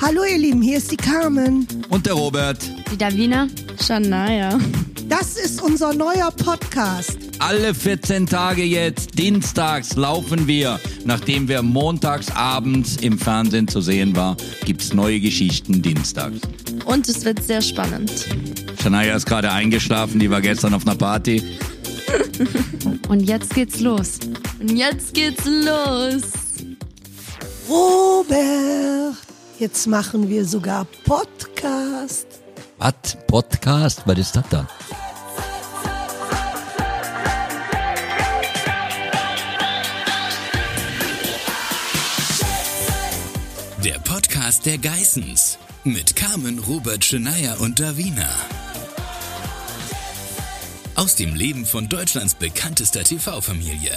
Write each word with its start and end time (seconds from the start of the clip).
Hallo 0.00 0.24
ihr 0.24 0.38
Lieben, 0.38 0.62
hier 0.62 0.78
ist 0.78 0.90
die 0.90 0.96
Carmen. 0.96 1.66
Und 1.88 2.06
der 2.06 2.14
Robert. 2.14 2.58
Die 2.90 2.96
Davina. 2.96 3.48
Shania. 3.80 4.58
Das 5.08 5.36
ist 5.36 5.62
unser 5.62 5.92
neuer 5.92 6.30
Podcast. 6.30 7.18
Alle 7.38 7.74
14 7.74 8.26
Tage 8.26 8.62
jetzt, 8.64 9.18
dienstags 9.18 9.96
laufen 9.96 10.46
wir. 10.46 10.80
Nachdem 11.04 11.48
wir 11.48 11.62
montags 11.62 12.30
abends 12.30 12.96
im 12.96 13.18
Fernsehen 13.18 13.68
zu 13.68 13.80
sehen 13.80 14.16
war, 14.16 14.36
gibt's 14.64 14.92
neue 14.94 15.20
Geschichten 15.20 15.82
dienstags. 15.82 16.40
Und 16.84 17.08
es 17.08 17.24
wird 17.24 17.42
sehr 17.42 17.62
spannend. 17.62 18.10
Shania 18.82 19.14
ist 19.14 19.26
gerade 19.26 19.50
eingeschlafen, 19.52 20.18
die 20.18 20.30
war 20.30 20.40
gestern 20.40 20.74
auf 20.74 20.86
einer 20.86 20.96
Party. 20.96 21.42
Und 23.08 23.20
jetzt 23.20 23.54
geht's 23.54 23.80
los. 23.80 24.18
Und 24.60 24.76
jetzt 24.76 25.14
geht's 25.14 25.44
los. 25.44 26.22
Robert, 27.68 29.16
jetzt 29.62 29.86
machen 29.86 30.28
wir 30.28 30.44
sogar 30.44 30.84
Podcast. 31.04 32.26
Was? 32.78 33.16
Podcast? 33.28 34.02
Was 34.06 34.18
ist 34.18 34.34
das 34.34 34.44
da? 34.50 34.68
Der 43.84 44.00
Podcast 44.00 44.66
der 44.66 44.78
Geissens 44.78 45.58
mit 45.84 46.16
Carmen, 46.16 46.58
Robert, 46.58 47.04
Scheneier 47.04 47.60
und 47.60 47.78
Davina. 47.78 48.28
Aus 50.96 51.14
dem 51.14 51.36
Leben 51.36 51.66
von 51.66 51.88
Deutschlands 51.88 52.34
bekanntester 52.34 53.04
TV-Familie. 53.04 53.92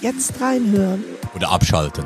Jetzt 0.00 0.40
reinhören. 0.40 1.04
Oder 1.34 1.50
abschalten. 1.50 2.04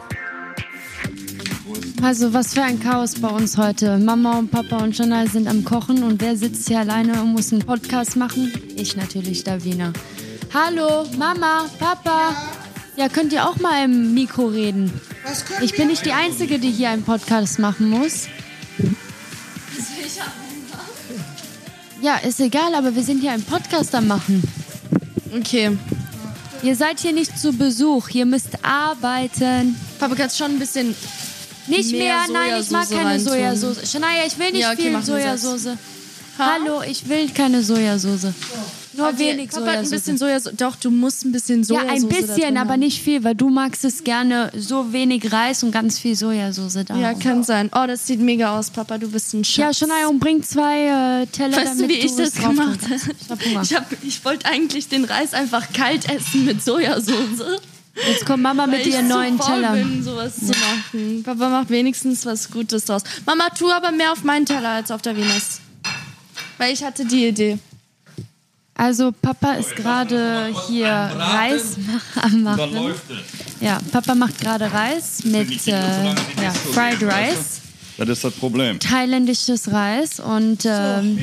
Also 2.03 2.33
was 2.33 2.55
für 2.55 2.63
ein 2.63 2.81
Chaos 2.81 3.15
bei 3.21 3.29
uns 3.29 3.57
heute. 3.59 3.99
Mama 3.99 4.39
und 4.39 4.51
Papa 4.51 4.79
und 4.79 4.97
Janai 4.97 5.27
sind 5.27 5.49
am 5.49 5.65
Kochen 5.65 6.03
und 6.03 6.21
wer 6.23 6.37
sitzt 6.37 6.69
hier 6.69 6.81
alleine 6.81 7.21
und 7.21 7.33
muss 7.33 7.53
einen 7.53 7.63
Podcast 7.63 8.17
machen? 8.17 8.53
Ich 8.77 8.97
natürlich, 8.97 9.45
Davina. 9.45 9.93
Hallo, 10.55 11.07
Mama, 11.19 11.69
Papa. 11.79 12.35
Ja, 12.97 13.09
könnt 13.09 13.33
ihr 13.33 13.47
auch 13.47 13.57
mal 13.57 13.85
im 13.85 14.15
Mikro 14.15 14.47
reden? 14.47 14.93
Ich 15.61 15.75
bin 15.75 15.89
nicht 15.89 16.05
die 16.07 16.13
Einzige, 16.13 16.59
die 16.59 16.71
hier 16.71 16.91
einen 16.91 17.03
Podcast 17.03 17.59
machen 17.59 17.91
muss. 17.91 18.29
Ja, 22.01 22.17
ist 22.17 22.41
egal, 22.41 22.75
aber 22.75 22.95
wir 22.95 23.03
sind 23.03 23.21
hier 23.21 23.33
einen 23.33 23.45
Podcast 23.45 23.95
am 23.95 24.07
machen. 24.07 24.43
Okay. 25.37 25.77
Ihr 26.63 26.77
seid 26.77 27.01
hier 27.01 27.13
nicht 27.13 27.39
zu 27.39 27.53
Besuch, 27.53 28.11
ihr 28.11 28.27
müsst 28.27 28.51
arbeiten. 28.63 29.77
Papa, 29.99 30.15
kannst 30.15 30.37
schon 30.37 30.53
ein 30.53 30.59
bisschen. 30.59 30.95
Nicht 31.67 31.93
Mehr 31.93 32.27
mehr, 32.27 32.27
nein, 32.33 32.61
ich 32.61 32.71
mag 32.71 32.89
keine 32.91 33.11
reintun. 33.11 33.33
Sojasauce. 33.33 33.91
Shania, 33.91 34.27
ich 34.27 34.39
will 34.39 34.51
nicht 34.51 34.61
Ja, 34.63 34.73
okay, 34.73 34.91
viel. 34.91 35.03
Sojasauce. 35.03 35.77
Hallo, 36.39 36.83
ich 36.83 37.09
will 37.09 37.29
keine 37.31 37.63
Sojasauce. 37.63 38.33
Nur 38.93 39.09
Okay, 39.09 39.19
wenig 39.19 39.51
Papa 39.51 39.67
hat 39.67 39.69
ein 39.79 39.85
Sojasauce. 39.85 39.91
bisschen 39.91 40.19
Sojasauce. 40.19 40.55
Doch, 40.57 40.77
du 40.77 40.91
musst 40.91 41.25
ein 41.25 41.33
bisschen 41.33 41.61
ja, 41.61 41.65
Sojasauce 41.65 41.91
ein 41.91 42.09
da 42.09 42.17
bisschen, 42.17 42.57
aber 42.57 42.71
haben. 42.73 42.81
nicht 42.81 43.03
viel, 43.03 43.23
weil 43.23 43.35
du 43.37 43.49
magst 43.49 43.85
es 43.85 44.03
gerne 44.03 44.51
so 44.57 44.93
wenig 44.93 45.33
Reis 45.33 45.63
und 45.63 45.71
ganz 45.71 45.99
viel 45.99 46.17
Sojasauce 46.17 46.79
da. 46.87 46.97
Ja, 46.97 47.15
kann 47.15 47.45
sein. 47.45 47.71
Oh, 47.75 47.87
das 47.87 48.07
sieht 48.07 48.21
mega 48.21 48.59
aus, 48.59 48.71
Papa. 48.71 48.99
Du 48.99 49.09
bist 49.09 49.33
ein 49.35 49.45
Schatz. 49.45 49.57
ja, 49.81 49.87
Shania, 49.89 50.09
und 50.09 50.19
bring 50.19 50.43
zwei 50.43 51.23
äh, 51.23 51.27
Teller, 51.27 51.57
Weißt 51.57 51.81
du, 51.81 51.89
wie 51.89 51.95
ich 51.95 52.17
das 52.17 52.35
gemacht 52.35 52.81
habe? 52.83 52.95
Ich 52.97 53.31
hab. 53.31 53.63
Ich, 53.63 53.75
hab, 53.75 54.05
ich 54.05 54.25
wollte 54.25 54.47
eigentlich 54.47 54.89
den 54.89 55.05
Reis 55.05 55.35
einfach 55.35 55.73
kalt 55.73 56.09
essen 56.11 56.45
mit 56.45 56.63
Sojasauce. 56.63 57.61
Jetzt 58.09 58.25
kommt 58.25 58.43
Mama 58.43 58.67
mit 58.67 58.87
ihren 58.87 59.09
so 59.09 59.15
neuen 59.15 59.37
faul 59.39 59.55
Teller. 59.55 59.73
bin, 59.73 60.03
sowas 60.03 60.37
zu 60.37 60.47
machen. 60.47 61.23
Papa 61.25 61.49
macht 61.49 61.71
wenigstens 61.71 62.25
was 62.25 62.51
Gutes 62.51 62.85
draus. 62.87 63.03
Mama, 63.27 63.49
tu 63.51 63.71
aber 63.71 63.91
mehr 63.93 64.13
auf 64.13 64.23
meinen 64.25 64.47
Teller 64.47 64.71
als 64.71 64.91
auf 64.91 65.03
der 65.03 65.17
Venus. 65.17 65.61
Weil 66.59 66.73
ich 66.73 66.83
hatte 66.85 67.05
die 67.05 67.27
Idee. 67.29 67.59
Also 68.81 69.13
Papa 69.13 69.53
ist 69.57 69.77
gerade 69.77 70.55
hier 70.67 70.89
Reis 70.89 71.77
am 72.23 72.43
machen. 72.45 72.95
Ja, 73.61 73.79
Papa 73.93 74.15
macht 74.15 74.41
gerade 74.41 74.73
Reis 74.73 75.23
mit 75.25 75.69
äh, 75.69 75.73
ja, 76.43 76.51
Fried 76.73 77.03
Rice, 77.03 77.61
Das 77.99 78.09
ist 78.09 78.25
das 78.25 78.33
Problem. 78.33 78.81
thailändisches 78.81 79.71
Reis 79.71 80.19
und 80.19 80.65
ähm, 80.65 81.19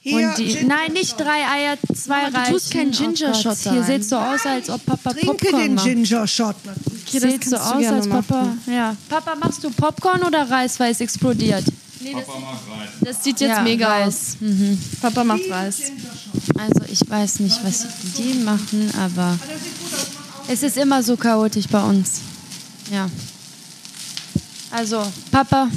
Hier, 0.00 0.16
und 0.30 0.36
die, 0.38 0.64
nein, 0.64 0.92
nicht 0.94 1.16
drei 1.18 1.46
Eier, 1.48 1.76
zwei 1.94 2.28
du 2.28 2.36
Reichen. 2.38 2.52
tust 2.54 2.72
keinen 2.72 2.90
Oh 2.92 2.96
Ginger 2.98 3.30
Gott, 3.30 3.36
Shot 3.42 3.72
Hier 3.72 3.84
sieht 3.84 4.04
so 4.04 4.16
aus, 4.16 4.44
als 4.46 4.70
ob 4.70 4.84
Papa 4.84 5.12
Trinke 5.12 5.26
Popcorn 5.46 5.62
den 5.62 5.74
macht. 5.76 5.84
Ginger 5.86 6.26
Shot. 6.26 6.56
Okay, 7.06 7.20
Sieht 7.20 7.44
so 7.44 7.56
du 7.56 7.62
aus, 7.62 7.86
als 7.86 8.08
Papa. 8.08 8.56
Ja. 8.66 8.96
Papa, 9.08 9.36
machst 9.36 9.62
du 9.62 9.70
Popcorn 9.70 10.22
oder 10.24 10.50
Reis, 10.50 10.80
weil 10.80 10.90
es 10.90 11.00
explodiert? 11.00 11.64
Das 13.00 13.22
sieht 13.24 13.40
jetzt 13.40 13.50
Ja, 13.50 13.62
mega 13.62 13.88
Reis. 13.88 14.36
Mhm. 14.40 14.78
aus. 14.92 15.00
Papa 15.00 15.24
macht 15.24 15.48
Reis. 15.50 15.80
Also 16.58 16.82
ich 16.90 17.00
weiß 17.08 17.40
nicht, 17.40 17.58
was 17.64 17.86
die 18.18 18.34
machen, 18.44 18.90
aber 18.98 19.38
es 20.48 20.62
ist 20.62 20.76
immer 20.76 21.02
so 21.02 21.16
chaotisch 21.16 21.66
bei 21.68 21.82
uns. 21.82 22.20
Ja. 22.90 23.08
Also, 24.70 25.02
Papa, 25.30 25.68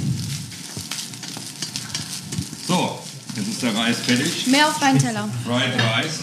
So, 2.66 2.98
jetzt 3.36 3.48
ist 3.48 3.62
der 3.62 3.74
Reis 3.74 3.96
fertig. 3.98 4.46
Mehr 4.48 4.68
auf 4.68 4.78
meinen 4.80 4.98
Teller. 4.98 5.28
Fried 5.44 5.74
Rice. 5.74 6.20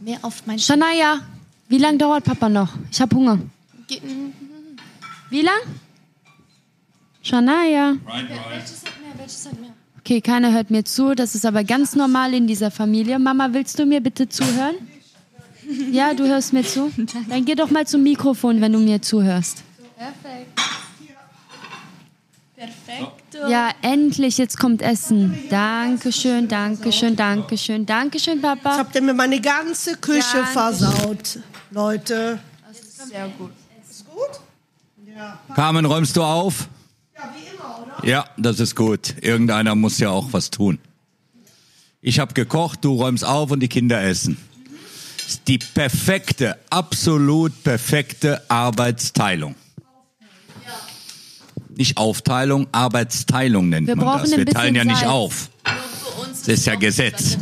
Mehr 0.00 0.18
auf 0.22 0.46
meinen 0.46 0.58
Shania, 0.58 1.20
wie 1.68 1.78
lange 1.78 1.98
dauert 1.98 2.24
Papa 2.24 2.48
noch? 2.48 2.68
Ich 2.90 3.00
habe 3.00 3.14
Hunger. 3.16 3.38
Wie 5.30 5.42
lang? 5.42 5.60
Shania. 7.30 7.96
Fried 8.04 8.28
Rice. 8.28 8.38
Welches 8.50 8.84
hat 8.84 9.00
mehr? 9.00 9.12
Welches 9.16 9.46
hat 9.46 9.60
mehr? 9.60 9.70
Okay, 10.00 10.20
keiner 10.20 10.52
hört 10.52 10.70
mir 10.70 10.84
zu. 10.84 11.14
Das 11.14 11.34
ist 11.34 11.46
aber 11.46 11.62
ganz 11.62 11.94
normal 11.94 12.34
in 12.34 12.46
dieser 12.46 12.70
Familie. 12.70 13.18
Mama, 13.18 13.48
willst 13.52 13.78
du 13.78 13.86
mir 13.86 14.00
bitte 14.00 14.28
zuhören? 14.28 14.74
Ja, 15.92 16.14
du 16.14 16.26
hörst 16.26 16.52
mir 16.52 16.64
zu? 16.64 16.90
Dann 17.28 17.44
geh 17.44 17.54
doch 17.54 17.70
mal 17.70 17.86
zum 17.86 18.02
Mikrofon, 18.02 18.60
wenn 18.60 18.72
du 18.72 18.80
mir 18.80 19.00
zuhörst. 19.00 19.62
Perfekt. 19.96 20.60
Perfekt. 22.56 23.48
Ja, 23.48 23.70
endlich, 23.80 24.36
jetzt 24.36 24.58
kommt 24.58 24.82
Essen. 24.82 25.38
Dankeschön, 25.48 26.48
Dankeschön, 26.48 27.14
Dankeschön, 27.14 27.86
Dankeschön, 27.86 28.42
Papa. 28.42 28.78
Habt 28.78 28.94
ihr 28.96 29.02
mir 29.02 29.14
meine 29.14 29.40
ganze 29.40 29.96
Küche 29.96 30.24
Danke. 30.32 30.50
versaut, 30.50 31.38
Leute. 31.70 32.40
Sehr 33.08 33.28
gut. 33.38 33.52
Ist 33.88 34.04
gut? 34.06 34.40
Ja. 35.06 35.38
Carmen, 35.54 35.84
räumst 35.84 36.16
du 36.16 36.22
auf? 36.22 36.68
Ja, 37.14 37.22
wie 37.34 37.54
immer, 37.54 37.82
oder? 37.82 37.89
Ja, 38.04 38.24
das 38.36 38.60
ist 38.60 38.74
gut. 38.76 39.14
Irgendeiner 39.20 39.74
muss 39.74 39.98
ja 39.98 40.10
auch 40.10 40.32
was 40.32 40.50
tun. 40.50 40.78
Ich 42.02 42.18
habe 42.18 42.32
gekocht, 42.34 42.84
du 42.84 42.94
räumst 42.94 43.24
auf 43.24 43.50
und 43.50 43.60
die 43.60 43.68
Kinder 43.68 44.02
essen. 44.02 44.36
Ist 45.26 45.42
Die 45.48 45.58
perfekte, 45.58 46.56
absolut 46.70 47.62
perfekte 47.62 48.42
Arbeitsteilung. 48.50 49.54
Nicht 51.76 51.96
Aufteilung, 51.96 52.66
Arbeitsteilung 52.72 53.68
nennt 53.68 53.86
Wir 53.86 53.96
man 53.96 54.06
brauchen 54.06 54.22
das. 54.22 54.32
ein 54.32 54.38
Wir 54.38 54.46
teilen 54.46 54.74
ja 54.74 54.84
nicht 54.84 54.98
Salz. 55.00 55.10
auf. 55.10 55.50
Das 56.30 56.48
ist 56.48 56.66
ja 56.66 56.74
Gesetz. 56.74 57.38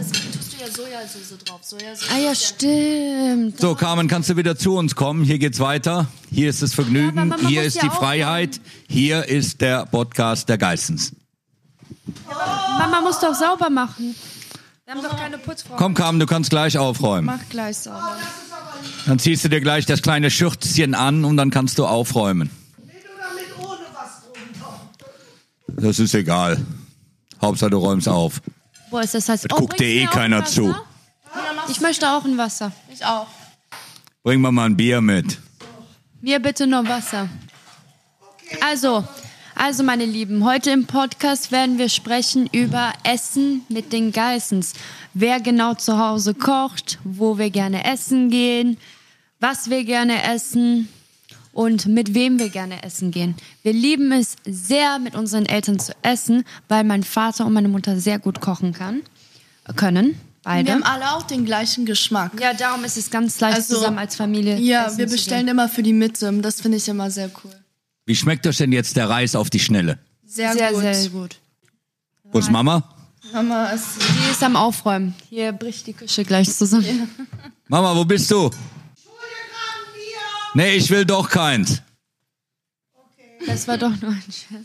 Ja 0.68 0.74
Sojasauce 0.74 1.38
drauf. 1.44 1.60
Sojasauce. 1.62 2.10
Ah 2.14 2.18
ja, 2.18 2.34
stimmt. 2.34 3.58
So, 3.60 3.74
Carmen, 3.74 4.06
kannst 4.08 4.28
du 4.28 4.36
wieder 4.36 4.56
zu 4.56 4.76
uns 4.76 4.94
kommen? 4.94 5.24
Hier 5.24 5.38
geht's 5.38 5.60
weiter. 5.60 6.08
Hier 6.30 6.50
ist 6.50 6.62
das 6.62 6.72
Ja, 6.72 6.82
Vergnügen. 6.82 7.28
man 7.28 7.46
Hier 7.46 7.62
ist 7.62 7.76
ja 7.76 7.82
die 7.84 7.90
Freiheit. 7.90 8.60
Hier 8.88 9.24
ist 9.24 9.60
der 9.60 9.86
Podcast 9.86 10.48
der 10.48 10.58
Geistens. 10.58 11.12
Mama 12.78 13.00
muss 13.00 13.18
doch 13.20 13.34
sauber 13.34 13.70
machen. 13.70 14.14
Wir 14.84 14.94
haben 14.94 15.02
doch 15.02 15.16
keine 15.16 15.38
Putzfrau. 15.38 15.76
Komm, 15.76 15.94
Carmen, 15.94 16.20
du 16.20 16.26
kannst 16.26 16.50
gleich 16.50 16.76
aufräumen. 16.76 17.26
Mach 17.26 17.48
gleich 17.48 17.78
sauber. 17.78 18.16
Dann 19.06 19.18
ziehst 19.18 19.44
du 19.44 19.48
dir 19.48 19.60
gleich 19.60 19.86
das 19.86 20.02
kleine 20.02 20.30
Schürzchen 20.30 20.94
an 20.94 21.24
und 21.24 21.36
dann 21.36 21.50
kannst 21.50 21.78
du 21.78 21.86
aufräumen. 21.86 22.50
Mit 22.78 22.94
oder 23.04 23.34
mit 23.34 23.66
ohne 23.66 23.78
was 23.94 24.22
drunter? 24.22 25.86
Das 25.88 25.98
ist 25.98 26.14
egal. 26.14 26.59
Hauptsache 27.41 27.71
du 27.71 27.78
räumst 27.78 28.09
auf. 28.09 28.41
Wo 28.90 28.98
ist 28.98 29.14
das 29.14 29.28
heißt? 29.28 29.44
Das 29.50 29.58
guckt 29.58 29.78
dir 29.80 29.86
eh 29.86 30.06
keiner 30.06 30.44
zu. 30.44 30.74
Ich 31.68 31.80
möchte 31.80 32.08
auch 32.08 32.24
ein 32.24 32.38
Wasser. 32.38 32.72
Ich 32.92 33.04
auch. 33.04 33.26
Bring 34.22 34.40
mal 34.40 34.52
mal 34.52 34.66
ein 34.66 34.76
Bier 34.76 35.00
mit. 35.00 35.38
Mir 36.20 36.40
bitte 36.40 36.66
nur 36.66 36.88
Wasser. 36.88 37.28
Also, 38.60 39.04
also 39.54 39.82
meine 39.82 40.04
Lieben, 40.04 40.44
heute 40.44 40.70
im 40.70 40.86
Podcast 40.86 41.52
werden 41.52 41.78
wir 41.78 41.88
sprechen 41.88 42.48
über 42.50 42.92
Essen 43.04 43.62
mit 43.68 43.92
den 43.92 44.12
Geissens. 44.12 44.72
Wer 45.14 45.40
genau 45.40 45.74
zu 45.74 45.98
Hause 45.98 46.34
kocht, 46.34 46.98
wo 47.04 47.38
wir 47.38 47.50
gerne 47.50 47.84
essen 47.84 48.30
gehen, 48.30 48.78
was 49.40 49.68
wir 49.70 49.84
gerne 49.84 50.22
essen 50.22 50.88
und 51.59 51.87
mit 51.87 52.15
wem 52.15 52.39
wir 52.39 52.51
gerne 52.51 52.84
essen 52.84 53.10
gehen. 53.10 53.34
Wir 53.65 53.72
lieben 53.72 54.13
es 54.13 54.37
sehr, 54.47 55.01
mit 55.01 55.16
unseren 55.16 55.45
Eltern 55.45 55.81
zu 55.81 55.93
essen, 56.03 56.45
weil 56.69 56.84
mein 56.84 57.03
Vater 57.03 57.47
und 57.47 57.53
meine 57.53 57.66
Mutter 57.66 57.99
sehr 57.99 58.21
gut 58.21 58.41
kochen 58.41 58.72
kann, 58.72 59.03
können. 59.75 60.10
Wir 60.10 60.15
beide. 60.45 60.71
haben 60.72 60.84
alle 60.84 61.16
auch 61.16 61.25
den 61.25 61.45
gleichen 61.45 61.84
Geschmack. 61.84 62.31
Ja, 62.41 62.55
darum 62.55 62.84
ist 62.84 62.97
es 62.97 63.10
ganz 63.10 63.41
leicht 63.41 63.57
Also, 63.57 63.75
zusammen 63.75 63.99
als 63.99 64.15
Familie. 64.15 64.57
Ja, 64.60 64.87
essen 64.87 64.99
wir 64.99 65.09
zu 65.09 65.16
bestellen 65.16 65.47
gehen. 65.47 65.55
immer 65.57 65.69
für 65.69 65.83
die 65.83 65.93
Mitte. 65.93 66.33
Das 66.41 66.60
finde 66.60 66.78
ich 66.78 66.87
immer 66.87 67.10
sehr 67.10 67.28
cool. 67.43 67.51
Wie 68.07 68.15
schmeckt 68.15 68.47
euch 68.47 68.59
denn 68.59 68.71
jetzt 68.71 68.97
der 68.97 69.10
Reis 69.10 69.34
auf 69.34 69.51
die 69.51 69.59
Schnelle? 69.59 69.99
Sehr, 70.25 70.53
sehr, 70.53 70.71
gut. 70.72 70.83
sehr 70.83 71.09
gut. 71.10 71.37
Wo 72.31 72.39
ist 72.39 72.53
Mama? 72.53 72.84
Mama 73.33 73.71
ist 73.71 73.84
Die 73.99 74.31
ist 74.31 74.45
am 74.45 74.55
Aufräumen. 74.55 75.13
Hier 75.28 75.51
bricht 75.51 75.89
die 75.89 75.93
Küche 75.93 76.25
gleich 76.25 76.55
zusammen. 76.57 77.10
Mama, 77.66 77.97
wo 77.97 78.05
bist 78.05 78.31
du? 78.31 78.49
Nee, 80.54 80.74
ich 80.77 80.91
will 80.91 81.04
doch 81.04 81.28
keins. 81.28 81.83
Das 83.47 83.68
war 83.68 83.78
doch 83.78 83.95
nur 84.00 84.10
ein 84.10 84.22
Scherz. 84.22 84.65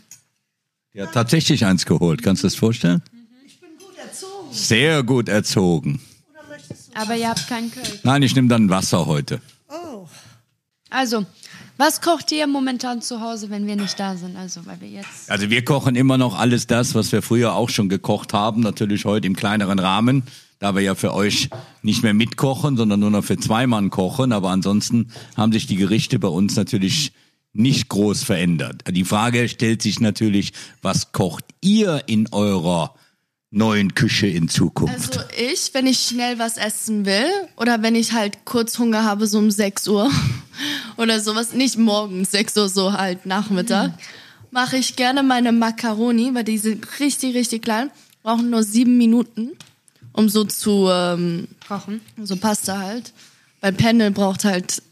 Die 0.92 1.02
hat 1.02 1.12
tatsächlich 1.12 1.64
eins 1.64 1.86
geholt. 1.86 2.22
Kannst 2.22 2.42
du 2.42 2.46
das 2.46 2.54
vorstellen? 2.54 3.02
Ich 3.46 3.60
bin 3.60 3.70
gut 3.78 3.96
erzogen. 3.98 4.52
Sehr 4.52 5.02
gut 5.02 5.28
erzogen. 5.28 6.00
Aber 6.94 7.16
ihr 7.16 7.28
habt 7.28 7.48
keinen 7.48 7.72
Köln. 7.72 7.86
Nein, 8.04 8.22
ich 8.22 8.34
nehme 8.36 8.48
dann 8.48 8.68
Wasser 8.70 9.06
heute. 9.06 9.40
Oh, 9.68 10.06
Also, 10.90 11.26
was 11.76 12.00
kocht 12.00 12.30
ihr 12.30 12.46
momentan 12.46 13.02
zu 13.02 13.20
Hause, 13.20 13.50
wenn 13.50 13.66
wir 13.66 13.74
nicht 13.74 13.98
da 13.98 14.16
sind? 14.16 14.36
Also, 14.36 14.64
weil 14.66 14.80
wir 14.80 14.88
jetzt. 14.88 15.28
Also 15.28 15.50
wir 15.50 15.64
kochen 15.64 15.96
immer 15.96 16.18
noch 16.18 16.38
alles 16.38 16.68
das, 16.68 16.94
was 16.94 17.10
wir 17.10 17.20
früher 17.22 17.54
auch 17.54 17.68
schon 17.68 17.88
gekocht 17.88 18.32
haben. 18.32 18.60
Natürlich 18.60 19.04
heute 19.04 19.26
im 19.26 19.34
kleineren 19.34 19.80
Rahmen, 19.80 20.22
da 20.58 20.74
wir 20.74 20.82
ja 20.82 20.94
für 20.94 21.14
euch 21.14 21.50
nicht 21.82 22.02
mehr 22.02 22.14
mitkochen, 22.14 22.76
sondern 22.76 23.00
nur 23.00 23.10
noch 23.10 23.24
für 23.24 23.36
zwei 23.36 23.66
Mann 23.66 23.90
kochen. 23.90 24.32
Aber 24.32 24.50
ansonsten 24.50 25.10
haben 25.36 25.52
sich 25.52 25.66
die 25.66 25.76
Gerichte 25.76 26.18
bei 26.18 26.28
uns 26.28 26.56
natürlich 26.56 27.12
nicht 27.52 27.88
groß 27.88 28.24
verändert. 28.24 28.82
Die 28.90 29.04
Frage 29.04 29.48
stellt 29.48 29.82
sich 29.82 30.00
natürlich, 30.00 30.52
was 30.82 31.12
kocht 31.12 31.44
ihr 31.60 32.02
in 32.06 32.28
eurer 32.32 32.94
neuen 33.54 33.94
Küche 33.94 34.26
in 34.26 34.48
Zukunft? 34.48 35.16
Also 35.16 35.30
ich, 35.38 35.72
wenn 35.72 35.86
ich 35.86 36.00
schnell 36.00 36.38
was 36.38 36.56
essen 36.56 37.06
will 37.06 37.26
oder 37.56 37.82
wenn 37.82 37.94
ich 37.94 38.12
halt 38.12 38.44
kurz 38.44 38.78
Hunger 38.78 39.04
habe, 39.04 39.26
so 39.26 39.38
um 39.38 39.50
6 39.50 39.86
Uhr 39.88 40.10
oder 40.96 41.20
sowas, 41.20 41.52
nicht 41.52 41.78
morgens 41.78 42.32
6 42.32 42.56
Uhr, 42.56 42.68
so 42.68 42.92
halt 42.92 43.26
Nachmittag, 43.26 43.92
mache 44.50 44.76
ich 44.76 44.96
gerne 44.96 45.22
meine 45.22 45.52
Macaroni, 45.52 46.34
weil 46.34 46.44
die 46.44 46.58
sind 46.58 47.00
richtig, 47.00 47.34
richtig 47.34 47.62
klein, 47.62 47.90
brauchen 48.22 48.50
nur 48.50 48.64
sieben 48.64 48.98
Minuten, 48.98 49.52
um 50.14 50.28
so 50.30 50.44
zu, 50.44 50.88
ähm, 50.90 51.48
Kochen. 51.68 52.00
so 52.22 52.36
Pasta 52.36 52.78
halt. 52.78 53.12
Weil 53.60 53.72
Penne 53.72 54.10
braucht 54.10 54.44
halt 54.44 54.82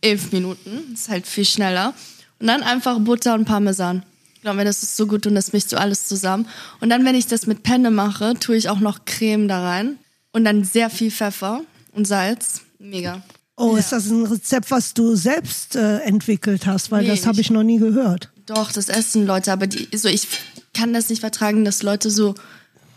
elf 0.00 0.32
Minuten, 0.32 0.92
ist 0.94 1.08
halt 1.08 1.26
viel 1.26 1.44
schneller. 1.44 1.94
Und 2.40 2.46
dann 2.46 2.62
einfach 2.62 2.98
Butter 2.98 3.34
und 3.34 3.44
Parmesan. 3.44 4.02
Ich 4.34 4.40
glaube 4.40 4.56
mir, 4.56 4.64
das 4.64 4.82
ist 4.82 4.96
so 4.96 5.06
gut 5.06 5.26
und 5.26 5.34
das 5.34 5.52
mischst 5.52 5.70
du 5.72 5.76
alles 5.78 6.08
zusammen. 6.08 6.48
Und 6.80 6.88
dann, 6.88 7.04
wenn 7.04 7.14
ich 7.14 7.26
das 7.26 7.46
mit 7.46 7.62
Penne 7.62 7.90
mache, 7.90 8.34
tue 8.40 8.56
ich 8.56 8.70
auch 8.70 8.80
noch 8.80 9.04
Creme 9.04 9.48
da 9.48 9.62
rein. 9.62 9.98
Und 10.32 10.44
dann 10.44 10.64
sehr 10.64 10.88
viel 10.88 11.10
Pfeffer 11.10 11.60
und 11.92 12.06
Salz. 12.06 12.62
Mega. 12.78 13.22
oh 13.56 13.76
ist 13.76 13.92
das 13.92 14.06
ein 14.06 14.24
Rezept, 14.24 14.70
was 14.70 14.94
du 14.94 15.14
selbst 15.14 15.76
äh, 15.76 15.98
entwickelt 15.98 16.66
hast? 16.66 16.90
Weil 16.90 17.02
Nee, 17.02 17.08
das 17.08 17.26
habe 17.26 17.42
ich 17.42 17.50
noch 17.50 17.64
nie 17.64 17.78
gehört. 17.78 18.30
Doch, 18.46 18.72
das 18.72 18.88
essen 18.88 19.26
Leute, 19.26 19.52
aber 19.52 19.66
die, 19.66 19.94
so 19.94 20.08
ich 20.08 20.26
kann 20.72 20.94
das 20.94 21.10
nicht 21.10 21.20
vertragen, 21.20 21.64
dass 21.64 21.82
Leute 21.82 22.10
so 22.10 22.34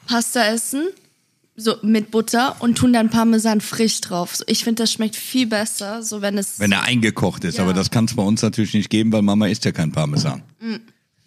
Pasta 0.07 0.45
essen, 0.45 0.87
so 1.55 1.75
mit 1.83 2.09
Butter 2.11 2.55
und 2.59 2.77
tun 2.77 2.93
dann 2.93 3.09
Parmesan 3.09 3.61
frisch 3.61 4.01
drauf. 4.01 4.35
So, 4.35 4.43
ich 4.47 4.63
finde, 4.63 4.83
das 4.83 4.91
schmeckt 4.91 5.15
viel 5.15 5.45
besser, 5.47 6.01
so 6.01 6.21
wenn 6.21 6.37
es 6.37 6.59
Wenn 6.59 6.71
er 6.71 6.81
eingekocht 6.83 7.43
ist, 7.43 7.57
Ja. 7.57 7.63
aber 7.63 7.73
das 7.73 7.91
kann 7.91 8.05
es 8.05 8.15
bei 8.15 8.23
uns 8.23 8.41
natürlich 8.41 8.73
nicht 8.73 8.89
geben, 8.89 9.11
weil 9.11 9.21
Mama 9.21 9.47
isst 9.47 9.63
ja 9.65 9.71
kein 9.71 9.91
Parmesan. 9.91 10.41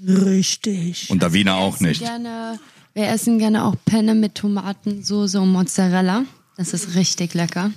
Richtig. 0.05 1.11
Und 1.11 1.23
Davina 1.23 1.55
auch 1.56 1.75
essen 1.76 1.87
nicht. 1.87 2.00
Gerne, 2.00 2.58
wir 2.94 3.08
essen 3.08 3.38
gerne 3.38 3.64
auch 3.64 3.76
Penne 3.84 4.14
mit 4.14 4.34
Tomatensoße 4.34 5.40
und 5.40 5.50
Mozzarella. 5.50 6.25
Das 6.56 6.73
ist 6.75 6.94
richtig 6.94 7.34
lecker. 7.34 7.70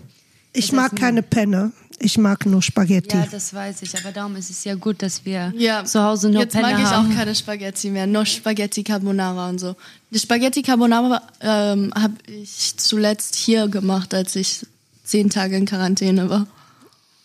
Ich 0.54 0.72
mag 0.72 0.96
keine 0.96 1.22
Penne. 1.22 1.72
Ich 2.02 2.18
mag 2.18 2.46
nur 2.46 2.62
Spaghetti. 2.62 3.16
Ja, 3.18 3.26
das 3.30 3.54
weiß 3.54 3.82
ich. 3.82 3.98
Aber 3.98 4.12
darum 4.12 4.36
ist 4.36 4.50
es 4.50 4.64
ja 4.64 4.76
gut, 4.76 5.02
dass 5.02 5.26
wir 5.26 5.54
Ja, 5.58 5.84
zu 5.84 6.02
Hause 6.02 6.30
nur 6.30 6.42
jetzt 6.44 6.54
Penne 6.54 6.72
mag 6.72 6.80
ich 6.80 6.86
haben. 6.86 7.12
auch 7.12 7.16
keine 7.16 7.36
Spaghetti 7.36 7.90
mehr, 7.90 8.08
nur 8.08 8.26
Spaghetti 8.26 8.84
Carbonara 8.84 9.50
und 9.50 9.60
so. 9.60 9.76
Die 10.12 10.20
Spaghetti 10.20 10.62
Carbonara 10.62 11.22
ähm, 11.42 11.92
habe 11.96 12.14
ich 12.28 12.78
zuletzt 12.78 13.36
hier 13.36 13.68
gemacht, 13.68 14.14
als 14.14 14.36
ich 14.36 14.66
zehn 15.04 15.30
Tage 15.30 15.58
in 15.58 15.66
Quarantäne 15.66 16.30
war. 16.30 16.48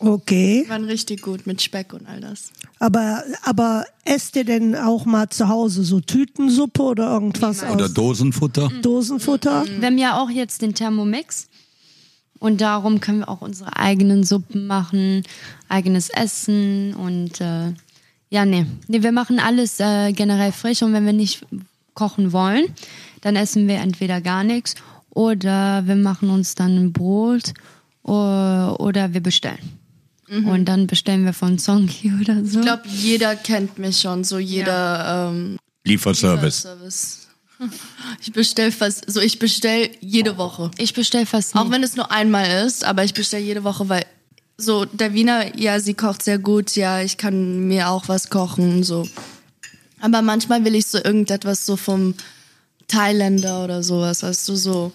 Okay. 0.01 0.65
Waren 0.69 0.85
richtig 0.85 1.23
gut 1.23 1.47
mit 1.47 1.63
Speck 1.63 1.93
und 1.95 2.07
all 2.09 2.21
das. 2.21 2.51
Aber, 2.79 3.23
aber 3.43 3.87
esst 4.05 4.37
ihr 4.37 4.45
denn 4.45 4.75
auch 4.75 5.07
mal 5.07 5.29
zu 5.31 5.49
Hause 5.49 5.85
so 5.85 6.01
Tütensuppe 6.01 6.83
oder 6.83 7.13
irgendwas 7.13 7.63
Oder 7.63 7.89
Dosenfutter. 7.89 8.71
Dosenfutter? 8.83 9.65
Wir 9.79 9.87
haben 9.87 9.97
ja 9.99 10.21
auch 10.21 10.29
jetzt 10.31 10.61
den 10.63 10.75
Thermomix. 10.75 11.47
Und 12.39 12.61
darum 12.61 13.01
können 13.01 13.21
wir 13.21 13.29
auch 13.29 13.41
unsere 13.41 13.77
eigenen 13.77 14.25
Suppen 14.25 14.67
machen, 14.67 15.23
eigenes 15.69 16.11
Essen 16.11 16.95
und 16.95 17.41
äh, 17.41 17.73
ja, 18.31 18.45
nee. 18.45 18.67
nee. 18.89 19.03
Wir 19.03 19.13
machen 19.13 19.39
alles 19.39 19.81
äh, 19.81 20.13
generell 20.13 20.53
frisch 20.53 20.83
und 20.83 20.93
wenn 20.93 21.07
wir 21.07 21.13
nicht 21.13 21.47
kochen 21.95 22.33
wollen, 22.33 22.67
dann 23.21 23.37
essen 23.37 23.69
wir 23.69 23.77
entweder 23.77 24.21
gar 24.21 24.45
nichts 24.45 24.75
oder 25.11 25.87
wir 25.87 25.97
machen 25.97 26.29
uns 26.29 26.55
dann 26.55 26.77
ein 26.77 26.93
Brot 26.93 27.55
oder, 28.03 28.81
oder 28.81 29.15
wir 29.15 29.23
bestellen. 29.23 29.79
Und 30.27 30.65
dann 30.65 30.87
bestellen 30.87 31.25
wir 31.25 31.33
von 31.33 31.59
Sonki 31.59 32.13
oder 32.21 32.45
so. 32.45 32.59
Ich 32.59 32.65
glaube, 32.65 32.83
jeder 32.89 33.37
kennt 33.37 33.79
mich 33.79 34.01
schon, 34.01 34.25
so 34.25 34.39
jeder 34.39 35.31
ähm, 35.31 35.59
Lieferservice. 35.85 36.63
Service. 36.63 37.24
Ich 38.21 38.33
bestell 38.33 38.73
fast, 38.73 39.11
so 39.11 39.21
ich 39.21 39.39
bestell 39.39 39.91
jede 40.01 40.37
Woche. 40.37 40.71
ich 40.79 40.95
bestelle 40.95 41.27
fast 41.27 41.55
nie. 41.55 41.61
Auch 41.61 41.71
wenn 41.71 41.83
es 41.83 41.97
nur 41.97 42.11
einmal 42.11 42.65
ist, 42.67 42.85
aber 42.85 43.05
ich 43.05 43.15
bestell 43.15 43.41
jede 43.43 43.65
Woche, 43.65 43.89
weil 43.89 44.05
so 44.57 44.85
der 44.85 45.15
Wiener, 45.15 45.59
ja, 45.59 45.81
sie 45.81 45.95
kocht 45.95 46.23
sehr 46.23 46.39
gut, 46.39 46.77
ja, 46.77 47.01
ich 47.01 47.17
kann 47.17 47.67
mir 47.67 47.89
auch 47.89 48.09
was 48.09 48.31
kochen, 48.31 48.85
so. 48.85 49.07
Aber 50.01 50.23
manchmal 50.23 50.65
will 50.65 50.75
ich 50.75 50.87
so 50.87 50.99
irgendetwas 50.99 51.67
so 51.67 51.77
vom 51.77 52.15
Thailänder 52.89 53.65
oder 53.65 53.83
sowas, 53.83 54.23
weißt 54.23 54.49
du, 54.49 54.55
so 54.57 54.93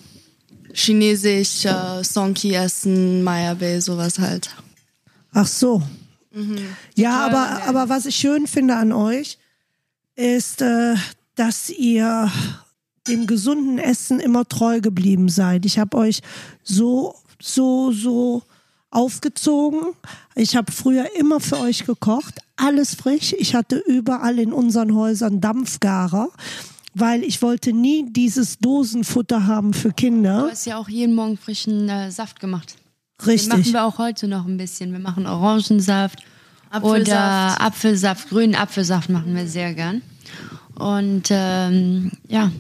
chinesisch, 0.74 1.66
äh, 1.66 2.04
Sonki 2.04 2.54
essen, 2.54 3.24
Maya 3.24 3.54
Bay, 3.56 3.81
sowas 3.81 4.19
halt. 4.19 4.50
Ach 5.33 5.48
so. 5.48 5.81
Ja, 6.95 7.25
aber, 7.25 7.63
aber 7.63 7.89
was 7.89 8.06
ich 8.06 8.16
schön 8.16 8.48
finde 8.48 8.75
an 8.75 8.92
euch, 8.92 9.38
ist, 10.16 10.62
äh, 10.62 10.95
dass 11.40 11.70
ihr 11.70 12.30
dem 13.08 13.26
gesunden 13.26 13.80
Essen 13.80 14.20
immer 14.20 14.46
treu 14.46 14.82
geblieben 14.82 15.30
seid. 15.30 15.66
Ich 15.66 15.80
habe 15.80 15.96
euch 15.98 16.20
so, 16.64 17.16
so, 17.42 17.94
so 17.94 18.44
aufgezogen. 18.92 19.94
Ich 20.36 20.58
habe 20.58 20.74
früher 20.74 21.16
immer 21.18 21.40
für 21.40 21.58
euch 21.60 21.86
gekocht, 21.86 22.42
alles 22.58 22.94
frisch. 22.94 23.34
Ich 23.38 23.56
hatte 23.56 23.81
überall 23.88 24.38
in 24.38 24.52
unseren 24.52 24.94
Häusern 24.94 25.40
Dampfgarer, 25.40 26.28
weil 26.94 27.24
ich 27.24 27.42
wollte 27.42 27.72
nie 27.72 28.12
dieses 28.12 28.58
Dosenfutter 28.58 29.48
haben 29.48 29.74
für 29.74 29.90
du 29.90 29.96
Kinder. 29.96 30.50
hast 30.52 30.66
ja 30.66 30.78
auch 30.78 30.90
jeden 30.90 31.16
Morgen 31.16 31.38
frischen 31.38 31.88
äh, 31.88 32.12
Saft 32.12 32.42
gemacht. 32.42 32.76
Den 33.26 33.36
machen 33.48 33.52
Richtig. 33.60 33.74
wir 33.74 33.86
auch 33.86 33.98
heute 33.98 34.28
noch 34.28 34.46
ein 34.46 34.58
bisschen. 34.58 34.92
Wir 34.92 35.00
machen 35.00 35.26
Orangensaft 35.26 36.22
Apfelsaft. 36.69 37.08
oder 37.08 37.62
Apfelsaft, 37.62 38.30
grünen 38.30 38.56
Apfelsaft 38.56 39.10
machen 39.10 39.36
wir 39.36 39.48
sehr 39.48 39.74
gern. 39.74 40.02
Und 40.80 41.28
ähm, 41.30 42.12
ja, 42.28 42.52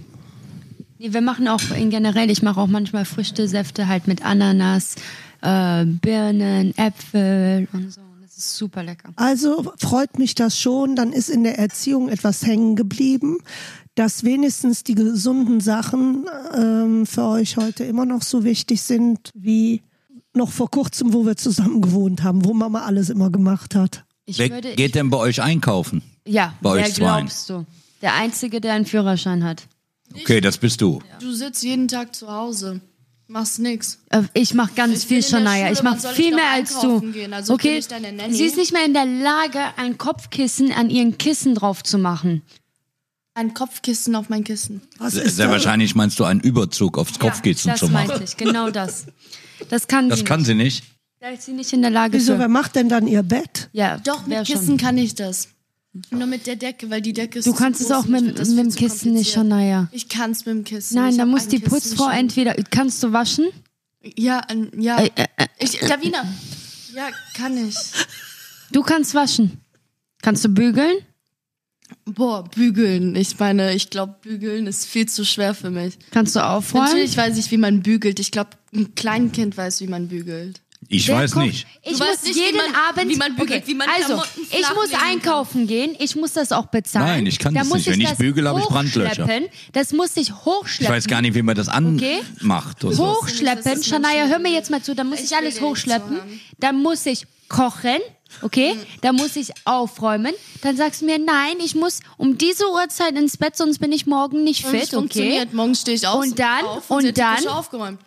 nee, 0.97 1.13
wir 1.13 1.21
machen 1.21 1.47
auch 1.47 1.61
in 1.75 1.89
generell, 1.89 2.29
ich 2.29 2.41
mache 2.41 2.59
auch 2.59 2.67
manchmal 2.67 3.05
Früchtesäfte 3.05 3.87
halt 3.87 4.07
mit 4.07 4.23
Ananas, 4.23 4.95
äh, 5.41 5.85
Birnen, 5.85 6.77
Äpfel 6.77 7.67
und 7.73 7.91
so. 7.91 8.01
Das 8.21 8.37
ist 8.37 8.57
super 8.57 8.83
lecker. 8.83 9.11
Also 9.15 9.71
freut 9.77 10.19
mich 10.19 10.35
das 10.35 10.59
schon, 10.59 10.95
dann 10.95 11.11
ist 11.13 11.29
in 11.29 11.43
der 11.43 11.57
Erziehung 11.57 12.09
etwas 12.09 12.45
hängen 12.45 12.75
geblieben, 12.75 13.37
dass 13.95 14.23
wenigstens 14.23 14.83
die 14.83 14.95
gesunden 14.95 15.59
Sachen 15.61 16.25
ähm, 16.55 17.05
für 17.05 17.23
euch 17.23 17.57
heute 17.57 17.83
immer 17.85 18.05
noch 18.05 18.21
so 18.21 18.43
wichtig 18.43 18.81
sind 18.81 19.31
wie 19.33 19.81
noch 20.33 20.51
vor 20.51 20.69
kurzem, 20.69 21.13
wo 21.13 21.25
wir 21.25 21.37
zusammen 21.37 21.81
gewohnt 21.81 22.23
haben, 22.23 22.45
wo 22.45 22.53
Mama 22.53 22.81
alles 22.85 23.09
immer 23.09 23.29
gemacht 23.29 23.75
hat. 23.75 24.05
Ich 24.25 24.37
Wer 24.37 24.49
würde, 24.51 24.75
geht 24.75 24.95
denn 24.95 25.09
bei 25.09 25.17
euch 25.17 25.41
einkaufen? 25.41 26.01
ja, 26.25 26.53
bei 26.61 26.69
euch 26.71 26.93
zweien? 26.93 27.25
glaubst 27.25 27.49
du? 27.49 27.65
Der 28.01 28.13
Einzige, 28.15 28.61
der 28.61 28.73
einen 28.73 28.85
Führerschein 28.85 29.43
hat. 29.43 29.63
Okay, 30.15 30.41
das 30.41 30.57
bist 30.57 30.81
du. 30.81 31.01
Du 31.19 31.31
sitzt 31.33 31.63
jeden 31.63 31.87
Tag 31.87 32.15
zu 32.15 32.31
Hause, 32.31 32.81
machst 33.27 33.59
nix. 33.59 33.99
Äh, 34.09 34.23
Ich 34.33 34.53
mache 34.53 34.71
ganz 34.73 34.99
Ich 35.03 35.05
viel, 35.07 35.17
in 35.17 35.21
der 35.23 35.29
Shania. 35.29 35.53
Schule, 35.53 35.71
Ich 35.73 35.77
wann 35.79 35.83
mache 35.85 35.99
soll 35.99 36.11
ich 36.11 36.17
viel 36.17 36.31
noch 36.31 36.37
mehr 36.37 36.49
als 36.51 36.73
du. 36.73 36.77
einkaufen 36.79 37.13
gehen? 37.13 37.33
Also 37.33 37.53
bin 37.57 37.59
okay? 37.67 37.77
ich 37.77 37.87
deine 37.87 38.11
Nanny? 38.11 38.33
Sie 38.33 38.45
ist 38.45 38.57
nicht 38.57 38.73
mehr 38.73 38.85
in 38.85 38.93
der 38.93 39.05
Lage, 39.05 39.59
ein 39.77 39.97
Kopfkissen 39.97 40.71
an 40.71 40.89
ihren 40.89 41.17
Kissen 41.17 41.53
drauf 41.55 41.83
zu 41.83 41.97
machen. 41.97 42.41
Ein 43.35 43.53
Kopfkissen 43.53 44.15
auf 44.15 44.29
mein 44.29 44.43
Kissen. 44.43 44.81
Was 44.97 45.13
Sehr, 45.13 45.23
ist 45.23 45.35
sehr 45.35 45.49
wahrscheinlich 45.49 45.93
meinst 45.95 46.19
du 46.19 46.23
einen 46.23 46.39
Überzug 46.41 46.97
aufs 46.97 47.19
Kopfkissen 47.19 47.71
das 47.71 47.79
zu 47.79 47.87
machen. 47.89 48.07
meinte 48.07 48.23
ich, 48.23 48.35
genau 48.35 48.69
das. 48.71 49.05
Das 49.69 49.87
kann 49.87 50.09
Das 50.09 50.19
sie 50.19 50.25
kann 50.25 50.39
nicht. 50.39 50.47
sie 50.47 50.55
nicht. 50.55 50.83
Da 51.21 51.29
ist 51.29 51.43
sie 51.43 51.51
nicht 51.53 51.71
in 51.73 51.81
der 51.81 51.91
Lage 51.91 52.13
Wieso, 52.17 52.33
für. 52.33 52.39
wer 52.39 52.47
macht 52.47 52.75
denn 52.75 52.89
dann 52.89 53.05
ihr 53.07 53.23
Bett? 53.23 53.69
Ja, 53.73 53.97
Doch, 53.99 54.27
wär 54.27 54.39
mit 54.39 54.47
schon. 54.47 54.57
Kissen 54.59 54.77
kann 54.77 54.97
ich 54.97 55.15
das. 55.15 55.49
Nur 56.11 56.27
mit 56.27 56.45
der 56.45 56.55
Decke, 56.55 56.89
weil 56.89 57.01
die 57.01 57.13
Decke 57.13 57.39
ist 57.39 57.47
Du 57.47 57.53
kannst 57.53 57.81
es 57.81 57.91
auch 57.91 58.05
mit, 58.05 58.23
mit 58.23 58.37
dem 58.37 58.45
Kissen 58.75 59.13
nicht, 59.13 59.33
kompliziert. 59.33 59.33
Shania. 59.33 59.89
Ich 59.91 60.07
kann 60.07 60.31
es 60.31 60.45
mit 60.45 60.55
dem 60.55 60.63
Kissen. 60.63 60.95
Nein, 60.95 61.17
da 61.17 61.25
muss 61.25 61.47
die 61.47 61.59
Putzfrau 61.59 62.05
schon. 62.05 62.13
entweder. 62.13 62.53
Kannst 62.69 63.01
du 63.01 63.11
waschen? 63.11 63.47
Ja, 64.15 64.45
ja. 64.77 64.99
Äh, 65.03 65.09
Ich, 65.57 65.79
Davina. 65.79 66.23
Ja, 66.95 67.09
kann 67.33 67.57
ich. 67.67 67.75
Du 68.71 68.81
kannst 68.83 69.13
waschen. 69.15 69.59
Kannst 70.21 70.45
du 70.45 70.49
bügeln? 70.49 70.97
Boah, 72.05 72.43
bügeln. 72.43 73.15
Ich 73.15 73.39
meine, 73.39 73.73
ich 73.73 73.89
glaube, 73.89 74.15
bügeln 74.21 74.67
ist 74.67 74.85
viel 74.85 75.07
zu 75.07 75.25
schwer 75.25 75.55
für 75.55 75.71
mich. 75.71 75.97
Kannst 76.11 76.35
du 76.35 76.45
aufräumen? 76.45 76.85
Natürlich 76.85 77.17
weiß 77.17 77.37
ich, 77.37 77.49
wie 77.51 77.57
man 77.57 77.81
bügelt. 77.81 78.19
Ich 78.19 78.31
glaube, 78.31 78.51
ein 78.75 78.93
Kleinkind 78.93 79.57
weiß, 79.57 79.81
wie 79.81 79.87
man 79.87 80.07
bügelt. 80.07 80.61
Ich 80.91 81.07
Wer 81.07 81.17
weiß 81.17 81.33
kocht? 81.33 81.45
nicht. 81.45 81.67
Ich 81.83 81.97
Du 81.97 82.03
muss 82.03 82.23
nicht, 82.23 82.35
wie 82.35 82.39
jeden 82.39 82.57
man- 82.57 82.73
Abend. 82.89 83.11
wie 83.11 83.15
man 83.15 83.35
bügelt, 83.35 83.61
okay. 83.61 83.63
wie 83.67 83.75
man 83.75 83.87
also, 83.89 84.23
ich 84.49 84.73
muss 84.73 84.87
legen 84.87 84.97
kann. 84.99 85.07
einkaufen 85.09 85.67
gehen. 85.67 85.95
Ich 85.99 86.15
muss 86.15 86.33
das 86.33 86.51
auch 86.51 86.65
bezahlen. 86.65 87.05
Nein, 87.05 87.25
ich 87.27 87.37
kann 87.37 87.53
da 87.53 87.59
das 87.59 87.69
muss 87.69 87.77
nicht. 87.77 87.89
Wenn 87.91 88.01
ich 88.01 88.09
das 88.09 88.17
bügele, 88.17 88.49
habe 88.49 88.59
ich 88.59 88.65
Brandlöcher. 88.65 89.23
hochschleppen. 89.23 89.49
Das 89.71 89.93
muss 89.93 90.17
ich 90.17 90.29
Ich 90.29 90.33
hochschleppen. 90.45 90.95
weiß 90.95 91.05
gar 91.07 91.21
nicht, 91.21 91.35
wie 91.35 91.43
man 91.43 91.55
das 91.55 91.67
Okay. 91.67 92.21
anmacht. 92.41 92.77
so. 92.81 92.97
Hochschleppen. 92.97 93.83
Shania, 93.83 94.25
hör 94.25 94.39
mir 94.39 94.51
jetzt 94.51 94.71
mal 94.71 94.81
zu. 94.81 94.95
Da 94.95 95.03
muss 95.03 95.19
ich, 95.19 95.25
Ich 95.25 95.35
alles 95.37 95.61
hochschleppen. 95.61 96.19
Dann 96.57 96.81
muss 96.81 97.05
ich 97.05 97.27
kochen. 97.49 97.99
Okay, 98.43 98.73
Mhm. 98.75 98.79
da 99.01 99.11
muss 99.11 99.35
ich 99.35 99.49
aufräumen. 99.65 100.33
Dann 100.61 100.75
sagst 100.77 101.01
du 101.01 101.05
mir, 101.05 101.17
nein, 101.19 101.55
ich 101.63 101.73
muss 101.75 101.99
um 102.17 102.37
diese 102.37 102.69
Uhrzeit 102.69 103.13
ins 103.17 103.37
Bett, 103.37 103.57
sonst 103.57 103.79
bin 103.79 103.91
ich 103.91 104.05
morgen 104.05 104.43
nicht 104.43 104.65
Und 104.65 104.73
es 104.75 104.79
fit, 104.81 104.87
okay? 104.89 104.95
funktioniert. 104.97 105.53
Morgen 105.53 105.73
stehe 105.75 105.95
ich 105.97 106.05
auf, 106.07 106.23
Und 106.23 106.37
dann- 106.37 106.63
auf 106.65 106.89
und 106.91 107.05
und, 107.07 107.17
dann- 107.17 107.35
die 107.37 107.43
Küche 107.43 107.55
aufgeräumt. 107.55 107.99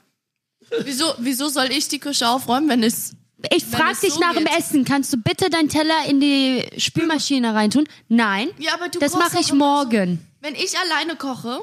Wieso, 0.84 1.14
wieso 1.18 1.48
soll 1.48 1.70
ich 1.70 1.88
die 1.88 1.98
Küche 1.98 2.28
aufräumen, 2.28 2.68
wenn 2.68 2.82
es 2.82 3.12
Ich 3.52 3.70
Wenn 3.70 3.78
frag 3.80 3.92
es 3.92 4.00
dich 4.00 4.14
so 4.14 4.20
nach 4.20 4.32
dem 4.34 4.44
geht. 4.44 4.58
Essen. 4.58 4.84
Kannst 4.84 5.12
du 5.12 5.16
bitte 5.16 5.50
deinen 5.50 5.68
Teller 5.68 6.04
in 6.08 6.20
die 6.20 6.64
Spülmaschine 6.78 7.54
reintun? 7.54 7.88
Nein. 8.08 8.48
Ja, 8.58 8.74
aber 8.74 8.88
du 8.88 8.98
das 8.98 9.12
kochst 9.12 9.24
mache 9.32 9.40
ich 9.40 9.46
auch 9.48 9.54
immer 9.54 9.80
so. 9.82 9.84
morgen. 9.84 10.26
Wenn 10.40 10.54
ich 10.54 10.74
alleine 10.78 11.16
koche, 11.16 11.60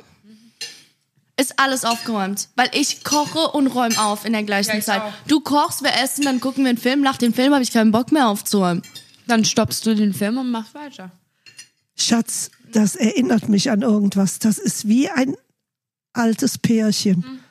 ist 1.37 1.57
alles 1.57 1.85
aufgeräumt. 1.85 2.49
Weil 2.55 2.69
ich 2.73 3.03
koche 3.03 3.39
und 3.51 3.67
räume 3.67 3.97
auf 4.01 4.25
in 4.25 4.33
der 4.33 4.43
gleichen 4.43 4.81
Zeit. 4.81 5.01
Du 5.27 5.39
kochst, 5.39 5.83
wir 5.83 5.93
essen, 6.03 6.25
dann 6.25 6.39
gucken 6.39 6.63
wir 6.65 6.69
einen 6.69 6.77
Film. 6.77 7.01
Nach 7.01 7.17
dem 7.17 7.33
Film 7.33 7.53
habe 7.53 7.63
ich 7.63 7.71
keinen 7.71 7.91
Bock 7.91 8.11
mehr 8.11 8.27
aufzuräumen. 8.27 8.83
Dann 9.27 9.45
stoppst 9.45 9.85
du 9.85 9.95
den 9.95 10.13
Film 10.13 10.37
und 10.37 10.51
machst 10.51 10.73
weiter. 10.73 11.11
Schatz, 11.95 12.51
das 12.71 12.95
erinnert 12.95 13.47
mich 13.49 13.71
an 13.71 13.81
irgendwas. 13.81 14.39
Das 14.39 14.57
ist 14.57 14.87
wie 14.87 15.09
ein 15.09 15.35
altes 16.13 16.57
Pärchen. 16.57 17.41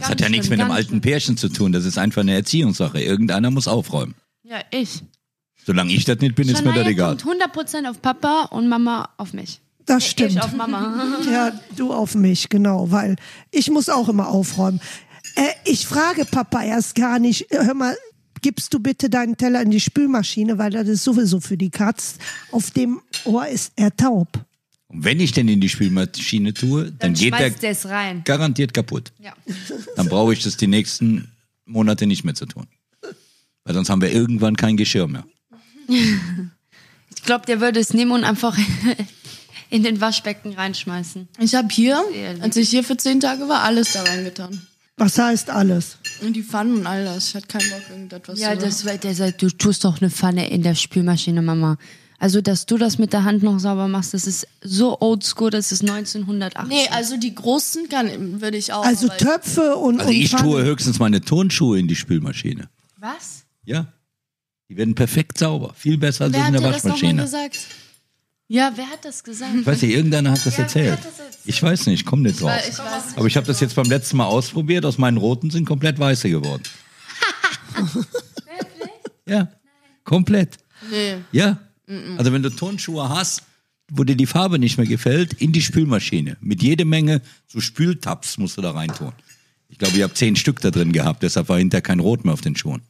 Das 0.00 0.10
hat 0.10 0.20
ja 0.20 0.28
nichts 0.28 0.48
mit 0.48 0.60
einem 0.60 0.70
alten 0.70 1.00
Pärchen 1.00 1.36
zu 1.36 1.48
tun. 1.48 1.72
Das 1.72 1.84
ist 1.84 1.98
einfach 1.98 2.22
eine 2.22 2.34
Erziehungssache. 2.34 3.00
Irgendeiner 3.00 3.50
muss 3.50 3.68
aufräumen. 3.68 4.14
Ja, 4.42 4.58
ich. 4.70 5.02
Solange 5.64 5.92
ich 5.92 6.04
das 6.04 6.18
nicht 6.18 6.34
bin, 6.34 6.48
ist 6.48 6.64
mir 6.64 6.72
das 6.72 6.86
egal. 6.86 7.16
kommt 7.16 7.42
100% 7.42 7.88
auf 7.88 8.00
Papa 8.00 8.48
und 8.50 8.68
Mama 8.68 9.10
auf 9.18 9.32
mich. 9.32 9.60
Das 9.86 10.06
stimmt. 10.06 10.32
Ich 10.32 10.42
auf 10.42 10.52
Mama. 10.52 11.18
Ja, 11.30 11.52
du 11.76 11.92
auf 11.92 12.14
mich, 12.14 12.48
genau, 12.48 12.90
weil 12.90 13.16
ich 13.50 13.70
muss 13.70 13.88
auch 13.88 14.08
immer 14.08 14.28
aufräumen. 14.28 14.80
Äh, 15.36 15.42
ich 15.64 15.86
frage 15.86 16.24
Papa 16.24 16.62
erst 16.62 16.94
gar 16.94 17.18
nicht, 17.18 17.52
äh, 17.52 17.64
hör 17.64 17.74
mal, 17.74 17.96
gibst 18.40 18.72
du 18.72 18.80
bitte 18.80 19.10
deinen 19.10 19.36
Teller 19.36 19.62
in 19.62 19.70
die 19.70 19.80
Spülmaschine, 19.80 20.58
weil 20.58 20.70
das 20.70 20.88
ist 20.88 21.04
sowieso 21.04 21.40
für 21.40 21.56
die 21.56 21.70
Katz. 21.70 22.16
Auf 22.52 22.70
dem 22.70 23.00
Ohr 23.24 23.46
ist 23.46 23.72
er 23.76 23.94
taub. 23.94 24.28
Und 24.90 25.04
wenn 25.04 25.20
ich 25.20 25.30
denn 25.30 25.46
in 25.46 25.60
die 25.60 25.68
Spülmaschine 25.68 26.52
tue, 26.52 26.86
dann, 26.86 27.14
Dann 27.14 27.14
geht 27.14 27.62
der 27.62 28.14
garantiert 28.24 28.74
kaputt. 28.74 29.12
Ja. 29.20 29.32
Dann 29.94 30.08
brauche 30.08 30.32
ich 30.32 30.42
das 30.42 30.56
die 30.56 30.66
nächsten 30.66 31.30
Monate 31.64 32.06
nicht 32.06 32.24
mehr 32.24 32.34
zu 32.34 32.46
tun. 32.46 32.66
Weil 33.64 33.74
sonst 33.74 33.88
haben 33.88 34.02
wir 34.02 34.12
irgendwann 34.12 34.56
kein 34.56 34.76
Geschirr 34.76 35.06
mehr. 35.06 35.24
Ich 37.16 37.26
glaube, 37.26 37.44
der 37.44 37.60
würde 37.60 37.80
es 37.80 37.92
nehmen 37.92 38.12
und 38.12 38.24
einfach 38.24 38.56
in 39.70 39.82
den 39.82 40.00
Waschbecken 40.00 40.54
reinschmeißen. 40.54 41.28
Ich 41.38 41.54
habe 41.54 41.68
hier, 41.70 42.02
als 42.40 42.56
ich 42.56 42.70
hier 42.70 42.82
für 42.82 42.96
zehn 42.96 43.20
Tage 43.20 43.46
war, 43.46 43.62
alles 43.62 43.92
da 43.92 44.02
reingetan. 44.02 44.66
Was 44.96 45.18
heißt 45.18 45.50
alles? 45.50 45.98
Und 46.22 46.34
die 46.34 46.42
Pfannen 46.42 46.78
und 46.78 46.86
all 46.86 47.04
das. 47.04 47.28
Ich 47.28 47.34
hatte 47.34 47.46
keinen 47.46 47.68
Bock, 47.68 47.82
irgendetwas 47.90 48.40
Ja, 48.40 48.58
zu 48.58 48.64
das, 48.64 49.00
der 49.00 49.14
sagt, 49.14 49.42
du 49.42 49.50
tust 49.50 49.84
doch 49.84 50.00
eine 50.00 50.10
Pfanne 50.10 50.48
in 50.50 50.62
der 50.62 50.74
Spülmaschine, 50.74 51.42
Mama. 51.42 51.76
Also, 52.20 52.42
dass 52.42 52.66
du 52.66 52.76
das 52.76 52.98
mit 52.98 53.14
der 53.14 53.24
Hand 53.24 53.42
noch 53.42 53.58
sauber 53.58 53.88
machst, 53.88 54.12
das 54.12 54.26
ist 54.26 54.46
so 54.62 55.00
oldschool, 55.00 55.50
das 55.50 55.72
ist 55.72 55.80
1980. 55.80 56.68
Nee, 56.68 56.86
also 56.90 57.16
die 57.16 57.34
großen 57.34 57.88
kann, 57.88 58.42
würde 58.42 58.58
ich 58.58 58.74
auch. 58.74 58.84
Also 58.84 59.08
Töpfe 59.08 59.76
und, 59.76 60.00
Also 60.00 60.12
ich 60.12 60.30
tue 60.30 60.62
höchstens 60.62 60.98
meine 60.98 61.22
Turnschuhe 61.22 61.78
in 61.78 61.88
die 61.88 61.96
Spülmaschine. 61.96 62.68
Was? 62.98 63.44
Ja. 63.64 63.86
Die 64.68 64.76
werden 64.76 64.94
perfekt 64.94 65.38
sauber. 65.38 65.72
Viel 65.74 65.96
besser 65.96 66.24
als 66.24 66.34
Wer 66.34 66.40
in 66.40 66.46
hat 66.48 66.52
der 66.52 66.60
dir 66.60 66.72
das 66.74 66.84
Waschmaschine. 66.84 67.22
gesagt? 67.22 67.58
Ja, 68.48 68.72
wer 68.74 68.86
hat 68.90 69.02
das 69.04 69.24
gesagt? 69.24 69.54
Ich 69.58 69.66
weiß 69.66 69.80
nicht, 69.80 69.94
irgendeiner 69.94 70.32
hat 70.32 70.44
das 70.44 70.58
wer 70.58 70.64
erzählt. 70.64 70.92
hat 70.92 70.98
das 70.98 71.18
erzählt? 71.20 71.38
Ich 71.46 71.62
weiß 71.62 71.86
nicht, 71.86 72.00
ich 72.00 72.06
komme 72.06 72.22
nicht 72.24 72.42
drauf. 72.42 72.52
Ich 72.68 72.78
weiß 72.78 73.16
Aber 73.16 73.26
ich 73.28 73.36
habe 73.38 73.46
das 73.46 73.60
jetzt 73.60 73.76
beim 73.76 73.88
letzten 73.88 74.18
Mal 74.18 74.26
ausprobiert. 74.26 74.84
Aus 74.84 74.98
meinen 74.98 75.16
roten 75.16 75.50
sind 75.50 75.64
komplett 75.64 75.98
weiße 75.98 76.28
geworden. 76.28 76.62
ja, 79.26 79.48
komplett. 80.04 80.58
Nee. 80.90 81.16
Ja. 81.32 81.58
Also 82.16 82.32
wenn 82.32 82.42
du 82.42 82.50
Turnschuhe 82.50 83.08
hast, 83.08 83.42
wo 83.90 84.04
dir 84.04 84.16
die 84.16 84.26
Farbe 84.26 84.58
nicht 84.58 84.78
mehr 84.78 84.86
gefällt, 84.86 85.32
in 85.34 85.52
die 85.52 85.62
Spülmaschine. 85.62 86.36
Mit 86.40 86.62
jede 86.62 86.84
Menge 86.84 87.22
so 87.48 87.60
Spültabs 87.60 88.38
musst 88.38 88.56
du 88.56 88.62
da 88.62 88.70
reintun. 88.70 89.12
Ich 89.68 89.78
glaube, 89.78 89.96
ihr 89.96 90.04
habt 90.04 90.16
zehn 90.16 90.36
Stück 90.36 90.60
da 90.60 90.70
drin 90.70 90.92
gehabt, 90.92 91.22
deshalb 91.22 91.48
war 91.48 91.58
hinterher 91.58 91.82
kein 91.82 92.00
Rot 92.00 92.24
mehr 92.24 92.34
auf 92.34 92.40
den 92.40 92.56
Schuhen. 92.56 92.82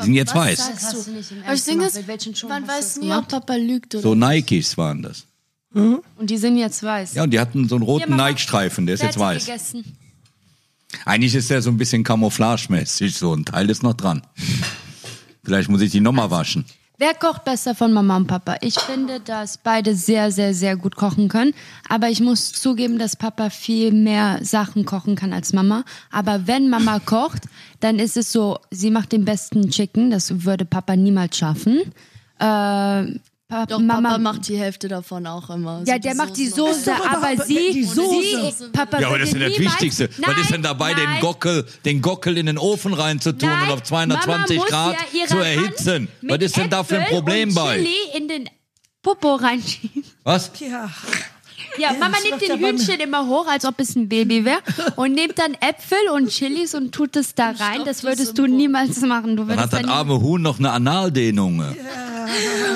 Die 0.00 0.04
sind 0.04 0.14
jetzt 0.14 0.34
weiß. 0.34 0.70
Hast 0.70 1.06
du 1.06 1.12
Aber 1.44 1.54
ich 1.54 1.64
denke, 1.64 1.78
gemacht. 1.80 1.94
Mit 1.94 2.08
welchen 2.08 2.34
Schuhen 2.34 2.50
man 2.50 2.66
weiß 2.66 2.96
nie, 2.98 3.12
ob 3.12 3.28
Papa 3.28 3.54
lügt 3.54 3.94
oder 3.94 4.02
So 4.02 4.14
Nikes 4.14 4.76
waren 4.76 5.02
das. 5.02 5.24
Und 5.72 6.02
die 6.20 6.36
sind 6.36 6.56
jetzt 6.56 6.82
weiß. 6.82 7.14
Ja, 7.14 7.24
und 7.24 7.30
die 7.30 7.40
hatten 7.40 7.68
so 7.68 7.74
einen 7.74 7.84
roten. 7.84 8.16
Nike-Streifen, 8.16 8.86
der 8.86 8.94
ist 8.94 9.02
jetzt 9.02 9.18
weiß. 9.18 9.44
gegessen? 9.44 9.84
Eigentlich 11.04 11.34
ist 11.34 11.50
der 11.50 11.60
so 11.62 11.70
ein 11.70 11.76
bisschen 11.76 12.04
camouflagemäßig, 12.04 13.16
so 13.16 13.34
ein 13.34 13.44
Teil 13.44 13.68
ist 13.68 13.82
noch 13.82 13.94
dran. 13.94 14.22
Vielleicht 15.42 15.68
muss 15.68 15.80
ich 15.80 15.90
die 15.90 16.00
nochmal 16.00 16.30
waschen. 16.30 16.64
Wer 16.96 17.12
kocht 17.12 17.44
besser 17.44 17.74
von 17.74 17.92
Mama 17.92 18.16
und 18.16 18.28
Papa? 18.28 18.56
Ich 18.60 18.78
finde, 18.78 19.18
dass 19.18 19.58
beide 19.58 19.96
sehr, 19.96 20.30
sehr, 20.30 20.54
sehr 20.54 20.76
gut 20.76 20.94
kochen 20.94 21.28
können. 21.28 21.52
Aber 21.88 22.08
ich 22.08 22.20
muss 22.20 22.52
zugeben, 22.52 23.00
dass 23.00 23.16
Papa 23.16 23.50
viel 23.50 23.90
mehr 23.90 24.38
Sachen 24.42 24.84
kochen 24.84 25.16
kann 25.16 25.32
als 25.32 25.52
Mama. 25.52 25.82
Aber 26.12 26.46
wenn 26.46 26.70
Mama 26.70 27.00
kocht, 27.00 27.42
dann 27.80 27.98
ist 27.98 28.16
es 28.16 28.30
so, 28.30 28.60
sie 28.70 28.92
macht 28.92 29.10
den 29.10 29.24
besten 29.24 29.70
Chicken. 29.70 30.10
Das 30.12 30.44
würde 30.44 30.64
Papa 30.64 30.94
niemals 30.94 31.36
schaffen. 31.36 31.80
Äh, 32.38 33.18
Pa- 33.54 33.66
Doch, 33.66 33.78
Mama 33.78 34.08
Papa 34.08 34.18
macht 34.18 34.48
die 34.48 34.58
Hälfte 34.58 34.88
davon 34.88 35.26
auch 35.28 35.48
immer. 35.48 35.82
Ja, 35.84 35.94
So 35.94 36.00
der 36.00 36.12
die 36.12 36.14
macht 36.18 36.36
die. 36.36 36.48
Soße, 36.48 36.92
aber 36.92 37.32
überhaupt- 37.32 37.46
sie, 37.46 37.70
die 37.72 37.84
Soße. 37.84 38.52
sie, 38.58 38.68
Papa 38.72 38.98
Ja, 39.00 39.06
aber 39.06 39.18
das 39.20 39.28
ist 39.28 39.36
ja 39.40 39.48
das 39.48 39.58
Wichtigste. 39.60 40.10
Was 40.26 40.38
ist 40.40 40.50
denn 40.50 40.62
dabei, 40.62 40.92
den 40.94 41.04
nein. 41.04 41.20
Gockel, 41.20 41.64
den 41.84 42.02
Gockel 42.02 42.36
in 42.36 42.46
den 42.46 42.58
Ofen 42.58 42.92
reinzutun 42.94 43.48
Nein, 43.48 43.62
und 43.68 43.74
auf 43.74 43.82
220 43.84 44.56
Mama 44.56 44.62
muss 44.64 44.70
Grad 44.70 44.96
ja 45.12 45.26
zu 45.28 45.38
erhitzen? 45.38 46.08
Was 46.22 46.38
ist 46.40 46.56
denn 46.56 46.68
da 46.68 46.82
für 46.82 46.98
ein 46.98 47.06
Problem 47.06 47.50
und 47.50 47.54
bei? 47.54 47.76
Chili 47.76 47.94
in 48.16 48.26
den 48.26 48.50
Popo 49.02 49.36
reinschieben. 49.36 50.02
Was? 50.24 50.50
Ja, 50.58 50.90
Ja, 51.78 51.92
Mama 51.92 52.16
das 52.22 52.24
nimmt 52.24 52.42
den 52.42 52.66
Hühnchen 52.66 53.00
immer 53.00 53.26
hoch, 53.26 53.46
als 53.48 53.64
ob 53.64 53.80
es 53.80 53.96
ein 53.96 54.08
Baby 54.08 54.44
wäre 54.44 54.58
und 54.96 55.12
nimmt 55.12 55.38
dann 55.38 55.54
Äpfel 55.54 55.98
und 56.14 56.28
Chilis 56.28 56.74
und 56.74 56.92
tut 56.92 57.16
es 57.16 57.34
da 57.34 57.50
rein. 57.50 57.80
Das 57.84 58.04
würdest 58.04 58.38
du 58.38 58.46
niemals 58.46 59.00
machen. 59.00 59.36
Du 59.36 59.44
Dann 59.44 59.58
hat 59.58 59.72
das 59.72 59.84
arme 59.84 60.20
Huhn 60.20 60.40
noch 60.40 60.58
eine 60.58 60.70
Analdehnung. 60.70 61.62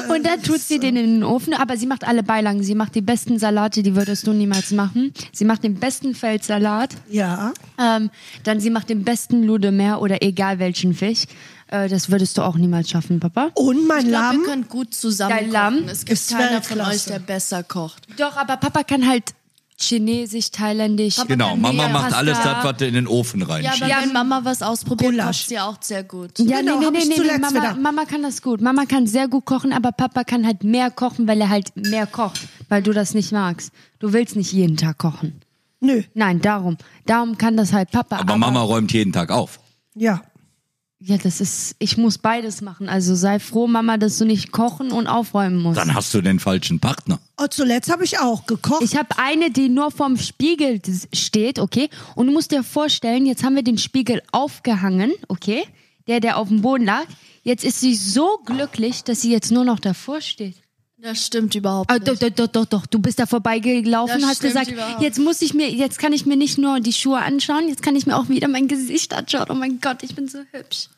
und 0.08 0.26
dann 0.26 0.42
tut 0.42 0.60
sie 0.60 0.78
den 0.78 0.96
in 0.96 1.06
den 1.20 1.24
Ofen. 1.24 1.54
Aber 1.54 1.76
sie 1.76 1.86
macht 1.86 2.06
alle 2.06 2.22
Beilagen. 2.22 2.62
Sie 2.62 2.74
macht 2.74 2.94
die 2.94 3.00
besten 3.00 3.38
Salate, 3.38 3.82
die 3.82 3.94
würdest 3.94 4.26
du 4.26 4.32
niemals 4.32 4.70
machen. 4.72 5.12
Sie 5.32 5.44
macht 5.44 5.62
den 5.64 5.74
besten 5.74 6.14
Feldsalat. 6.14 6.94
ja. 7.10 7.52
Ähm, 7.80 8.10
dann 8.44 8.58
sie 8.60 8.70
macht 8.70 8.88
den 8.90 9.04
besten 9.04 9.44
Ludemeer 9.44 10.00
oder 10.00 10.22
egal 10.22 10.58
welchen 10.58 10.94
Fisch. 10.94 11.24
Äh, 11.68 11.88
das 11.88 12.10
würdest 12.10 12.36
du 12.38 12.42
auch 12.42 12.56
niemals 12.56 12.90
schaffen, 12.90 13.20
Papa. 13.20 13.50
Und 13.54 13.86
mein 13.86 14.00
Ich 14.00 14.08
glaube, 14.08 14.24
Lamm. 14.26 14.40
ihr 14.40 14.46
könnt 14.46 14.68
gut 14.68 14.94
zusammen 14.94 15.36
Dein 15.36 15.50
Lamm 15.50 15.74
kochen. 15.76 15.88
Es 15.88 16.00
gibt 16.04 16.12
ist 16.18 16.30
keiner 16.30 16.62
von 16.62 16.80
euch, 16.80 17.04
der 17.04 17.18
besser 17.18 17.62
kocht. 17.62 18.06
Doch, 18.18 18.36
aber 18.36 18.56
Papa 18.56 18.82
kann 18.84 19.06
halt 19.06 19.34
Chinesisch, 19.80 20.50
Thailändisch. 20.50 21.16
Genau, 21.28 21.54
Mama 21.54 21.84
Meer, 21.84 21.88
macht 21.90 22.12
alles 22.12 22.36
das, 22.42 22.64
was 22.64 22.76
du 22.78 22.86
in 22.88 22.94
den 22.94 23.06
Ofen 23.06 23.40
Ja, 23.40 23.46
aber 23.46 23.54
reinschiebst. 23.54 23.88
Ja, 23.88 23.98
wenn 24.02 24.12
Mama 24.12 24.40
was 24.42 24.60
ausprobiert, 24.60 25.12
Gulasch. 25.12 25.38
kocht 25.42 25.48
sie 25.50 25.58
auch 25.60 25.76
sehr 25.80 26.02
gut. 26.02 26.36
Ja, 26.40 26.58
Genau, 26.60 26.80
nee, 26.80 26.86
nee, 26.90 27.04
nee, 27.06 27.14
nee, 27.22 27.38
Mama, 27.38 27.54
wieder. 27.54 27.74
Mama 27.76 28.04
kann 28.04 28.22
das 28.24 28.42
gut. 28.42 28.60
Mama 28.60 28.86
kann 28.86 29.06
sehr 29.06 29.28
gut 29.28 29.44
kochen, 29.44 29.72
aber 29.72 29.92
Papa 29.92 30.24
kann 30.24 30.44
halt 30.44 30.64
mehr 30.64 30.90
kochen, 30.90 31.28
weil 31.28 31.40
er 31.40 31.48
halt 31.48 31.76
mehr 31.76 32.08
kocht, 32.08 32.40
weil 32.68 32.82
du 32.82 32.92
das 32.92 33.14
nicht 33.14 33.30
magst. 33.30 33.70
Du 34.00 34.12
willst 34.12 34.34
nicht 34.34 34.50
jeden 34.52 34.76
Tag 34.76 34.98
kochen. 34.98 35.40
Nö, 35.80 36.02
Nein, 36.12 36.40
darum. 36.40 36.76
Darum 37.06 37.38
kann 37.38 37.56
das 37.56 37.72
halt 37.72 37.92
Papa. 37.92 38.16
Aber 38.16 38.36
Mama 38.36 38.62
räumt 38.62 38.92
jeden 38.92 39.12
Tag 39.12 39.30
auf. 39.30 39.60
ja. 39.94 40.22
Ja, 41.00 41.16
das 41.16 41.40
ist, 41.40 41.76
ich 41.78 41.96
muss 41.96 42.18
beides 42.18 42.60
machen. 42.60 42.88
Also 42.88 43.14
sei 43.14 43.38
froh, 43.38 43.68
Mama, 43.68 43.98
dass 43.98 44.18
du 44.18 44.24
nicht 44.24 44.50
kochen 44.50 44.90
und 44.90 45.06
aufräumen 45.06 45.62
musst. 45.62 45.78
Dann 45.78 45.94
hast 45.94 46.12
du 46.12 46.20
den 46.20 46.40
falschen 46.40 46.80
Partner. 46.80 47.20
Und 47.36 47.54
zuletzt 47.54 47.90
habe 47.90 48.04
ich 48.04 48.18
auch 48.18 48.46
gekocht. 48.46 48.82
Ich 48.82 48.96
habe 48.96 49.16
eine, 49.16 49.52
die 49.52 49.68
nur 49.68 49.92
vorm 49.92 50.16
Spiegel 50.16 50.80
steht, 51.12 51.60
okay? 51.60 51.88
Und 52.16 52.26
du 52.26 52.32
musst 52.32 52.50
dir 52.50 52.64
vorstellen, 52.64 53.26
jetzt 53.26 53.44
haben 53.44 53.54
wir 53.54 53.62
den 53.62 53.78
Spiegel 53.78 54.22
aufgehangen, 54.32 55.12
okay? 55.28 55.62
Der, 56.08 56.18
der 56.18 56.36
auf 56.36 56.48
dem 56.48 56.62
Boden 56.62 56.86
lag. 56.86 57.04
Jetzt 57.44 57.64
ist 57.64 57.80
sie 57.80 57.94
so 57.94 58.40
glücklich, 58.44 59.04
dass 59.04 59.20
sie 59.20 59.30
jetzt 59.30 59.52
nur 59.52 59.64
noch 59.64 59.78
davor 59.78 60.20
steht. 60.20 60.56
Das 61.00 61.24
stimmt 61.24 61.54
überhaupt 61.54 61.90
Ah, 61.90 61.94
nicht. 61.94 62.08
doch, 62.08 62.16
doch, 62.18 62.30
doch, 62.30 62.46
doch, 62.48 62.66
doch. 62.66 62.86
Du 62.86 62.98
bist 62.98 63.18
da 63.20 63.26
vorbeigelaufen, 63.26 64.20
Das 64.20 64.28
hast 64.30 64.36
stimmt 64.38 64.52
gesagt, 64.54 64.70
überhaupt. 64.72 65.00
jetzt 65.02 65.18
muss 65.20 65.40
ich 65.42 65.54
mir, 65.54 65.70
jetzt 65.70 65.98
kann 65.98 66.12
ich 66.12 66.26
mir 66.26 66.36
nicht 66.36 66.58
nur 66.58 66.80
die 66.80 66.92
Schuhe 66.92 67.18
anschauen, 67.18 67.68
jetzt 67.68 67.82
kann 67.82 67.94
ich 67.94 68.06
mir 68.06 68.16
auch 68.16 68.28
wieder 68.28 68.48
mein 68.48 68.66
Gesicht 68.66 69.14
anschauen. 69.14 69.46
Oh 69.50 69.54
mein 69.54 69.80
Gott, 69.80 70.02
ich 70.02 70.14
bin 70.16 70.28
so 70.28 70.38
hübsch. 70.52 70.88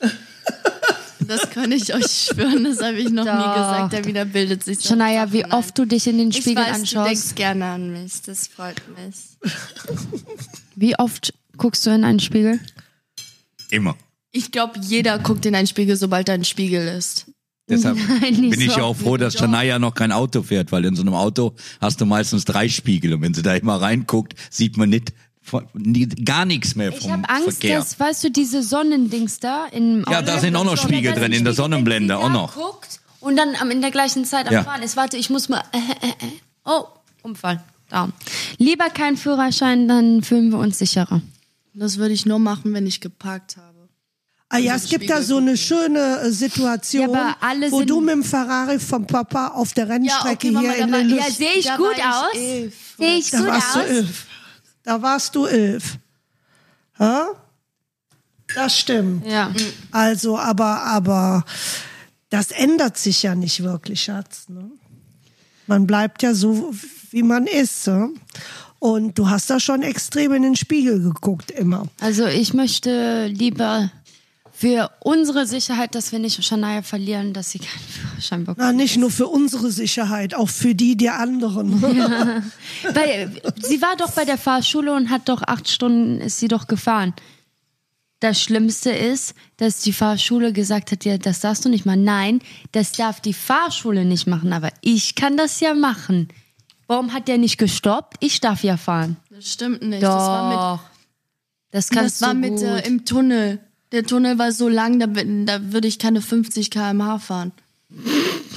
Das 1.28 1.50
kann 1.50 1.72
ich 1.72 1.92
euch 1.92 2.28
schwören, 2.30 2.62
das 2.62 2.80
habe 2.80 2.98
ich 2.98 3.08
noch 3.10 3.24
nie 3.24 3.30
Doch. 3.30 3.54
gesagt. 3.54 3.92
Der 3.94 4.04
wieder 4.04 4.24
bildet 4.26 4.62
sich. 4.62 4.78
so 4.78 4.90
Shania, 4.90 5.32
wie 5.32 5.40
Sachen 5.40 5.52
ein. 5.52 5.58
oft 5.58 5.76
du 5.78 5.84
dich 5.84 6.06
in 6.06 6.18
den 6.18 6.28
ich 6.30 6.36
Spiegel 6.36 6.62
weiß, 6.62 6.68
Du 6.68 6.80
anschaust. 7.00 7.10
denkst 7.10 7.34
gerne 7.34 7.64
an 7.64 7.90
mich, 7.92 8.22
das 8.22 8.46
freut 8.46 8.80
mich. 8.96 9.16
Wie 10.76 10.96
oft 10.98 11.34
guckst 11.56 11.84
du 11.84 11.90
in 11.90 12.04
einen 12.04 12.20
Spiegel? 12.20 12.60
Immer. 13.70 13.96
Ich 14.30 14.52
glaube, 14.52 14.78
jeder 14.80 15.18
guckt 15.18 15.44
in 15.46 15.56
einen 15.56 15.66
Spiegel, 15.66 15.96
sobald 15.96 16.28
da 16.28 16.34
ein 16.34 16.44
Spiegel 16.44 16.86
ist. 16.86 17.26
Deshalb 17.68 17.96
Nein, 18.20 18.50
bin 18.50 18.60
ich 18.60 18.72
so 18.72 18.78
ja 18.78 18.84
auch 18.84 18.96
froh, 18.96 19.16
dass 19.16 19.34
Shania 19.34 19.78
noch 19.78 19.94
kein 19.94 20.12
Auto 20.12 20.42
fährt, 20.42 20.70
weil 20.72 20.84
in 20.84 20.94
so 20.94 21.02
einem 21.02 21.14
Auto 21.14 21.54
hast 21.80 22.00
du 22.00 22.06
meistens 22.06 22.44
drei 22.44 22.68
Spiegel 22.68 23.14
und 23.14 23.22
wenn 23.22 23.34
sie 23.34 23.42
da 23.42 23.54
immer 23.54 23.80
reinguckt, 23.80 24.34
sieht 24.50 24.76
man 24.76 24.90
nicht 24.90 25.12
von, 25.42 25.64
nie, 25.74 26.06
gar 26.06 26.44
nichts 26.44 26.74
mehr 26.76 26.90
Ich 26.90 27.00
vom 27.00 27.12
habe 27.12 27.28
Angst, 27.28 27.60
Verkehr. 27.60 27.78
dass, 27.78 27.98
weißt 27.98 28.24
du, 28.24 28.30
diese 28.30 28.62
Sonnendings 28.62 29.38
da 29.40 29.66
im 29.66 30.04
Ja, 30.08 30.18
Auto- 30.18 30.26
da 30.26 30.38
sind 30.38 30.54
auch 30.56 30.64
noch 30.64 30.76
Spiegel 30.76 31.12
drin, 31.14 31.32
in 31.32 31.44
der 31.44 31.54
Sonnenblende 31.54 32.18
auch 32.18 32.30
noch. 32.30 32.54
Guckt 32.54 33.00
und 33.20 33.36
dann 33.36 33.54
am- 33.60 33.70
in 33.70 33.80
der 33.80 33.90
gleichen 33.90 34.24
Zeit 34.24 34.46
am 34.48 34.52
Ja. 34.54 34.62
Fahren 34.64 34.82
ist. 34.82 34.96
Warte, 34.96 35.16
ich 35.16 35.30
muss 35.30 35.48
mal. 35.48 35.62
Äh, 35.72 35.78
äh, 36.06 36.08
äh. 36.10 36.30
Oh, 36.64 36.84
Unfall. 37.22 37.62
Da. 37.88 38.08
Lieber 38.58 38.90
kein 38.90 39.16
Führerschein, 39.16 39.86
dann 39.86 40.22
fühlen 40.22 40.50
wir 40.50 40.58
uns 40.58 40.78
sicherer. 40.78 41.20
Das 41.74 41.98
würde 41.98 42.14
ich 42.14 42.26
nur 42.26 42.38
machen, 42.40 42.72
wenn 42.74 42.86
ich 42.86 43.00
geparkt 43.00 43.56
habe. 43.56 43.75
Ah 44.48 44.58
ja, 44.58 44.74
Also 44.74 44.84
es 44.84 44.90
gibt 44.90 45.10
da 45.10 45.22
so 45.22 45.38
eine 45.38 45.56
schöne 45.56 46.20
äh, 46.20 46.30
Situation, 46.30 47.10
Ja, 47.10 47.36
wo 47.70 47.82
du 47.82 48.00
mit 48.00 48.14
dem 48.14 48.22
Ferrari 48.24 48.78
vom 48.78 49.04
Papa 49.06 49.48
auf 49.48 49.72
der 49.72 49.88
Rennstrecke 49.88 50.48
okay, 50.48 50.50
Mama, 50.52 50.70
hier 50.72 50.84
in 50.84 50.92
war- 50.92 51.02
Lüst, 51.02 51.26
Ja, 51.26 51.30
sehe 51.32 51.52
ich 51.58 51.64
Da 51.66 51.76
gut 51.76 51.96
aus? 52.00 52.32
Sehe 52.34 52.70
ich 53.18 53.30
da 53.30 53.38
gut 53.38 53.46
warst 53.48 53.74
du 53.74 53.80
aus? 53.80 53.86
elf. 53.86 54.26
Da 54.84 55.02
warst 55.02 55.34
du 55.34 55.46
elf. 55.46 55.98
Hä? 56.98 57.12
Das 58.54 58.78
stimmt. 58.78 59.26
Ja. 59.26 59.52
Also, 59.90 60.38
aber, 60.38 60.82
aber 60.84 61.44
das 62.30 62.52
ändert 62.52 62.96
sich 62.96 63.24
ja 63.24 63.34
nicht 63.34 63.64
wirklich, 63.64 64.02
Schatz. 64.04 64.48
Ne? 64.48 64.70
Man 65.66 65.88
bleibt 65.88 66.22
ja 66.22 66.32
so, 66.34 66.72
wie 67.10 67.24
man 67.24 67.48
ist. 67.48 67.88
Ne? 67.88 68.10
Und 68.78 69.18
du 69.18 69.28
hast 69.28 69.50
da 69.50 69.58
schon 69.58 69.82
extrem 69.82 70.32
in 70.34 70.42
den 70.42 70.54
Spiegel 70.56 71.02
geguckt, 71.02 71.50
immer. 71.50 71.88
Also 72.00 72.26
ich 72.26 72.54
möchte 72.54 73.26
lieber 73.26 73.90
für 74.58 74.90
unsere 75.00 75.46
Sicherheit, 75.46 75.94
dass 75.94 76.12
wir 76.12 76.18
nicht 76.18 76.42
Shania 76.42 76.80
verlieren, 76.80 77.34
dass 77.34 77.50
sie 77.50 77.58
keinen 77.58 77.88
Führerschein 77.88 78.40
bekommt. 78.40 78.58
Na, 78.58 78.72
nicht 78.72 78.96
nur 78.96 79.10
für 79.10 79.26
unsere 79.26 79.70
Sicherheit, 79.70 80.34
auch 80.34 80.48
für 80.48 80.74
die 80.74 80.96
der 80.96 81.18
anderen. 81.18 81.82
Weil 81.82 83.30
sie 83.60 83.82
war 83.82 83.96
doch 83.96 84.12
bei 84.12 84.24
der 84.24 84.38
Fahrschule 84.38 84.94
und 84.94 85.10
hat 85.10 85.28
doch 85.28 85.42
acht 85.42 85.68
Stunden 85.68 86.22
ist 86.22 86.38
sie 86.38 86.48
doch 86.48 86.68
gefahren. 86.68 87.12
Das 88.20 88.40
Schlimmste 88.40 88.90
ist, 88.90 89.34
dass 89.58 89.80
die 89.80 89.92
Fahrschule 89.92 90.54
gesagt 90.54 90.90
hat, 90.90 91.04
ja, 91.04 91.18
das 91.18 91.40
darfst 91.40 91.66
du 91.66 91.68
nicht 91.68 91.84
machen. 91.84 92.04
Nein, 92.04 92.40
das 92.72 92.92
darf 92.92 93.20
die 93.20 93.34
Fahrschule 93.34 94.06
nicht 94.06 94.26
machen, 94.26 94.54
aber 94.54 94.70
ich 94.80 95.16
kann 95.16 95.36
das 95.36 95.60
ja 95.60 95.74
machen. 95.74 96.28
Warum 96.86 97.12
hat 97.12 97.28
der 97.28 97.36
nicht 97.36 97.58
gestoppt? 97.58 98.16
Ich 98.20 98.40
darf 98.40 98.62
ja 98.62 98.78
fahren. 98.78 99.18
Das 99.28 99.52
stimmt 99.52 99.82
nicht. 99.82 100.02
Doch. 100.02 100.08
Das 100.08 100.28
war 100.28 100.48
mit, 100.78 100.80
das 101.72 101.90
kannst 101.90 102.22
das 102.22 102.26
war 102.26 102.32
mit 102.32 102.52
gut. 102.52 102.62
äh, 102.62 102.86
im 102.86 103.04
Tunnel. 103.04 103.60
Der 103.92 104.04
Tunnel 104.04 104.38
war 104.38 104.52
so 104.52 104.68
lang, 104.68 104.98
da, 104.98 105.06
da 105.06 105.72
würde 105.72 105.88
ich 105.88 105.98
keine 105.98 106.20
50 106.20 106.70
km/h 106.70 107.18
fahren. 107.18 107.52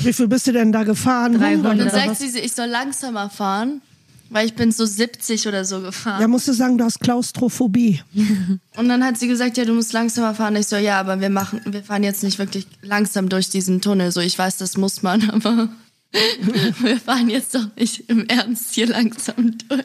Wie 0.02 0.14
viel 0.14 0.28
bist 0.28 0.48
du 0.48 0.52
denn 0.52 0.72
da 0.72 0.84
gefahren? 0.84 1.34
300. 1.38 1.66
Dann 1.66 1.82
Oder 1.82 1.90
sagt 1.90 2.10
was? 2.10 2.20
sie, 2.20 2.40
ich 2.40 2.54
soll 2.54 2.68
langsamer 2.68 3.30
fahren, 3.30 3.82
weil 4.30 4.46
ich 4.48 4.56
bin 4.56 4.72
so 4.72 4.86
70 4.86 5.48
oder 5.48 5.66
so 5.66 5.82
gefahren. 5.82 6.22
Ja, 6.22 6.28
musst 6.28 6.48
du 6.48 6.54
sagen, 6.54 6.78
du 6.78 6.84
hast 6.84 7.00
Klaustrophobie. 7.00 8.02
Und 8.78 8.90
dann 8.90 9.04
hat 9.04 9.18
sie 9.18 9.28
gesagt, 9.28 9.58
ja, 9.58 9.66
du 9.66 9.74
musst 9.74 9.94
langsamer 9.94 10.34
fahren. 10.34 10.56
Ich 10.56 10.68
so, 10.68 10.78
ja, 10.78 11.00
aber 11.00 11.22
wir 11.22 11.30
machen, 11.30 11.62
wir 11.66 11.84
fahren 11.84 12.04
jetzt 12.04 12.24
nicht 12.24 12.40
wirklich 12.40 12.66
langsam 12.82 13.30
durch 13.30 13.50
diesen 13.50 13.82
Tunnel. 13.82 14.12
So, 14.12 14.22
ich 14.22 14.38
weiß, 14.38 14.58
das 14.58 14.78
muss 14.78 15.04
man, 15.04 15.30
aber 15.32 15.70
wir 16.80 17.00
fahren 17.00 17.30
jetzt 17.30 17.54
doch 17.54 17.68
nicht 17.76 18.10
im 18.10 18.26
Ernst 18.28 18.74
hier 18.74 18.88
langsam 18.88 19.58
durch. 19.68 19.84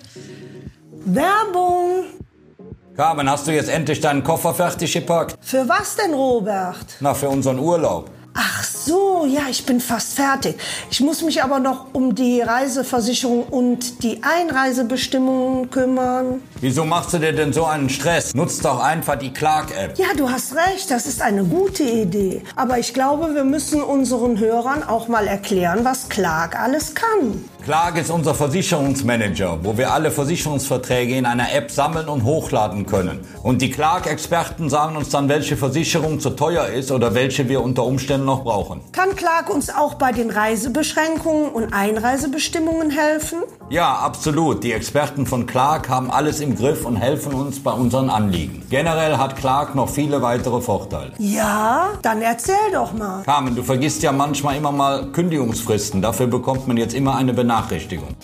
Werbung! 1.05 2.05
Carmen, 2.97 3.29
hast 3.29 3.49
du 3.49 3.51
jetzt 3.51 3.69
endlich 3.71 4.01
deinen 4.01 4.23
Koffer 4.23 4.55
fertig 4.55 4.93
gepackt? 4.93 5.37
Für 5.41 5.69
was 5.69 5.97
denn, 5.97 6.15
Robert? 6.15 6.87
Na, 7.01 7.13
für 7.13 7.29
unseren 7.29 7.59
Urlaub. 7.59 8.09
Ach 8.35 8.63
so, 8.63 9.27
ja, 9.27 9.43
ich 9.51 9.67
bin 9.67 9.81
fast 9.81 10.15
fertig. 10.15 10.57
Ich 10.91 11.01
muss 11.01 11.23
mich 11.23 11.43
aber 11.43 11.59
noch 11.59 11.87
um 11.93 12.15
die 12.15 12.41
Reiseversicherung 12.41 13.45
und 13.45 14.03
die 14.05 14.23
Einreisebestimmungen 14.23 15.71
kümmern. 15.71 16.41
Wieso 16.61 16.85
machst 16.85 17.13
du 17.15 17.19
dir 17.19 17.33
denn 17.33 17.53
so 17.53 17.65
einen 17.65 17.89
Stress? 17.89 18.33
Nutz 18.35 18.59
doch 18.59 18.81
einfach 18.81 19.17
die 19.17 19.33
Clark-App. 19.33 19.99
Ja, 19.99 20.07
du 20.17 20.31
hast 20.31 20.55
recht, 20.55 20.91
das 20.91 21.07
ist 21.07 21.21
eine 21.21 21.45
gute 21.45 21.85
Idee. 21.85 22.43
Aber 22.55 22.79
ich 22.79 22.95
glaube, 22.95 23.35
wir 23.35 23.45
müssen 23.45 23.83
unseren 23.83 24.39
Hörern 24.39 24.85
auch 24.85 25.09
mal 25.09 25.27
erklären, 25.27 25.81
was 25.85 26.09
Clark 26.09 26.61
alles 26.61 26.95
kann. 26.95 27.45
Clark 27.65 27.97
ist 27.97 28.11
unser 28.11 28.35
Versicherungsmanager, 28.35 29.61
wo 29.63 29.79
wir 29.79 29.91
alle 29.91 30.11
Versicherungsverträge 30.11 31.17
in 31.17 31.25
einer 31.25 31.51
App 31.55 31.71
sammeln 31.71 32.09
und 32.09 32.23
hochladen 32.23 32.85
können. 32.85 33.21
Und 33.43 33.63
die 33.63 33.71
Clark-Experten 33.71 34.69
sagen 34.69 34.99
uns 34.99 35.09
dann, 35.09 35.31
welche 35.31 35.57
Versicherung 35.57 36.21
zu 36.21 36.29
teuer 36.31 36.67
ist 36.67 36.93
oder 36.93 37.15
welche 37.15 37.49
wir 37.49 37.63
unter 37.63 37.85
Umständen 37.85 38.27
noch 38.27 38.45
brauchen. 38.45 38.83
Kann 38.93 39.17
Clark 39.17 39.49
uns 39.49 39.71
auch 39.75 39.95
bei 39.95 40.13
den 40.13 40.29
Reisebeschränkungen 40.29 41.53
und 41.53 41.73
Einreisebestimmungen 41.73 42.91
helfen? 42.91 43.39
Ja, 43.71 43.95
absolut. 43.95 44.63
Die 44.63 44.73
Experten 44.73 45.25
von 45.25 45.47
Clark 45.47 45.89
haben 45.89 46.11
alles 46.11 46.41
im 46.41 46.57
Griff 46.57 46.85
und 46.85 46.97
helfen 46.97 47.33
uns 47.33 47.63
bei 47.63 47.73
unseren 47.73 48.11
Anliegen. 48.11 48.63
Generell 48.69 49.17
hat 49.17 49.37
Clark 49.37 49.75
noch 49.75 49.89
viele 49.89 50.21
weitere 50.21 50.61
Vorteile. 50.61 51.13
Ja, 51.17 51.93
dann 52.03 52.21
erzähl 52.21 52.55
doch 52.75 52.93
mal. 52.93 53.23
Carmen, 53.23 53.57
du 53.57 53.63
vergisst 53.63 54.03
ja 54.03 54.13
manchmal 54.13 54.57
immer 54.57 54.71
mal 54.71 55.07
Kündigungsfristen. 55.13 56.03
Dafür 56.03 56.27
bekommt 56.27 56.69
man 56.69 56.77
jetzt 56.77 56.93
immer 56.93 57.17
eine 57.17 57.33
Benachrichtigung. 57.33 57.54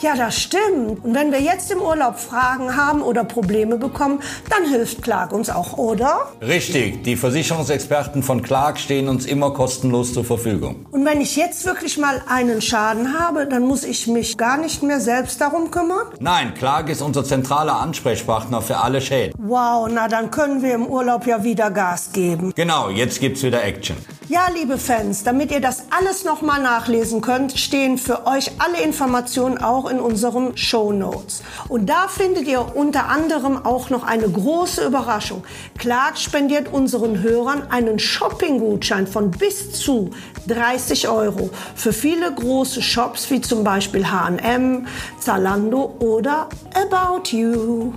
Ja, 0.00 0.16
das 0.16 0.38
stimmt. 0.38 1.04
Und 1.04 1.14
wenn 1.14 1.32
wir 1.32 1.40
jetzt 1.40 1.70
im 1.70 1.80
Urlaub 1.80 2.18
Fragen 2.18 2.76
haben 2.76 3.02
oder 3.02 3.24
Probleme 3.24 3.76
bekommen, 3.76 4.20
dann 4.48 4.68
hilft 4.68 5.02
Clark 5.02 5.32
uns 5.32 5.50
auch, 5.50 5.78
oder? 5.78 6.32
Richtig, 6.40 7.04
die 7.04 7.16
Versicherungsexperten 7.16 8.22
von 8.22 8.42
Clark 8.42 8.78
stehen 8.78 9.08
uns 9.08 9.26
immer 9.26 9.52
kostenlos 9.52 10.12
zur 10.12 10.24
Verfügung. 10.24 10.86
Und 10.90 11.04
wenn 11.04 11.20
ich 11.20 11.36
jetzt 11.36 11.64
wirklich 11.66 11.98
mal 11.98 12.22
einen 12.28 12.60
Schaden 12.60 13.18
habe, 13.18 13.46
dann 13.46 13.62
muss 13.62 13.84
ich 13.84 14.06
mich 14.06 14.36
gar 14.36 14.56
nicht 14.56 14.82
mehr 14.82 15.00
selbst 15.00 15.40
darum 15.40 15.70
kümmern? 15.70 16.06
Nein, 16.20 16.54
Clark 16.54 16.88
ist 16.88 17.02
unser 17.02 17.24
zentraler 17.24 17.80
Ansprechpartner 17.80 18.62
für 18.62 18.78
alle 18.78 19.00
Schäden. 19.00 19.34
Wow, 19.38 19.88
na 19.90 20.08
dann 20.08 20.30
können 20.30 20.62
wir 20.62 20.74
im 20.74 20.86
Urlaub 20.86 21.26
ja 21.26 21.44
wieder 21.44 21.70
Gas 21.70 22.10
geben. 22.12 22.52
Genau, 22.54 22.88
jetzt 22.90 23.20
gibt's 23.20 23.42
wieder 23.42 23.62
Action. 23.62 23.96
Ja, 24.30 24.46
liebe 24.54 24.78
Fans, 24.78 25.24
damit 25.24 25.50
ihr 25.50 25.60
das 25.60 25.86
alles 25.90 26.22
nochmal 26.22 26.62
nachlesen 26.62 27.20
könnt, 27.20 27.58
stehen 27.58 27.98
für 27.98 28.28
euch 28.28 28.52
alle 28.60 28.80
Informationen 28.80 29.58
auch 29.58 29.90
in 29.90 29.98
unseren 29.98 30.56
Show 30.56 30.92
Notes. 30.92 31.42
Und 31.66 31.86
da 31.86 32.06
findet 32.06 32.46
ihr 32.46 32.76
unter 32.76 33.08
anderem 33.08 33.66
auch 33.66 33.90
noch 33.90 34.04
eine 34.04 34.30
große 34.30 34.86
Überraschung. 34.86 35.42
Clark 35.78 36.16
spendiert 36.16 36.72
unseren 36.72 37.20
Hörern 37.20 37.64
einen 37.72 37.98
Shopping-Gutschein 37.98 39.08
von 39.08 39.32
bis 39.32 39.72
zu 39.72 40.10
30 40.46 41.08
Euro 41.08 41.50
für 41.74 41.92
viele 41.92 42.32
große 42.32 42.82
Shops 42.82 43.28
wie 43.32 43.40
zum 43.40 43.64
Beispiel 43.64 44.08
H&M, 44.12 44.86
Zalando 45.18 45.96
oder 45.98 46.48
About 46.76 47.36
You. 47.36 47.92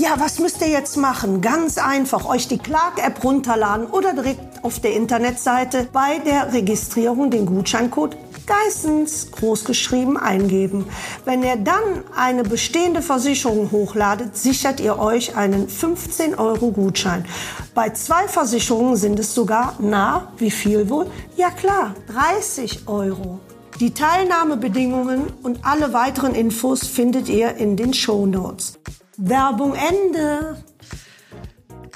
Ja, 0.00 0.10
was 0.18 0.38
müsst 0.38 0.60
ihr 0.60 0.68
jetzt 0.68 0.96
machen? 0.96 1.40
Ganz 1.40 1.76
einfach, 1.76 2.24
euch 2.24 2.46
die 2.46 2.58
Clark-App 2.58 3.24
runterladen 3.24 3.86
oder 3.86 4.12
direkt 4.12 4.47
auf 4.62 4.80
der 4.80 4.94
Internetseite 4.94 5.88
bei 5.92 6.18
der 6.18 6.52
Registrierung 6.52 7.30
den 7.30 7.46
Gutscheincode 7.46 8.16
Geissens 8.48 9.30
großgeschrieben 9.30 10.16
eingeben. 10.16 10.86
Wenn 11.26 11.42
ihr 11.42 11.56
dann 11.56 11.82
eine 12.16 12.44
bestehende 12.44 13.02
Versicherung 13.02 13.70
hochladet, 13.70 14.38
sichert 14.38 14.80
ihr 14.80 14.98
euch 14.98 15.36
einen 15.36 15.68
15 15.68 16.34
Euro 16.34 16.70
Gutschein. 16.70 17.26
Bei 17.74 17.90
zwei 17.90 18.26
Versicherungen 18.26 18.96
sind 18.96 19.18
es 19.18 19.34
sogar, 19.34 19.74
na, 19.80 20.32
wie 20.38 20.50
viel 20.50 20.88
wohl? 20.88 21.10
Ja 21.36 21.50
klar, 21.50 21.94
30 22.08 22.88
Euro. 22.88 23.38
Die 23.80 23.92
Teilnahmebedingungen 23.92 25.24
und 25.42 25.60
alle 25.64 25.92
weiteren 25.92 26.34
Infos 26.34 26.86
findet 26.86 27.28
ihr 27.28 27.54
in 27.56 27.76
den 27.76 27.92
Show 27.92 28.24
Notes. 28.24 28.78
Werbung 29.18 29.74
Ende. 29.74 30.56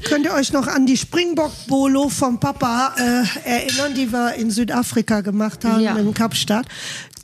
Könnt 0.09 0.25
ihr 0.27 0.35
euch 0.35 0.53
noch 0.53 0.67
an 0.67 0.87
die 0.87 0.97
Springbok-Bolo 0.97 2.09
vom 2.09 2.39
Papa 2.41 2.95
äh, 2.99 3.49
erinnern, 3.49 3.95
die 3.95 4.13
wir 4.13 4.35
in 4.35 4.51
Südafrika 4.51 5.21
gemacht 5.21 5.65
haben, 5.65 5.81
Ja. 5.81 5.97
in 5.97 6.13
Kapstadt? 6.15 6.67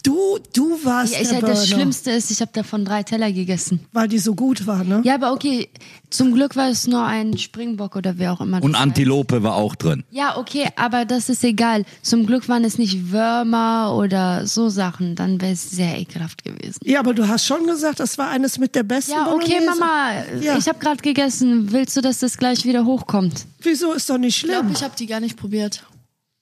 Du, 0.08 0.38
du 0.54 0.82
warst 0.84 1.12
Ja, 1.12 1.20
ich, 1.20 1.28
der 1.28 1.40
das 1.42 1.50
Burner, 1.50 1.66
Schlimmste 1.66 2.10
ist, 2.12 2.30
ich 2.30 2.40
habe 2.40 2.50
davon 2.54 2.86
drei 2.86 3.02
Teller 3.02 3.30
gegessen. 3.30 3.80
weil 3.92 4.08
die 4.08 4.18
so 4.18 4.34
gut 4.34 4.66
war, 4.66 4.82
ne? 4.82 5.02
Ja, 5.04 5.16
aber 5.16 5.32
okay, 5.34 5.68
zum 6.08 6.32
Glück 6.32 6.56
war 6.56 6.70
es 6.70 6.86
nur 6.86 7.04
ein 7.04 7.36
Springbock 7.36 7.94
oder 7.94 8.16
wer 8.16 8.32
auch 8.32 8.40
immer. 8.40 8.62
Und 8.62 8.72
das 8.72 8.80
heißt. 8.80 8.88
Antilope 8.88 9.42
war 9.42 9.54
auch 9.56 9.74
drin. 9.74 10.04
Ja, 10.10 10.38
okay, 10.38 10.66
aber 10.76 11.04
das 11.04 11.28
ist 11.28 11.44
egal. 11.44 11.84
Zum 12.00 12.24
Glück 12.26 12.48
waren 12.48 12.64
es 12.64 12.78
nicht 12.78 13.12
Würmer 13.12 13.94
oder 13.94 14.46
so 14.46 14.70
Sachen. 14.70 15.14
Dann 15.14 15.42
wäre 15.42 15.52
es 15.52 15.70
sehr 15.70 15.98
ekelhaft 16.00 16.42
gewesen. 16.42 16.80
Ja, 16.84 17.00
aber 17.00 17.12
du 17.12 17.28
hast 17.28 17.44
schon 17.44 17.66
gesagt, 17.66 18.00
das 18.00 18.16
war 18.16 18.30
eines 18.30 18.58
mit 18.58 18.74
der 18.74 18.84
besten 18.84 19.12
Ja, 19.12 19.26
okay, 19.30 19.46
Bolognese. 19.58 19.66
Mama, 19.78 20.12
Ja. 20.40 20.56
ich 20.56 20.68
habe 20.68 20.78
gerade 20.78 21.02
gegessen. 21.02 21.70
Willst 21.70 21.94
du, 21.98 22.00
dass 22.00 22.20
das 22.20 22.38
gleich 22.38 22.64
wieder 22.64 22.86
hochkommt? 22.86 23.44
Wieso 23.60 23.92
ist 23.92 24.08
doch 24.08 24.16
nicht 24.16 24.38
Ich 24.38 24.44
glaube, 24.44 24.60
schlimm? 24.60 24.72
ich 24.74 24.82
habe 24.82 24.94
die 24.98 25.06
gar 25.06 25.20
nicht 25.20 25.36
probiert. 25.36 25.84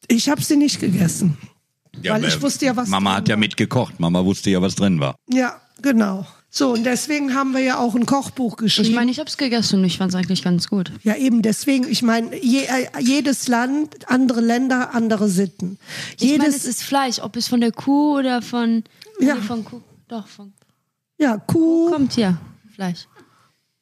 Ich 0.07 0.29
habe 0.29 0.41
sie 0.41 0.57
nicht 0.57 0.79
gegessen. 0.79 1.37
Weil 2.15 2.25
ich 2.25 2.41
wusste 2.43 2.67
ja, 2.67 2.77
was 2.77 2.89
Mama 2.89 3.11
drin 3.11 3.17
hat 3.19 3.29
ja 3.29 3.35
war. 3.35 3.41
mitgekocht. 3.41 4.01
Mama 4.01 4.25
wusste 4.25 4.51
ja, 4.51 4.61
was 4.63 4.75
drin 4.75 5.01
war. 5.01 5.17
Ja, 5.31 5.61
genau. 5.83 6.27
So, 6.49 6.73
und 6.73 6.85
deswegen 6.85 7.35
haben 7.35 7.53
wir 7.53 7.61
ja 7.61 7.79
auch 7.79 7.95
ein 7.95 8.07
Kochbuch 8.07 8.57
geschrieben. 8.57 8.89
Ich 8.89 8.95
meine, 8.95 9.11
ich 9.11 9.19
habe 9.19 9.29
es 9.29 9.37
gegessen 9.37 9.81
und 9.81 9.85
ich 9.85 9.99
fand 9.99 10.11
es 10.11 10.15
eigentlich 10.15 10.43
ganz 10.43 10.69
gut. 10.69 10.91
ja, 11.03 11.15
eben 11.17 11.43
deswegen. 11.43 11.87
Ich 11.87 12.03
meine, 12.03 12.35
je, 12.43 12.61
äh, 12.65 12.89
jedes 13.01 13.47
Land, 13.49 14.09
andere 14.09 14.41
Länder, 14.41 14.95
andere 14.95 15.29
Sitten. 15.29 15.79
Ich 16.19 16.31
meine, 16.31 16.45
Jedes, 16.45 16.57
es 16.57 16.65
ist 16.65 16.83
Fleisch, 16.83 17.19
ob 17.19 17.37
es 17.37 17.49
von 17.49 17.61
der 17.61 17.73
Kuh 17.73 18.19
oder 18.19 18.41
von. 18.41 18.85
Ja. 19.21 19.35
Nee, 19.35 19.41
von 19.43 19.65
Kuh. 19.65 19.83
Doch, 20.09 20.27
von. 20.27 20.53
ja, 21.19 21.37
Kuh, 21.37 21.91
Kommt 21.91 22.13
hier, 22.15 22.39
Fleisch. 22.75 23.07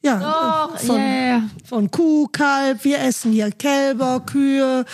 ja, 0.02 0.18
Doch, 0.72 0.78
von, 0.80 0.96
ja, 0.96 1.06
ja, 1.06 1.26
ja. 1.28 1.42
von 1.64 1.90
Kuh, 1.90 2.26
Kalb, 2.28 2.82
wir 2.84 2.98
essen 3.00 3.30
hier 3.32 3.52
Kälber, 3.52 4.20
Kühe, 4.20 4.84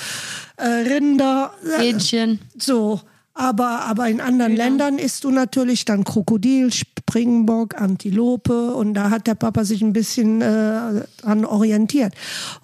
äh, 0.56 0.66
Rinder, 0.66 1.52
äh, 1.64 1.80
Hähnchen. 1.82 2.40
so. 2.58 3.00
Aber, 3.40 3.86
aber 3.86 4.06
in 4.10 4.20
anderen 4.20 4.54
Ländern 4.54 4.98
isst 4.98 5.24
du 5.24 5.30
natürlich 5.30 5.86
dann 5.86 6.04
Krokodil, 6.04 6.70
Springbock, 6.70 7.80
Antilope 7.80 8.74
und 8.74 8.92
da 8.92 9.08
hat 9.08 9.26
der 9.26 9.34
Papa 9.34 9.64
sich 9.64 9.80
ein 9.80 9.94
bisschen 9.94 10.42
äh, 10.42 11.06
dran 11.22 11.46
orientiert. 11.46 12.12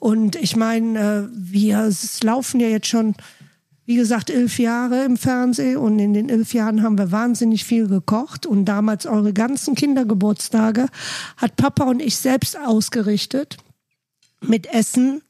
Und 0.00 0.36
ich 0.36 0.54
meine, 0.54 0.98
äh, 0.98 1.28
wir 1.32 1.90
laufen 2.22 2.60
ja 2.60 2.68
jetzt 2.68 2.88
schon, 2.88 3.14
wie 3.86 3.96
gesagt, 3.96 4.28
elf 4.28 4.58
Jahre 4.58 5.04
im 5.04 5.16
Fernsehen 5.16 5.78
und 5.78 5.98
in 5.98 6.12
den 6.12 6.28
elf 6.28 6.52
Jahren 6.52 6.82
haben 6.82 6.98
wir 6.98 7.10
wahnsinnig 7.10 7.64
viel 7.64 7.88
gekocht 7.88 8.44
und 8.44 8.66
damals 8.66 9.06
eure 9.06 9.32
ganzen 9.32 9.76
Kindergeburtstage 9.76 10.88
hat 11.38 11.56
Papa 11.56 11.84
und 11.84 12.02
ich 12.02 12.18
selbst 12.18 12.58
ausgerichtet 12.58 13.56
mit 14.42 14.66
Essen. 14.66 15.22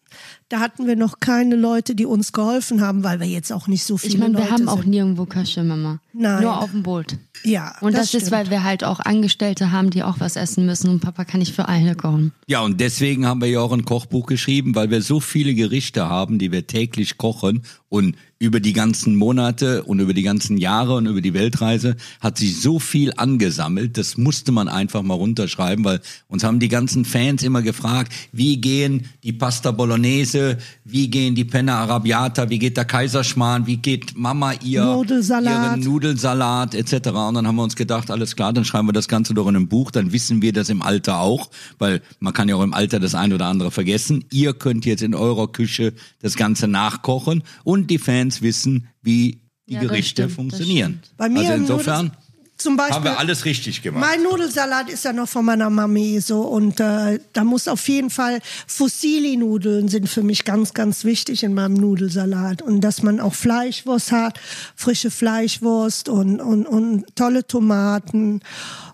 Da 0.49 0.61
hatten 0.61 0.87
wir 0.87 0.95
noch 0.95 1.19
keine 1.19 1.57
Leute, 1.57 1.95
die 1.97 2.07
uns 2.07 2.33
geholfen 2.33 2.81
haben, 2.81 3.03
weil 3.03 3.19
wir 3.19 3.27
jetzt 3.27 3.53
auch 3.53 3.67
nicht 3.67 3.85
so 3.85 3.97
viele 3.97 4.15
Ich 4.15 4.19
meine, 4.21 4.35
wir 4.35 4.41
Leute 4.43 4.53
haben 4.53 4.69
auch 4.69 4.79
sind. 4.83 4.91
nirgendwo 4.91 5.27
Kasche, 5.27 5.65
Mama. 5.65 5.99
Nein. 6.19 6.43
Nur 6.43 6.63
auf 6.63 6.71
dem 6.71 6.83
Boot. 6.83 7.17
Ja, 7.45 7.75
Und 7.81 7.93
das, 7.95 8.05
ist, 8.05 8.09
stimmt. 8.09 8.33
weil 8.33 8.51
wir 8.51 8.65
halt 8.65 8.85
auch 8.85 9.01
Angestellte 9.01 9.71
haben, 9.71 9.91
die 9.91 10.03
auch 10.03 10.19
was 10.19 10.37
essen 10.37 10.65
müssen 10.65 10.89
und 10.89 11.01
Papa 11.01 11.25
kann 11.25 11.41
nicht 11.41 11.55
für 11.55 11.69
alle 11.69 11.95
kochen. 11.95 12.33
Ja, 12.47 12.61
und 12.61 12.81
deswegen 12.81 13.27
haben 13.27 13.41
wir 13.41 13.49
ja 13.49 13.61
auch 13.61 13.73
ein 13.73 13.85
Kochbuch 13.85 14.27
geschrieben, 14.27 14.75
weil 14.75 14.91
wir 14.91 15.03
so 15.03 15.21
viele 15.21 15.55
Gerichte 15.55 16.09
haben, 16.09 16.39
die 16.39 16.51
wir 16.53 16.67
täglich 16.67 17.19
kochen 17.19 17.63
und 17.89 18.17
über 18.39 18.61
die 18.61 18.75
ganzen 18.75 19.17
Monate 19.17 19.85
und 19.85 19.99
über 20.01 20.13
die 20.13 20.23
ganzen 20.23 20.59
Jahre 20.59 20.95
und 20.97 21.07
über 21.07 21.23
die 21.23 21.33
Weltreise 21.33 21.97
hat 22.21 22.37
sich 22.37 22.61
so 22.61 22.79
viel 22.79 23.15
angesammelt, 23.17 23.97
das 23.97 24.19
musste 24.19 24.53
man 24.53 24.69
einfach 24.69 25.03
mal 25.03 25.15
runterschreiben, 25.15 25.85
weil 25.85 26.01
uns 26.29 26.45
haben 26.45 26.59
die 26.61 26.69
ganzen 26.69 27.07
Fans 27.07 27.43
immer 27.43 27.63
gefragt, 27.63 28.13
wie 28.33 28.59
gehen 28.61 29.07
die 29.23 29.33
Pasta 29.33 29.71
Bolognese, 29.71 30.59
wie 30.85 31.09
gehen 31.09 31.35
die 31.35 31.47
Penna 31.47 31.79
Arrabbiata, 31.79 32.51
wie 32.51 32.59
geht 32.59 32.77
der 32.77 32.85
Kaiserschmarrn, 32.85 33.67
wie 33.67 33.79
geht 33.79 34.19
Mama 34.19 34.53
ihr 34.63 34.85
Nudelsalat. 34.85 35.79
ihren 35.79 35.85
Nudelsalat 35.85 36.06
etc. 36.13 37.09
Und 37.09 37.35
dann 37.35 37.47
haben 37.47 37.57
wir 37.57 37.63
uns 37.63 37.77
gedacht, 37.77 38.11
alles 38.11 38.37
klar, 38.37 38.53
dann 38.53 38.65
schreiben 38.65 38.89
wir 38.89 38.93
das 38.93 39.09
Ganze 39.09 39.35
doch 39.35 39.49
in 39.49 39.57
einem 39.57 39.69
Buch, 39.69 39.91
dann 39.91 40.13
wissen 40.13 40.43
wir 40.43 40.53
das 40.53 40.69
im 40.69 40.83
Alter 40.83 41.21
auch, 41.21 41.51
weil 41.79 42.03
man 42.21 42.33
kann 42.33 42.49
ja 42.49 42.57
auch 42.57 42.63
im 42.63 42.75
Alter 42.75 43.01
das 43.01 43.15
ein 43.15 43.33
oder 43.33 43.47
andere 43.47 43.71
vergessen. 43.71 44.25
Ihr 44.31 44.55
könnt 44.55 44.85
jetzt 44.87 45.03
in 45.03 45.15
eurer 45.15 45.51
Küche 45.51 45.93
das 46.21 46.37
Ganze 46.37 46.69
nachkochen 46.69 47.43
und 47.65 47.91
die 47.91 47.99
Fans 47.99 48.43
wissen, 48.43 48.89
wie 49.03 49.41
die 49.69 49.75
Ja, 49.75 49.81
Gerichte 49.81 50.23
stimmt, 50.23 50.33
funktionieren. 50.33 51.01
Bei 51.17 51.29
mir 51.29 51.41
also 51.41 51.55
insofern 51.55 52.13
zum 52.57 52.77
Beispiel 52.77 52.95
haben 52.95 53.05
wir 53.05 53.19
alles 53.19 53.45
richtig 53.45 53.83
gemacht. 53.83 54.05
Mein 54.09 54.23
Nudelsalat 54.23 54.89
ist 54.89 55.05
ja 55.05 55.13
noch 55.13 55.29
von 55.29 55.45
meiner 55.45 55.69
Mami 55.69 56.21
so 56.21 56.41
und 56.41 56.81
äh, 56.81 57.21
da 57.35 57.45
muss 57.45 57.69
auf 57.69 57.87
jeden 57.89 58.09
Fall 58.09 58.41
Fusilli-Nudeln 58.67 59.89
sind 59.89 60.09
für 60.09 60.23
mich 60.23 60.45
ganz, 60.45 60.73
ganz 60.73 61.05
wichtig 61.05 61.43
in 61.43 61.53
meinem 61.53 61.75
Nudelsalat 61.75 62.63
und 62.63 62.81
dass 62.81 63.03
man 63.03 63.21
auch 63.21 63.35
Fleischwurst 63.35 64.11
hat, 64.11 64.41
frische 64.75 65.11
Fleischwurst 65.11 66.09
und 66.09 66.41
und, 66.41 66.67
und 66.67 67.05
tolle 67.15 67.47
Tomaten 67.47 68.41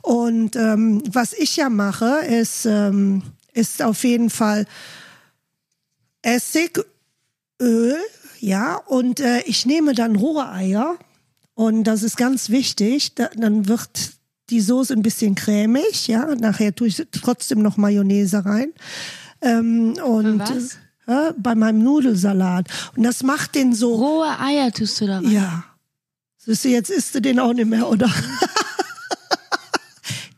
und 0.01 0.57
ähm, 0.57 1.03
was 1.09 1.33
ich 1.33 1.57
ja 1.57 1.69
mache 1.69 2.19
ist 2.27 2.67
ähm, 2.67 3.23
ist 3.53 3.81
auf 3.83 4.03
jeden 4.03 4.31
Fall 4.31 4.67
Essig, 6.23 6.85
Öl, 7.61 7.97
ja 8.41 8.77
und 8.77 9.21
äh, 9.21 9.43
ich 9.43 9.67
nehme 9.67 9.95
dann 9.95 10.17
rohe 10.17 10.49
Eier 10.51 10.97
und 11.55 11.85
das 11.85 12.03
ist 12.03 12.17
ganz 12.17 12.51
wichtig. 12.51 13.15
Da, 13.15 13.29
dann 13.37 13.69
wird 13.69 14.13
die 14.51 14.61
Soße 14.61 14.93
ein 14.95 15.03
bisschen 15.03 15.35
cremig, 15.35 16.09
ja. 16.09 16.35
Nachher 16.35 16.75
tue 16.75 16.89
ich 16.89 17.07
trotzdem 17.13 17.63
noch 17.63 17.77
Mayonnaise 17.77 18.45
rein. 18.45 18.73
Ähm, 19.41 19.95
und 20.05 20.39
was? 20.41 20.79
äh, 21.07 21.33
bei 21.37 21.55
meinem 21.55 21.83
Nudelsalat. 21.83 22.69
Und 22.97 23.03
das 23.03 23.23
macht 23.23 23.55
den 23.55 23.75
so. 23.75 23.95
Rohe 23.95 24.39
Eier 24.39 24.73
tust 24.73 25.01
du 25.01 25.07
da 25.07 25.17
rein. 25.17 25.31
Ja. 25.31 25.65
Siehst 26.39 26.65
du, 26.65 26.69
jetzt 26.69 26.91
isst 26.91 27.15
du 27.15 27.21
den 27.21 27.39
auch 27.39 27.53
nicht 27.53 27.69
mehr, 27.69 27.89
oder? 27.89 28.11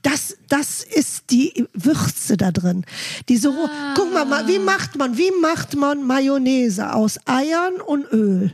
Das, 0.05 0.37
das 0.51 0.85
ist 0.85 1.31
die 1.31 1.67
Würze 1.73 2.37
da 2.37 2.53
drin. 2.53 2.85
Diese 3.31 3.49
roh 3.49 3.71
Guck 3.95 4.13
mal, 4.13 4.27
mal, 4.27 4.47
wie 4.47 4.59
macht 4.59 4.97
man, 4.97 5.17
wie 5.17 5.31
macht 5.41 5.77
man 5.77 6.07
Mayonnaise 6.07 6.93
aus 6.93 7.19
Eiern 7.25 7.81
und 7.81 8.05
Öl? 8.13 8.53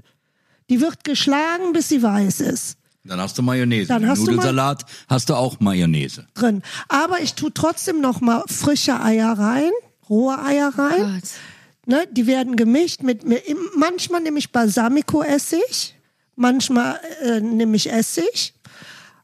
Die 0.70 0.80
wird 0.80 1.04
geschlagen, 1.04 1.72
bis 1.74 1.88
sie 1.90 2.02
weiß 2.02 2.40
ist. 2.40 2.78
Dann 3.04 3.20
hast 3.20 3.36
du 3.36 3.42
Mayonnaise. 3.42 3.88
Dann 3.88 4.06
hast 4.06 4.18
du 4.20 4.24
Ma- 4.26 4.30
Nudelsalat 4.32 4.84
hast 5.08 5.28
du 5.28 5.34
auch 5.34 5.58
Mayonnaise. 5.60 6.26
drin. 6.34 6.62
Aber 6.88 7.20
ich 7.20 7.34
tue 7.34 7.52
trotzdem 7.52 8.00
noch 8.00 8.20
mal 8.22 8.42
frische 8.46 9.00
Eier 9.00 9.32
rein, 9.38 9.70
rohe 10.08 10.38
Eier 10.42 10.72
rein. 10.76 11.20
Gott. 11.20 11.30
Ne, 11.86 12.04
die 12.12 12.26
werden 12.26 12.56
gemischt 12.56 13.02
mit, 13.02 13.24
mit 13.26 13.42
manchmal 13.76 14.20
nehme 14.20 14.38
ich 14.38 14.52
Balsamico-Essig, 14.52 15.94
manchmal 16.36 17.00
äh, 17.24 17.40
nehme 17.40 17.74
ich 17.76 17.90
Essig. 17.90 18.54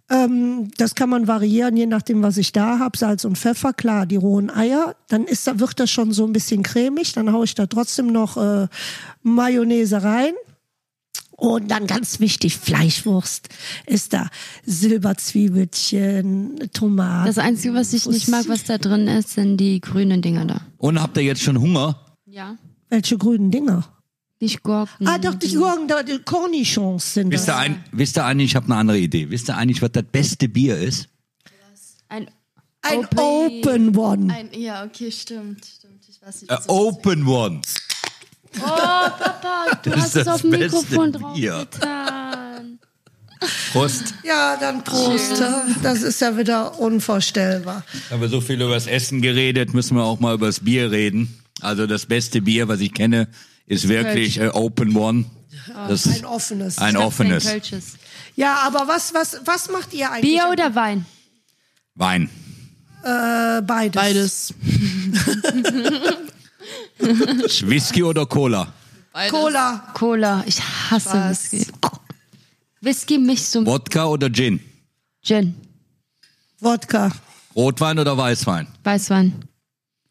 Ähm, 0.08 0.70
das 0.78 0.94
kann 0.94 1.10
man 1.10 1.26
variieren, 1.28 1.76
je 1.76 1.86
nachdem, 1.86 2.22
was 2.22 2.36
ich 2.38 2.52
da 2.52 2.78
habe. 2.78 2.96
Salz 2.96 3.24
und 3.24 3.36
Pfeffer, 3.36 3.72
klar, 3.72 4.06
die 4.06 4.16
rohen 4.16 4.50
Eier. 4.50 4.96
Dann 5.08 5.24
ist, 5.24 5.46
da 5.46 5.58
wird 5.60 5.78
das 5.80 5.90
schon 5.90 6.12
so 6.12 6.24
ein 6.26 6.32
bisschen 6.32 6.62
cremig. 6.62 7.12
Dann 7.12 7.32
haue 7.32 7.44
ich 7.44 7.54
da 7.54 7.66
trotzdem 7.66 8.06
noch 8.06 8.36
äh, 8.36 8.68
Mayonnaise 9.22 10.02
rein. 10.02 10.32
Und 11.36 11.70
dann 11.70 11.86
ganz 11.86 12.18
wichtig, 12.18 12.56
Fleischwurst 12.56 13.48
ist 13.86 14.12
da. 14.14 14.28
Silberzwiebelchen, 14.64 16.70
Tomaten. 16.72 17.26
Das 17.26 17.38
Einzige, 17.38 17.74
was 17.74 17.92
ich 17.92 18.06
nicht 18.06 18.28
mag, 18.28 18.48
was 18.48 18.64
da 18.64 18.78
drin 18.78 19.06
ist, 19.08 19.30
sind 19.30 19.56
die 19.58 19.80
grünen 19.80 20.22
Dinger 20.22 20.44
da. 20.46 20.60
Und 20.78 21.00
habt 21.00 21.16
ihr 21.16 21.22
jetzt 21.24 21.42
schon 21.42 21.60
Hunger? 21.60 22.00
Ja. 22.26 22.56
Welche 22.88 23.18
grünen 23.18 23.50
Dinger? 23.50 23.84
Nicht 24.40 24.62
Gurken. 24.62 25.06
Ah, 25.08 25.18
doch, 25.18 25.34
die 25.34 25.54
Gurken, 25.54 25.88
die 26.06 26.18
Cornichons 26.18 27.14
sind 27.14 27.30
Wisst 27.32 27.48
das. 27.48 27.54
ihr, 27.56 27.58
ein, 27.58 27.84
wisst 27.92 28.16
ihr 28.18 28.24
eigentlich, 28.24 28.50
ich 28.50 28.56
habe 28.56 28.66
eine 28.66 28.76
andere 28.76 28.98
Idee. 28.98 29.30
Wisst 29.30 29.48
ihr 29.48 29.56
eigentlich, 29.56 29.80
was 29.82 29.92
das 29.92 30.04
beste 30.04 30.48
Bier 30.48 30.76
ist? 30.78 31.08
Ein 32.08 32.28
Ein 32.82 32.98
Open- 33.00 33.18
Open 33.18 33.96
One. 33.96 34.32
Ein, 34.34 34.48
ja, 34.52 34.84
okay, 34.84 35.10
stimmt, 35.10 35.64
stimmt. 35.64 36.04
Ich 36.08 36.20
weiß 36.22 36.42
nicht. 36.42 36.50
Äh, 36.50 36.58
open 36.68 37.26
One. 37.26 37.60
Oh, 38.60 38.66
Papa, 38.66 39.78
du 39.82 39.90
Das 39.90 40.00
hast 40.00 40.06
ist 40.08 40.22
es 40.22 40.28
auf 40.28 40.40
dem 40.42 40.50
Mikrofon 40.50 41.12
drauf 41.12 41.34
Bier. 41.34 41.66
getan. 41.70 42.78
Prost. 43.72 44.14
Ja, 44.24 44.56
dann 44.56 44.82
Prost. 44.82 45.42
Das 45.82 46.02
ist 46.02 46.20
ja 46.20 46.36
wieder 46.38 46.78
unvorstellbar. 46.78 47.84
Haben 48.10 48.20
wir 48.22 48.28
so 48.28 48.40
viel 48.40 48.60
über 48.60 48.74
das 48.74 48.86
Essen 48.86 49.20
geredet, 49.20 49.74
müssen 49.74 49.96
wir 49.96 50.04
auch 50.04 50.20
mal 50.20 50.34
über 50.34 50.46
das 50.46 50.60
Bier 50.60 50.90
reden. 50.90 51.38
Also 51.60 51.86
das 51.86 52.06
beste 52.06 52.40
Bier, 52.42 52.68
was 52.68 52.80
ich 52.80 52.94
kenne, 52.94 53.28
ist 53.66 53.88
wirklich 53.88 54.40
äh, 54.40 54.48
Open 54.48 54.96
One. 54.96 55.24
Das 55.88 56.06
Ein 56.06 56.24
offenes. 56.24 56.78
ein 56.78 56.96
offenes 56.96 57.46
Ein. 57.46 57.60
Ja, 58.36 58.58
aber 58.66 58.86
was, 58.88 59.14
was, 59.14 59.40
was 59.44 59.70
macht 59.70 59.92
ihr 59.94 60.10
eigentlich? 60.10 60.32
Bier 60.34 60.48
oder 60.50 60.74
Wein? 60.74 61.04
Wein. 61.94 62.30
Äh, 63.02 63.62
beides. 63.62 63.94
Beides. 63.94 64.54
Whisky 66.98 68.02
oder 68.02 68.26
Cola? 68.26 68.72
Beides. 69.12 69.30
Cola. 69.32 69.90
Cola. 69.94 70.44
Ich 70.46 70.60
hasse 70.62 71.10
Was? 71.14 71.52
Whisky. 71.52 71.66
Whisky 72.80 73.18
mich 73.18 73.44
zum 73.46 73.66
Wodka 73.66 74.06
oder 74.06 74.30
Gin? 74.30 74.60
Gin. 75.22 75.54
Wodka. 76.60 77.10
Rotwein 77.54 77.98
oder 77.98 78.16
Weißwein? 78.16 78.66
Weißwein. 78.84 79.44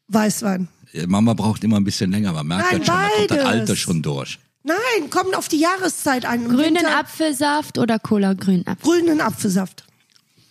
Weißwein. 0.08 0.68
Mama 1.08 1.34
braucht 1.34 1.64
immer 1.64 1.78
ein 1.78 1.84
bisschen 1.84 2.12
länger, 2.12 2.32
man 2.34 2.48
merkt 2.48 2.72
Nein, 2.72 2.80
das 2.80 2.88
schon, 2.88 2.96
da 2.96 3.28
kommt 3.28 3.32
das. 3.32 3.46
Alter 3.48 3.76
schon 3.76 4.02
durch. 4.02 4.40
Nein, 4.64 5.10
kommt 5.10 5.36
auf 5.36 5.48
die 5.48 5.60
Jahreszeit 5.60 6.26
an. 6.26 6.44
Im 6.46 6.50
Grünen 6.50 6.76
Winter- 6.78 6.98
Apfelsaft 7.00 7.78
oder 7.78 8.00
Cola 8.00 8.34
grünen 8.34 8.66
Apfel? 8.66 8.84
Grünen 9.02 9.22
Apfelsaft. 9.22 9.84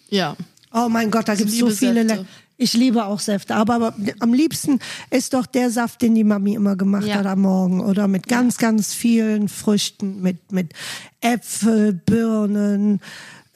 Ja. 0.08 0.36
Oh 0.72 0.88
mein 0.88 1.10
Gott, 1.10 1.28
da 1.28 1.34
gibt 1.34 1.50
es 1.50 1.58
so 1.58 1.70
viele. 1.70 2.02
Le 2.04 2.26
ich 2.56 2.74
liebe 2.74 3.04
auch 3.04 3.20
Säfte, 3.20 3.54
aber, 3.56 3.74
aber 3.74 3.94
am 4.20 4.32
liebsten 4.32 4.78
ist 5.10 5.34
doch 5.34 5.46
der 5.46 5.70
Saft, 5.70 6.02
den 6.02 6.14
die 6.14 6.24
Mami 6.24 6.54
immer 6.54 6.76
gemacht 6.76 7.06
Ja. 7.06 7.16
hat 7.16 7.26
am 7.26 7.40
Morgen. 7.42 7.80
Oder 7.80 8.06
mit 8.08 8.28
ganz, 8.28 8.58
ganz 8.58 8.94
vielen 8.94 9.48
Früchten, 9.48 10.22
mit, 10.22 10.52
mit 10.52 10.72
Äpfel, 11.20 11.92
Birnen, 11.94 13.00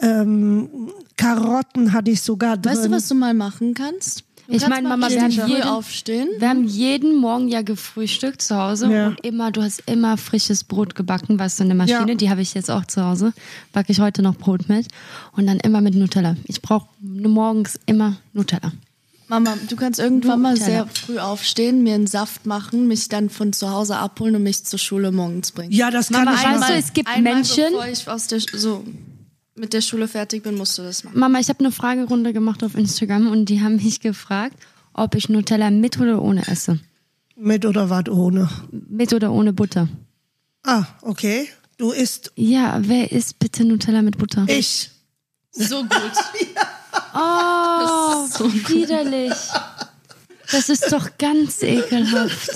ähm, 0.01 0.69
Karotten 1.17 1.93
hatte 1.93 2.11
ich 2.11 2.23
sogar 2.23 2.57
drin. 2.57 2.73
Weißt 2.73 2.87
du, 2.87 2.91
was 2.91 3.09
du 3.09 3.15
mal 3.15 3.35
machen 3.35 3.75
kannst? 3.75 4.25
Du 4.47 4.55
Ich 4.55 4.67
meine, 4.67 4.89
Mama, 4.89 5.11
wir 5.11 5.21
haben 5.21 5.31
jeden- 5.31 5.63
aufstehen. 5.65 6.29
Wir 6.39 6.49
haben 6.49 6.65
jeden 6.65 7.17
Morgen 7.17 7.49
ja 7.49 7.61
gefrühstückt 7.61 8.41
zu 8.41 8.57
Hause 8.57 8.91
Ja. 8.91 9.09
und 9.09 9.21
immer, 9.25 9.51
du 9.53 9.61
hast 9.63 9.83
immer 9.87 10.17
frisches 10.17 10.65
Brot 10.65 10.95
gebacken, 10.95 11.39
weißt 11.39 11.59
du, 11.59 11.65
in 11.65 11.69
der 11.69 11.77
Maschine, 11.77 12.09
Ja. 12.13 12.15
die 12.15 12.31
habe 12.31 12.41
ich 12.41 12.55
jetzt 12.55 12.71
auch 12.71 12.87
zu 12.87 13.05
Hause, 13.05 13.35
backe 13.73 13.93
ich 13.93 14.01
heute 14.01 14.23
noch 14.23 14.37
Brot 14.37 14.69
mit 14.69 14.89
und 15.37 15.47
dann 15.47 15.59
immer 15.61 15.83
mit 15.83 15.95
Nutella. 15.97 16.35
Ich 16.47 16.63
brauche 16.63 16.89
morgens 17.03 17.79
immer 17.85 18.17
Nutella. 18.33 18.73
Mama, 19.29 19.57
du 19.69 19.77
kannst 19.77 20.01
irgendwann 20.01 20.41
mal 20.41 20.57
sehr 20.57 20.87
früh 20.87 21.19
aufstehen, 21.19 21.83
mir 21.83 21.95
einen 21.95 22.07
Saft 22.07 22.47
machen, 22.47 22.89
mich 22.89 23.09
dann 23.09 23.29
von 23.31 23.53
zu 23.53 23.71
Hause 23.71 23.97
abholen 23.97 24.37
und 24.37 24.43
mich 24.43 24.65
zur 24.65 24.79
Schule 24.79 25.13
morgens 25.13 25.53
bringen. 25.53 25.71
Ja, 25.73 25.91
das 25.91 26.09
kann 26.09 26.25
Mama, 26.25 26.37
ich 26.37 26.45
weißt 26.47 26.61
machen. 26.61 26.73
du, 26.73 26.79
es 26.79 26.93
gibt 26.95 27.09
einmal 27.09 27.35
Menschen- 27.35 27.65
Bevor 27.71 27.87
ich 27.87 28.09
aus 28.09 28.27
der, 28.29 28.41
so 28.41 28.85
mit 29.55 29.73
der 29.75 29.81
Schule 29.83 30.09
fertig 30.09 30.43
bin, 30.43 30.55
musst 30.55 30.79
du 30.79 30.83
das 30.83 31.05
machen. 31.05 31.19
Mama, 31.19 31.41
ich 31.41 31.49
habe 31.51 31.61
eine 31.61 31.73
Fragerunde 31.73 32.33
gemacht 32.33 32.65
auf 32.65 32.75
Instagram 32.75 33.27
und 33.31 33.47
die 33.47 33.61
haben 33.61 33.77
mich 33.77 34.01
gefragt, 34.01 34.57
ob 34.95 35.15
ich 35.15 35.29
Nutella 35.29 35.71
mit 35.71 35.99
oder 36.01 36.23
ohne 36.23 36.47
esse. 36.49 36.81
Mit 37.37 37.67
oder 37.67 37.91
was 37.91 38.09
ohne? 38.09 38.49
Mit 38.71 39.13
oder 39.13 39.31
ohne 39.33 39.53
Butter. 39.53 39.89
Ah, 40.65 40.85
okay. 41.03 41.49
Du 41.77 41.93
isst 41.93 42.33
Ja, 42.35 42.79
wer 42.83 43.13
isst 43.13 43.39
bitte 43.39 43.65
Nutella 43.65 44.03
mit 44.03 44.17
Butter? 44.19 44.45
ich. 44.49 44.91
So 45.53 45.81
gut. 45.83 45.91
Oh, 47.15 48.27
widerlich. 48.69 49.33
Das 50.51 50.69
ist 50.69 50.91
doch 50.93 51.11
ganz 51.19 51.63
ekelhaft. 51.63 52.51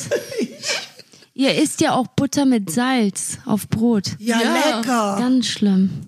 Ihr 1.34 1.54
isst 1.54 1.80
ja 1.80 1.94
auch 1.94 2.06
Butter 2.08 2.44
mit 2.44 2.70
Salz 2.70 3.38
auf 3.46 3.68
Brot. 3.68 4.12
Ja, 4.18 4.40
Ja. 4.40 4.54
lecker. 4.78 5.16
Ganz 5.18 5.46
schlimm. 5.46 6.06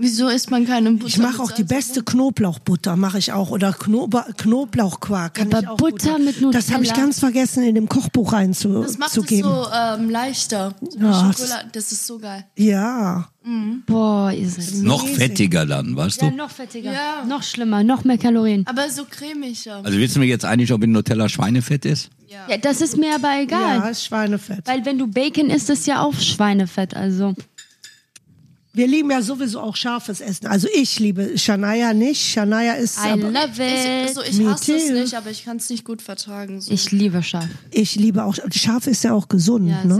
Wieso 0.00 0.28
isst 0.28 0.50
man 0.52 0.64
keine 0.64 0.92
Butter? 0.92 1.06
Ich 1.08 1.18
mache 1.18 1.42
auch 1.42 1.50
die 1.50 1.64
beste 1.64 2.04
Knoblauchbutter, 2.04 2.94
mache 2.94 3.18
ich 3.18 3.32
auch. 3.32 3.50
Oder 3.50 3.72
Knob 3.72 4.14
Knoblauchquark. 4.36 5.34
Kann 5.34 5.48
Aber 5.52 5.60
ich 5.60 5.68
auch 5.68 5.76
Butter 5.76 6.16
gut. 6.16 6.24
mit 6.42 6.54
Das 6.54 6.70
habe 6.72 6.84
ich 6.84 6.90
Nutella? 6.90 7.06
ganz 7.06 7.18
vergessen, 7.20 7.64
in 7.64 7.74
dem 7.74 7.88
Kochbuch 7.88 8.30
Das 8.32 8.32
macht 8.32 9.16
reinzugeben. 9.16 9.50
es 9.50 9.56
so 9.64 9.66
ähm, 9.74 10.10
leichter. 10.10 10.74
So 10.88 10.98
Ja, 11.00 11.32
das 11.72 11.92
ist 11.92 12.06
so 12.06 12.18
geil. 12.18 12.44
Ja. 12.56 13.28
Boah, 13.86 14.30
ihr 14.30 14.48
seid. 14.48 14.82
Noch 14.82 15.06
fettiger 15.08 15.64
dann, 15.66 15.96
weißt 15.96 16.20
Ja, 16.22 16.30
du? 16.30 16.36
noch 16.36 16.50
fettiger. 16.50 16.92
Ja. 16.92 17.24
Noch 17.26 17.42
schlimmer, 17.42 17.82
noch 17.82 18.04
mehr 18.04 18.18
Kalorien. 18.18 18.66
Aber 18.66 18.88
so 18.90 19.04
cremiger. 19.04 19.80
Also 19.82 19.98
wissen 19.98 20.20
wir 20.20 20.28
jetzt 20.28 20.44
eigentlich, 20.44 20.72
ob 20.72 20.84
in 20.84 20.92
Nutella 20.92 21.28
Schweinefett 21.28 21.84
ist? 21.86 22.10
Ja, 22.28 22.56
das 22.58 22.82
ist 22.82 22.96
mir 22.98 23.14
aber 23.14 23.40
egal. 23.40 23.78
Ja, 23.78 23.88
ist 23.88 24.04
Schweinefett. 24.04 24.66
Weil 24.66 24.84
wenn 24.84 24.98
du 24.98 25.06
Bacon 25.06 25.48
isst, 25.50 25.70
ist 25.70 25.86
ja 25.86 26.02
auch 26.02 26.14
Schweinefett. 26.14 26.94
Also 26.94 27.34
Wir 28.74 28.86
lieben 28.86 29.10
ja 29.10 29.22
sowieso 29.22 29.60
auch 29.60 29.74
scharfes 29.76 30.20
Essen. 30.20 30.46
Also 30.46 30.68
ich 30.72 30.98
liebe 31.00 31.36
Shania 31.38 31.92
nicht. 31.94 32.20
Shania 32.22 32.74
ist 32.74 32.98
I 32.98 33.10
aber 33.12 33.30
love 33.30 33.48
Ich, 33.56 34.08
it. 34.10 34.14
so, 34.14 34.22
ich 34.22 34.46
hasse 34.46 34.76
es 34.76 34.90
nicht, 34.90 35.14
aber 35.14 35.30
ich 35.30 35.44
kann 35.44 35.56
es 35.56 35.68
nicht 35.70 35.84
gut 35.84 36.02
vertragen. 36.02 36.60
So. 36.60 36.70
Ich 36.72 36.92
liebe 36.92 37.22
scharf. 37.22 37.46
ich 37.70 37.96
liebe 37.96 38.22
auch 38.24 38.36
scharf 38.52 38.86
ist 38.86 39.04
ja 39.04 39.14
auch 39.14 39.28
gesund, 39.28 39.68
Ja, 39.68 39.84
ne? 39.84 39.94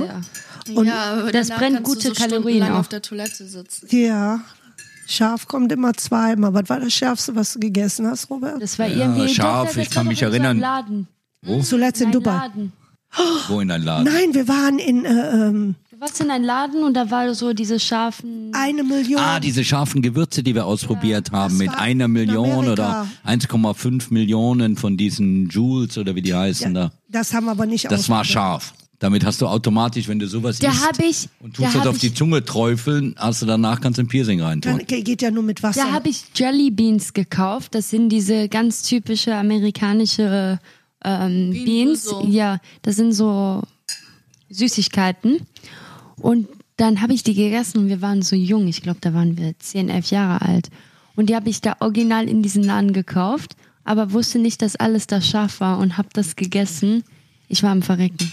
sehr. 0.67 0.77
Und 0.77 0.87
ja, 0.87 1.13
aber 1.15 1.33
das 1.33 1.49
danach 1.49 1.61
brennt 1.61 1.77
kannst 1.77 1.91
du 1.91 1.95
gute 1.95 2.09
so 2.09 2.23
Kalorien 2.23 2.63
auch. 2.65 2.79
auf 2.81 2.89
der 2.89 3.01
Toilette 3.03 3.47
sitzen. 3.47 3.87
Ja. 3.91 4.41
Scharf 5.09 5.49
kommt 5.49 5.73
immer 5.73 5.95
zweimal. 5.95 6.53
Was 6.53 6.69
war 6.69 6.81
das 6.81 6.93
Schärfste, 6.93 7.35
was 7.35 7.55
du 7.55 7.61
gegessen 7.61 8.07
hast, 8.07 8.29
Robert? 8.29 8.61
Das 8.61 8.79
war 8.79 8.87
irgendwie 8.89 9.33
scharf, 9.35 9.69
Doch, 9.71 9.75
das 9.77 9.85
ich 9.87 9.91
kann 9.91 10.07
mich 10.07 10.21
in 10.21 10.29
erinnern. 10.29 10.59
Laden. 10.61 11.09
Zuletzt 11.63 12.03
in 12.03 12.09
Ein 12.09 12.13
Dubai. 12.13 12.33
Laden. 12.33 12.73
Wo 13.49 13.61
in 13.61 13.69
dein 13.69 13.83
Laden? 13.83 14.05
Nein, 14.05 14.35
wir 14.35 14.47
waren 14.49 14.79
in 14.79 15.07
äh, 15.07 15.11
ähm, 15.49 15.75
Du 15.99 16.05
warst 16.05 16.21
in 16.21 16.31
einem 16.31 16.45
Laden 16.45 16.85
und 16.85 16.95
da 16.95 17.11
war 17.11 17.35
so 17.35 17.53
diese 17.53 17.81
scharfen. 17.81 18.53
eine 18.55 18.85
Million. 18.85 19.19
Ah, 19.21 19.41
diese 19.41 19.65
scharfen 19.65 20.01
Gewürze, 20.01 20.45
die 20.45 20.55
wir 20.55 20.65
ausprobiert 20.65 21.33
haben, 21.33 21.57
mit 21.57 21.67
war 21.67 21.81
einer 21.81 22.05
in 22.05 22.13
Million 22.13 22.69
oder 22.69 23.09
Amerika. 23.25 23.73
1,5 23.75 24.13
Millionen 24.15 24.77
von 24.77 24.97
diesen 24.97 25.49
Joules 25.49 25.99
oder 25.99 26.15
wie 26.15 26.23
die 26.23 26.33
heißen 26.33 26.73
da. 26.73 26.93
das 27.09 27.35
haben 27.35 27.47
wir 27.47 27.51
aber 27.51 27.67
nicht 27.67 27.91
Das 27.91 28.09
war 28.09 28.25
scharf. 28.25 28.75
Damit 29.01 29.25
hast 29.25 29.41
du 29.41 29.49
automatisch, 29.49 30.07
wenn 30.07 30.21
du 30.21 30.29
sowas 30.29 30.61
Da 30.61 30.71
isst 30.71 30.87
hab 30.87 31.01
ich- 31.01 31.29
und 31.41 31.59
da 31.59 31.65
tust 31.65 31.75
das 31.75 31.87
auf 31.89 31.99
die 31.99 32.15
Zunge 32.15 32.45
träufeln, 32.45 33.17
hast 33.19 33.43
du 33.43 33.47
danach 33.47 33.81
kannst 33.81 33.99
du 33.99 34.03
ein 34.05 34.07
Piercing 34.09 34.41
reintun. 34.41 34.79
Dann 34.79 34.87
ge- 34.87 35.03
geht 35.03 35.21
ja 35.21 35.33
nur 35.33 35.43
mit 35.43 35.65
Wasser. 35.65 35.83
Da 35.85 35.91
habe 35.91 36.11
ich 36.11 36.23
Jelly 36.33 36.71
Beans 36.71 37.13
gekauft. 37.13 37.75
Das 37.75 37.91
sind 37.91 38.11
diese 38.11 38.49
ganz 38.49 38.83
typische 38.85 39.35
amerikanische 39.35 40.61
ähm, 41.05 41.51
Beans. 41.51 42.05
so. 42.05 42.25
Ja, 42.25 42.61
das 42.83 42.95
sind 42.95 43.11
so 43.15 43.63
Süßigkeiten. 44.49 45.41
Und 46.21 46.49
dann 46.77 47.01
habe 47.01 47.13
ich 47.13 47.23
die 47.23 47.35
gegessen 47.35 47.79
und 47.79 47.89
wir 47.89 48.01
waren 48.03 48.23
so 48.23 48.37
jung. 48.37 48.69
Ich 48.69 48.83
glaube, 48.83 48.99
da 49.01 49.13
waren 49.15 49.37
wir 49.37 49.53
10, 49.59 49.89
11 49.89 50.11
Jahre 50.11 50.43
alt. 50.43 50.69
Und 51.17 51.29
die 51.31 51.35
habe 51.37 51.49
ich 51.51 51.61
da 51.61 51.77
original 51.81 52.29
in 52.29 52.43
diesen 52.43 52.63
Laden 52.63 52.93
gekauft, 52.93 53.57
aber 53.85 54.13
wusste 54.13 54.39
nicht, 54.39 54.63
dass 54.63 54.77
alles 54.77 55.07
da 55.09 55.21
scharf 55.21 55.61
war 55.61 55.79
und 55.79 55.97
habe 55.99 56.09
das 56.13 56.37
gegessen. 56.37 57.03
Ich 57.49 57.63
war 57.63 57.71
am 57.71 57.83
Verrecken. 57.83 58.31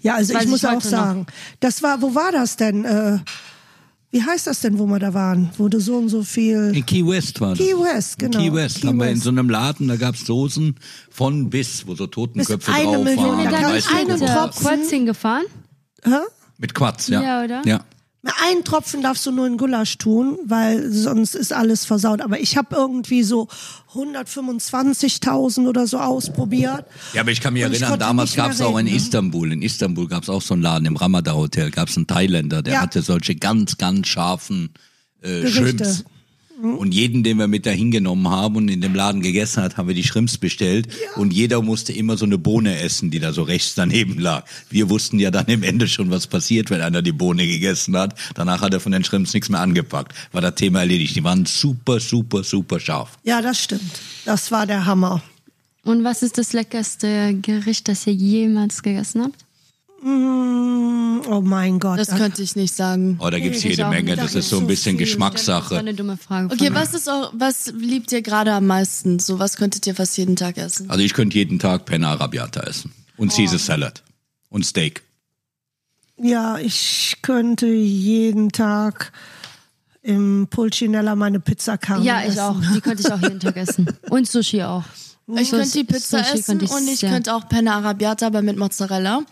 ja, 0.00 0.14
also 0.14 0.38
ich 0.38 0.46
muss 0.46 0.62
ich 0.62 0.68
auch 0.68 0.80
sagen, 0.80 1.26
das 1.60 1.82
war, 1.82 2.00
wo 2.02 2.14
war 2.14 2.30
das 2.30 2.56
denn? 2.56 2.84
Äh, 2.84 3.18
wie 4.12 4.22
heißt 4.22 4.46
das 4.46 4.60
denn, 4.60 4.78
wo 4.78 4.86
wir 4.86 4.98
da 4.98 5.14
waren? 5.14 5.50
Wo 5.56 5.68
du 5.68 5.80
so 5.80 5.96
und 5.96 6.10
so 6.10 6.22
viel. 6.22 6.70
In 6.74 6.84
Key 6.86 7.04
West 7.06 7.40
war 7.40 7.56
das. 7.56 7.58
Key 7.66 7.72
West, 7.74 8.22
In 8.22 8.30
genau. 8.30 8.44
Key 8.44 8.52
West 8.52 8.80
Key 8.82 8.86
haben 8.86 8.98
wir 8.98 9.06
in 9.08 9.14
West. 9.14 9.22
so 9.24 9.30
einem 9.30 9.48
Laden, 9.48 9.88
da 9.88 9.96
gab's 9.96 10.26
Soßen 10.26 10.76
von 11.10 11.48
bis, 11.50 11.86
wo 11.86 11.94
so 11.94 12.06
Totenköpfe 12.06 12.58
Bis 12.58 12.68
eine 12.68 12.92
drauf 12.92 13.04
Million, 13.04 13.26
waren. 13.38 13.50
da 13.50 13.96
einen 13.96 14.20
wo- 14.20 14.26
Tropfen- 14.26 14.62
Kurz 14.78 14.90
hingefahren. 14.90 15.44
Hä? 16.04 16.10
Mit 16.62 16.74
Quatsch, 16.74 17.08
ja. 17.08 17.20
Ja, 17.20 17.44
oder? 17.44 17.62
Ja. 17.66 17.84
Einen 18.40 18.62
Tropfen 18.62 19.02
darfst 19.02 19.26
du 19.26 19.32
nur 19.32 19.48
in 19.48 19.56
Gulasch 19.56 19.98
tun, 19.98 20.38
weil 20.46 20.92
sonst 20.92 21.34
ist 21.34 21.52
alles 21.52 21.84
versaut. 21.84 22.20
Aber 22.20 22.38
ich 22.38 22.56
habe 22.56 22.76
irgendwie 22.76 23.24
so 23.24 23.48
125.000 23.94 25.66
oder 25.68 25.88
so 25.88 25.98
ausprobiert. 25.98 26.84
Ja, 27.14 27.22
aber 27.22 27.32
ich 27.32 27.40
kann 27.40 27.52
mich 27.52 27.64
Und 27.64 27.72
erinnern, 27.72 27.98
damals 27.98 28.36
mehr 28.36 28.46
gab's 28.46 28.60
auch 28.60 28.78
in 28.78 28.86
ne? 28.86 28.94
Istanbul, 28.94 29.52
in 29.52 29.60
Istanbul 29.62 30.06
gab's 30.06 30.28
auch 30.28 30.40
so 30.40 30.54
einen 30.54 30.62
Laden, 30.62 30.86
im 30.86 30.94
Ramada 30.94 31.34
Hotel, 31.34 31.72
gab's 31.72 31.96
einen 31.96 32.06
Thailänder, 32.06 32.62
der 32.62 32.74
Ja. 32.74 32.80
hatte 32.82 33.02
solche 33.02 33.34
ganz, 33.34 33.76
ganz 33.76 34.06
scharfen 34.06 34.70
äh, 35.20 35.42
Gerichte. 35.42 36.04
Und 36.62 36.94
jeden, 36.94 37.24
den 37.24 37.38
wir 37.38 37.48
mit 37.48 37.66
dahin 37.66 37.90
genommen 37.90 38.28
haben 38.28 38.54
und 38.54 38.68
in 38.68 38.80
dem 38.80 38.94
Laden 38.94 39.20
gegessen 39.20 39.62
hat, 39.64 39.76
haben 39.76 39.88
wir 39.88 39.96
die 39.96 40.04
Shrimps 40.04 40.38
bestellt. 40.38 40.86
Und 41.16 41.32
jeder 41.32 41.60
musste 41.60 41.92
immer 41.92 42.16
so 42.16 42.24
eine 42.24 42.38
Bohne 42.38 42.78
essen, 42.78 43.10
die 43.10 43.18
da 43.18 43.32
so 43.32 43.42
rechts 43.42 43.74
daneben 43.74 44.18
lag. 44.18 44.44
Wir 44.70 44.88
wussten 44.88 45.18
ja 45.18 45.32
dann 45.32 45.46
im 45.46 45.64
Ende 45.64 45.88
schon, 45.88 46.10
was 46.10 46.28
passiert, 46.28 46.70
wenn 46.70 46.80
einer 46.80 47.02
die 47.02 47.10
Bohne 47.10 47.46
gegessen 47.48 47.96
hat. 47.96 48.16
Danach 48.34 48.62
hat 48.62 48.72
er 48.74 48.80
von 48.80 48.92
den 48.92 49.02
Shrimps 49.02 49.34
nichts 49.34 49.48
mehr 49.48 49.60
angepackt. 49.60 50.14
War 50.30 50.40
das 50.40 50.54
Thema 50.54 50.80
erledigt. 50.80 51.16
Die 51.16 51.24
waren 51.24 51.46
super, 51.46 51.98
super, 51.98 52.44
super 52.44 52.78
scharf. 52.78 53.18
Ja, 53.24 53.42
das 53.42 53.60
stimmt. 53.60 54.00
Das 54.24 54.52
war 54.52 54.66
der 54.66 54.86
Hammer. 54.86 55.20
Und 55.84 56.04
was 56.04 56.22
ist 56.22 56.38
das 56.38 56.52
leckerste 56.52 57.34
Gericht, 57.42 57.88
das 57.88 58.06
ihr 58.06 58.14
jemals 58.14 58.84
gegessen 58.84 59.22
habt? 59.24 59.44
Mm, 60.02 61.20
oh 61.28 61.40
mein 61.40 61.78
Gott. 61.78 61.98
Das 61.98 62.08
könnte 62.08 62.42
ich 62.42 62.56
nicht 62.56 62.74
sagen. 62.74 63.18
Oh, 63.20 63.30
da 63.30 63.38
gibt's 63.38 63.58
Ich 63.58 63.64
jede 63.64 63.86
Menge. 63.88 64.16
Das 64.16 64.32
Da 64.32 64.38
ist 64.40 64.48
so 64.48 64.58
ein 64.58 64.66
bisschen 64.66 64.96
viel. 64.98 65.06
Das 65.06 65.18
war 65.20 65.30
Geschmackssache. 65.30 65.78
eine 65.78 65.94
dumme 65.94 66.16
Frage. 66.16 66.52
Okay, 66.52 66.70
was 66.72 66.92
ist 66.94 67.08
auch, 67.08 67.32
was 67.36 67.72
liebt 67.76 68.10
ihr 68.12 68.22
gerade 68.22 68.52
am 68.52 68.66
meisten? 68.66 69.18
So, 69.18 69.38
was 69.38 69.56
könntet 69.56 69.86
ihr 69.86 69.94
fast 69.94 70.16
jeden 70.18 70.36
Tag 70.36 70.58
essen? 70.58 70.90
Also 70.90 71.02
ich 71.04 71.14
könnte 71.14 71.36
jeden 71.38 71.58
Tag 71.58 71.84
Penna 71.84 72.12
Arrabbiata 72.12 72.60
essen. 72.62 72.92
Und 73.16 73.32
Caesar 73.34 73.58
Salad. 73.58 74.02
Und 74.48 74.66
Steak. 74.66 75.02
Ja, 76.18 76.58
ich 76.58 77.16
könnte 77.22 77.66
jeden 77.66 78.50
Tag 78.50 79.12
im 80.02 80.48
Pulcinella 80.50 81.14
meine 81.14 81.38
Pizza 81.40 81.78
Carmen 81.78 82.04
Ja, 82.04 82.20
ich 82.22 82.30
essen. 82.30 82.40
auch. 82.40 82.56
Die 82.74 82.80
könnte 82.80 83.02
ich 83.06 83.12
auch 83.12 83.22
jeden 83.22 83.38
Tag 83.40 83.56
essen. 83.56 83.86
Und 84.10 84.28
Sushi 84.28 84.62
auch. 84.62 84.82
Ich 85.36 85.50
könnte 85.50 85.70
die 85.70 85.84
Pizza 85.84 86.18
Sushi 86.24 86.38
essen 86.38 86.44
könnte 86.44 86.64
ich 86.64 86.70
und 86.72 86.88
ich 86.88 86.98
sehr. 86.98 87.10
könnte 87.10 87.34
auch 87.34 87.48
Penne 87.48 87.72
Arrabbiata, 87.72 88.26
aber 88.26 88.42
mit 88.42 88.58
Mozzarella. 88.58 89.22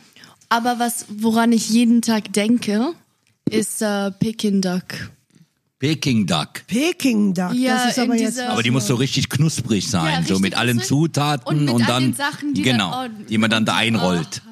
Aber 0.50 0.78
was, 0.78 1.06
woran 1.08 1.52
ich 1.52 1.70
jeden 1.70 2.02
Tag 2.02 2.32
denke, 2.34 2.92
ist 3.48 3.80
äh, 3.82 4.10
Peking 4.10 4.60
Duck. 4.60 4.82
Peking 5.78 6.26
Duck. 6.26 6.66
Peking 6.66 7.32
Duck. 7.32 7.54
Ja, 7.54 7.84
das 7.84 7.92
ist 7.92 7.98
aber 7.98 8.14
jetzt. 8.16 8.38
Aber 8.38 8.62
die 8.62 8.70
muss 8.70 8.86
so 8.86 8.96
richtig 8.96 9.30
knusprig 9.30 9.88
sein, 9.88 10.22
Ja, 10.22 10.34
so 10.34 10.38
mit 10.38 10.54
allen. 10.54 10.80
Zutaten 10.82 11.46
Und 11.46 11.68
und, 11.70 11.78
mit 11.78 11.88
all 11.88 11.94
dann 11.94 12.02
den 12.02 12.14
Sachen, 12.14 12.52
die 12.52 12.60
genau, 12.62 12.90
dann- 12.90 13.12
oh, 13.18 13.24
die 13.28 13.38
man 13.38 13.48
dann 13.48 13.64
da 13.64 13.76
einrollt. 13.76 14.42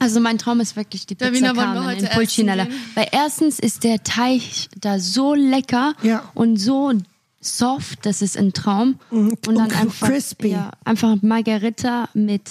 Also 0.00 0.18
mein 0.18 0.38
Traum 0.38 0.58
ist 0.60 0.74
wirklich 0.74 1.06
die 1.06 1.14
Pizza 1.14 1.30
Davina, 1.30 1.52
Carmen 1.52 1.84
heute 1.86 2.06
in 2.06 2.10
Pulcinella. 2.10 2.66
Weil 2.96 3.06
erstens 3.12 3.60
ist 3.60 3.84
der 3.84 4.02
Teig 4.02 4.42
da 4.80 4.98
so 4.98 5.34
lecker 5.34 5.94
Ja. 6.02 6.24
und 6.34 6.56
so 6.56 6.92
soft, 7.40 8.04
das 8.04 8.22
ist 8.22 8.36
ein 8.36 8.52
Traum. 8.52 8.98
Und 9.10 9.38
dann 9.46 9.56
und 9.56 9.72
einfach, 9.76 10.08
crispy. 10.08 10.48
Ja, 10.48 10.72
einfach 10.84 11.16
Margarita 11.22 12.08
mit 12.12 12.42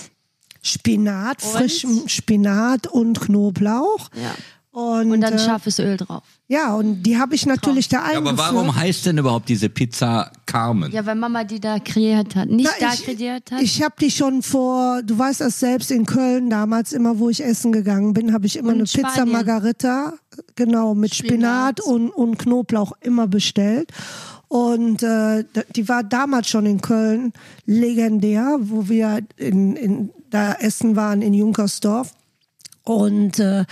Spinat, 0.62 1.41
frischem 1.41 2.08
Spinat 2.08 2.88
und 2.88 3.19
Knoblauch. 3.19 4.10
Ja. 4.15 4.36
Und, 4.74 5.12
Und 5.12 5.19
dann 5.19 5.34
äh, 5.34 5.39
scharfes 5.39 5.80
Öl 5.80 5.97
drauf. 5.97 6.24
ja, 6.47 6.74
und 6.74 7.04
die 7.04 7.17
habe 7.17 7.36
ich 7.36 7.45
natürlich 7.45 7.89
da 7.89 7.97
Ja, 7.97 8.04
eingeführt. 8.19 8.39
aber 8.39 8.56
warum 8.56 8.74
heißt 8.74 9.06
denn 9.06 9.17
überhaupt 9.17 9.50
diese 9.50 9.67
Pizza 9.67 10.32
Carmen? 10.45 10.89
Ja, 10.93 11.06
weil 11.06 11.15
Mama 11.15 11.43
die 11.43 11.60
da 11.60 11.78
kreiert 11.80 12.38
hat. 12.38 12.47
Nicht 12.47 12.69
Na, 12.80 12.88
da 12.88 12.93
ich, 12.93 13.04
kreiert 13.04 13.52
hat. 13.52 13.62
Ich 13.62 13.84
habe 13.84 13.95
die 14.00 14.10
schon 14.10 14.41
vor, 14.41 15.04
du 15.04 15.19
weißt 15.19 15.41
das 15.41 15.60
selbst 15.60 15.91
in 15.91 16.06
Köln 16.06 16.50
damals, 16.50 16.93
immer 16.93 17.19
wo 17.19 17.28
ich 17.30 17.43
essen 17.43 17.74
gegangen 17.74 18.13
bin, 18.13 18.32
habe 18.32 18.45
ich 18.45 18.56
immer 18.56 18.69
Und 18.69 18.76
eine 18.76 18.84
Pizza 18.86 19.10
Spanien. 19.10 19.34
Margarita, 19.34 20.13
genau, 20.56 20.95
mit 20.95 21.13
Spinat, 21.15 21.82
und, 21.82 22.10
und 22.10 22.38
Knoblauch 22.38 22.93
immer 23.02 23.28
bestellt. 23.28 23.91
Und 24.51 25.01
äh, 25.01 25.45
die 25.77 25.87
war 25.87 26.03
damals 26.03 26.49
schon 26.49 26.65
in 26.65 26.81
Köln 26.81 27.31
legendär, 27.65 28.57
wo 28.59 28.89
wir 28.89 29.21
in, 29.37 29.77
in, 29.77 30.09
da 30.29 30.51
essen 30.55 30.97
waren 30.97 31.21
in 31.21 31.33
Junkersdorf. 31.33 32.13
Und 32.83 33.39
äh, 33.39 33.63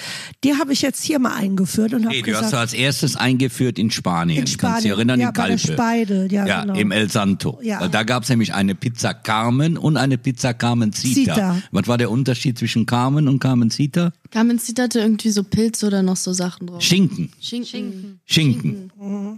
die 0.46 0.54
habe 0.54 0.72
ich 0.72 0.82
jetzt 0.82 1.04
hier 1.04 1.20
mal 1.20 1.36
eingeführt 1.36 1.94
und 1.94 2.06
habe 2.06 2.16
Nee, 2.16 2.22
du 2.22 2.32
hast 2.32 2.38
gesagt, 2.38 2.54
du 2.54 2.58
als 2.60 2.74
erstes 2.74 3.18
eingeführt 3.18 3.78
in 3.78 3.92
Spanien. 3.92 4.38
In 4.38 4.46
Kannst 4.46 4.54
du 4.54 4.60
Spanien, 4.60 4.82
dich 4.84 4.92
erinnern, 4.92 5.20
ja, 5.20 5.28
in 5.28 5.34
Calpe. 5.34 5.58
Speidel, 5.58 6.32
ja, 6.32 6.48
ja 6.48 6.62
genau. 6.62 6.76
im 6.76 6.92
El 6.92 7.12
Santo. 7.12 7.60
Ja. 7.62 7.82
Weil 7.82 7.90
Da 7.90 8.04
gab 8.04 8.24
es 8.24 8.30
nämlich 8.30 8.54
eine 8.54 8.74
Pizza 8.74 9.14
Carmen 9.14 9.78
und 9.78 9.98
eine 9.98 10.18
Pizza 10.18 10.54
Carmencita. 10.54 11.34
Zita. 11.34 11.62
Was 11.72 11.88
war 11.88 11.98
der 11.98 12.10
Unterschied 12.10 12.58
zwischen 12.58 12.86
Carmen 12.86 13.28
und 13.28 13.40
Carmencita? 13.40 14.14
Carmen 14.32 14.60
Zita 14.60 14.84
hatte 14.84 15.02
irgendwie 15.02 15.32
so 15.32 15.44
Pilze 15.44 15.88
oder 15.88 16.04
noch 16.04 16.16
so 16.16 16.32
Sachen 16.32 16.68
drauf. 16.68 16.82
Schinken. 16.82 17.34
Schinken. 17.42 18.22
Schinken. 18.26 18.92
Ja. 18.98 19.38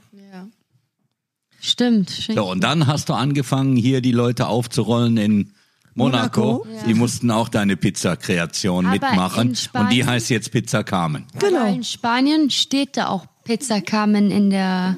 Stimmt. 1.62 2.10
Schinken. 2.10 2.36
So, 2.44 2.50
und 2.52 2.64
dann 2.64 2.88
hast 2.88 3.08
du 3.10 3.14
angefangen, 3.14 3.76
hier 3.76 4.02
die 4.02 4.12
Leute 4.12 4.48
aufzurollen 4.48 5.18
in 5.18 5.54
Monaco. 5.94 6.64
Monaco. 6.66 6.86
Die 6.88 6.94
mussten 6.94 7.30
auch 7.32 7.50
deine 7.50 7.78
Pizza-Kreation 7.78 8.90
mitmachen. 8.90 9.42
in 9.42 9.48
Und 9.50 9.58
die 9.58 9.62
Spanien- 9.64 10.08
heißt 10.08 10.30
jetzt 10.30 10.52
Pizza 10.52 10.84
Carmen. 10.84 11.26
Genau. 11.38 11.60
Aber 11.60 11.70
in 11.70 11.84
Spanien 11.84 12.50
steht 12.50 12.98
da 12.98 13.08
auch 13.08 13.26
Pizza 13.44 13.82
Carmen 13.82 14.32
in 14.32 14.50
der, 14.50 14.98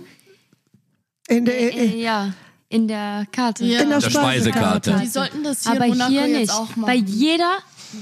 in 1.27 1.45
der, 1.45 1.75
äh, 1.77 1.99
ja, 2.01 2.33
in 2.69 2.87
der 2.87 3.25
Karte. 3.31 3.65
Ja. 3.65 3.81
in 3.81 3.89
der 3.89 3.99
Der 3.99 4.09
Speisekarte. 4.09 4.99
Die 5.01 5.07
sollten 5.07 5.43
das 5.43 5.63
hier 5.63 5.71
Aber 5.73 5.85
in 5.85 5.91
Monaco 5.91 6.11
hier 6.11 6.27
jetzt 6.27 6.39
nicht. 6.39 6.51
auch 6.51 6.75
machen. 6.75 6.87
Weil 6.87 7.03
jeder, 7.05 7.51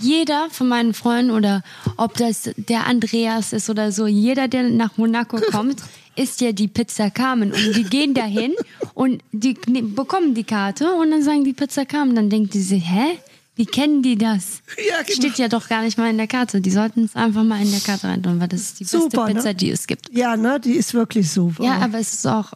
jeder 0.01 0.47
von 0.51 0.67
meinen 0.67 0.93
Freunden 0.93 1.31
oder 1.31 1.63
ob 1.97 2.15
das 2.17 2.49
der 2.57 2.87
Andreas 2.87 3.53
ist 3.53 3.69
oder 3.69 3.91
so, 3.91 4.07
jeder, 4.07 4.47
der 4.47 4.63
nach 4.63 4.97
Monaco 4.97 5.39
kommt, 5.51 5.81
isst 6.15 6.41
ja 6.41 6.51
die 6.51 6.67
Pizza 6.67 7.09
Carmen. 7.09 7.51
Und 7.53 7.75
die 7.75 7.83
gehen 7.83 8.13
dahin 8.13 8.53
und 8.93 9.21
die 9.31 9.55
ne- 9.67 9.83
bekommen 9.83 10.33
die 10.33 10.43
Karte 10.43 10.93
und 10.93 11.11
dann 11.11 11.23
sagen 11.23 11.43
die 11.43 11.53
Pizza 11.53 11.85
Carmen. 11.85 12.15
Dann 12.15 12.29
denkt 12.29 12.53
die 12.53 12.61
sich, 12.61 12.83
hä? 12.89 13.17
Wie 13.55 13.65
kennen 13.65 14.01
die 14.01 14.17
das? 14.17 14.61
Ja, 14.89 15.01
genau. 15.03 15.13
Steht 15.15 15.37
ja 15.37 15.47
doch 15.49 15.67
gar 15.67 15.81
nicht 15.83 15.97
mal 15.97 16.09
in 16.09 16.17
der 16.17 16.27
Karte. 16.27 16.61
Die 16.61 16.71
sollten 16.71 17.03
es 17.03 17.15
einfach 17.15 17.43
mal 17.43 17.61
in 17.61 17.69
der 17.71 17.81
Karte 17.81 18.07
rein 18.07 18.23
tun, 18.23 18.39
weil 18.39 18.47
das 18.47 18.61
ist 18.61 18.79
die 18.79 18.83
beste 18.85 18.99
Super, 19.01 19.27
ne? 19.27 19.35
Pizza, 19.35 19.53
die 19.53 19.69
es 19.71 19.87
gibt. 19.87 20.09
ja, 20.13 20.35
ne, 20.37 20.59
die 20.59 20.71
ist 20.71 20.93
wirklich 20.93 21.29
super. 21.29 21.63
Ja, 21.63 21.77
aber 21.79 21.99
es 21.99 22.13
ist 22.13 22.25
auch, 22.27 22.53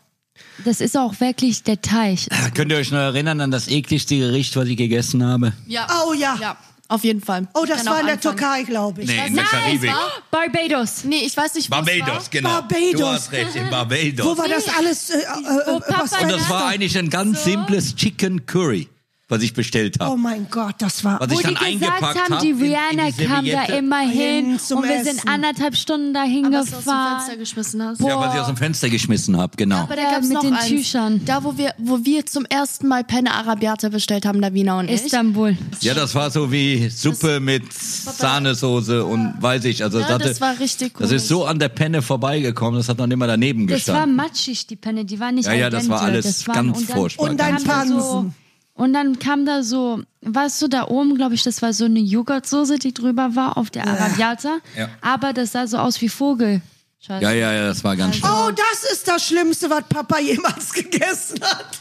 das 0.63 0.79
ist 0.81 0.97
auch 0.97 1.19
wirklich 1.19 1.63
der 1.63 1.81
Teich. 1.81 2.27
Könnt 2.53 2.71
ihr 2.71 2.77
euch 2.77 2.91
noch 2.91 2.99
erinnern 2.99 3.41
an 3.41 3.51
das 3.51 3.67
ekligste 3.67 4.17
Gericht, 4.17 4.55
was 4.55 4.67
ich 4.69 4.77
gegessen 4.77 5.23
habe? 5.23 5.53
Ja. 5.67 5.85
Oh 6.07 6.13
ja. 6.13 6.37
Ja, 6.41 6.57
auf 6.87 7.03
jeden 7.03 7.21
Fall. 7.21 7.47
Oh, 7.53 7.65
das 7.65 7.85
war 7.85 7.99
in 7.99 8.05
der 8.05 8.15
anfangen. 8.15 8.37
Türkei, 8.37 8.63
glaube 8.63 9.01
ich. 9.03 9.07
Nee, 9.07 9.27
in 9.27 9.35
der 9.35 9.43
Karibik. 9.43 9.91
Barbados. 10.31 11.03
Nee, 11.03 11.21
ich 11.25 11.35
weiß 11.35 11.53
nicht, 11.55 11.71
wo 11.71 11.75
es 11.75 11.85
Barbados, 11.85 12.07
war. 12.07 12.23
genau. 12.31 12.49
Barbados. 12.49 12.91
Du 12.93 13.05
hast 13.07 13.31
recht, 13.31 13.55
in 13.55 13.69
Barbados. 13.69 14.25
Wo 14.25 14.37
war 14.37 14.47
das 14.47 14.65
alles? 14.77 15.09
Äh, 15.09 15.17
äh, 15.19 15.25
Wo 15.67 15.77
äh, 15.77 15.79
Papa 15.81 16.03
was 16.03 16.11
Und 16.21 16.29
da- 16.31 16.37
das 16.37 16.49
war 16.49 16.65
eigentlich 16.67 16.97
ein 16.97 17.09
ganz 17.09 17.43
simples 17.43 17.95
Chicken 17.95 18.45
Curry, 18.45 18.87
was 19.27 19.41
ich 19.41 19.53
bestellt 19.53 19.97
habe. 19.99 20.11
Oh 20.11 20.17
mein 20.17 20.47
Gott, 20.51 20.75
das 20.77 21.03
war. 21.03 21.19
Was 21.19 21.29
Wo 21.29 21.33
ich 21.33 21.39
die 21.39 21.53
dann 21.55 21.55
gesagt 21.55 21.91
eingepackt 21.93 22.19
haben, 22.21 22.33
hab 22.35 22.41
die 22.41 22.49
in- 22.51 22.57
in 22.59 22.63
Rihanna 22.63 23.09
die 23.11 23.25
kam 23.25 23.45
da 23.45 23.63
immer 23.75 23.99
hin 24.01 24.59
und 24.69 24.83
wir 24.83 24.95
Essen. 24.95 25.05
sind 25.17 25.27
anderthalb 25.27 25.75
Stunden 25.75 26.13
dahin 26.13 26.43
Was 26.51 26.51
du 26.51 26.57
aus 26.57 26.67
dem 26.67 26.73
Fenster 26.83 26.85
gefahren. 26.85 27.39
geschmissen 27.39 27.83
hast. 27.83 28.01
Ja, 28.01 28.19
was 28.19 28.33
ich 28.35 28.39
aus 28.41 28.47
dem 28.47 28.57
Fenster 28.57 28.89
geschmissen 28.89 29.37
habe, 29.37 29.57
genau. 29.57 29.77
Aber 29.77 29.95
da 29.95 30.01
Ja, 30.03 30.11
gab's 30.11 30.27
mit 30.27 30.33
noch 30.35 30.41
den 30.41 30.53
eins. 30.53 30.67
Tüchern. 30.67 31.21
Da, 31.25 31.43
wo 31.43 31.57
wir, 31.57 31.73
wo 31.79 32.05
wir 32.05 32.25
zum 32.27 32.45
ersten 32.45 32.87
Mal 32.87 33.03
Penne 33.03 33.31
Arabiata 33.33 33.89
bestellt 33.89 34.25
haben, 34.27 34.41
Davina 34.41 34.79
und 34.79 34.89
ich. 34.91 35.03
Istanbul. 35.05 35.57
Ja, 35.81 35.95
das 35.95 36.13
war 36.13 36.29
so 36.29 36.51
wie 36.51 36.87
Suppe 36.89 37.39
mit 37.39 37.63
Sahnesoße 37.73 39.03
und 39.05 39.35
weiß 39.41 39.65
ich. 39.65 39.83
Also 39.83 39.99
Ja, 39.99 40.07
hatte, 40.07 40.27
das 40.29 40.41
war 40.41 40.59
richtig 40.59 40.93
Das 40.97 41.11
ist 41.11 41.27
so 41.27 41.45
an 41.45 41.59
der 41.59 41.69
Penne 41.69 42.01
vorbeigekommen, 42.01 42.79
das 42.79 42.89
hat 42.89 42.97
noch 42.97 43.07
immer 43.09 43.27
daneben 43.27 43.67
Das 43.67 43.87
war 43.87 43.95
gestanden. 43.95 44.15
matschig, 44.15 44.67
die 44.67 44.75
Penne, 44.75 45.05
die 45.05 45.19
war 45.19 45.31
nicht 45.31 45.45
Ja, 45.45 45.53
ja, 45.53 45.69
das 45.69 45.89
war 45.89 46.01
alles 46.01 46.25
das 46.25 46.45
ganz 46.45 46.77
und 46.77 46.89
dann, 46.89 46.95
furchtbar. 46.97 47.29
Und 47.29 47.39
so, 47.39 47.67
Pansen. 47.67 48.35
Und 48.75 48.91
dann 48.91 49.19
kam 49.19 49.45
da 49.45 49.63
so, 49.63 50.01
weißt 50.21 50.61
du, 50.61 50.67
da 50.67 50.87
oben, 50.87 51.15
glaube 51.15 51.33
ich, 51.33 51.43
das 51.43 51.61
war 51.61 51.71
so 51.71 51.85
eine 51.85 51.99
Joghurtsoße, 51.99 52.77
die 52.77 52.93
drüber 52.93 53.33
war 53.35 53.57
auf 53.57 53.69
der 53.69 53.87
Arabiata. 53.87 54.57
Ja. 54.77 54.89
Aber 55.01 55.31
das 55.31 55.53
sah 55.53 55.65
so 55.65 55.77
aus 55.77 56.01
wie 56.01 56.09
Vogel. 56.09 56.61
Scheiße. 56.99 57.23
Ja, 57.23 57.31
ja, 57.31 57.53
ja, 57.53 57.67
das 57.67 57.83
war 57.85 57.95
ganz 57.95 58.17
schlimm. 58.17 58.29
Oh, 58.33 58.51
das 58.51 58.91
ist 58.91 59.07
das 59.07 59.25
Schlimmste, 59.25 59.69
was 59.69 59.83
Papa 59.87 60.19
jemals 60.19 60.73
gegessen 60.73 61.39
hat. 61.41 61.79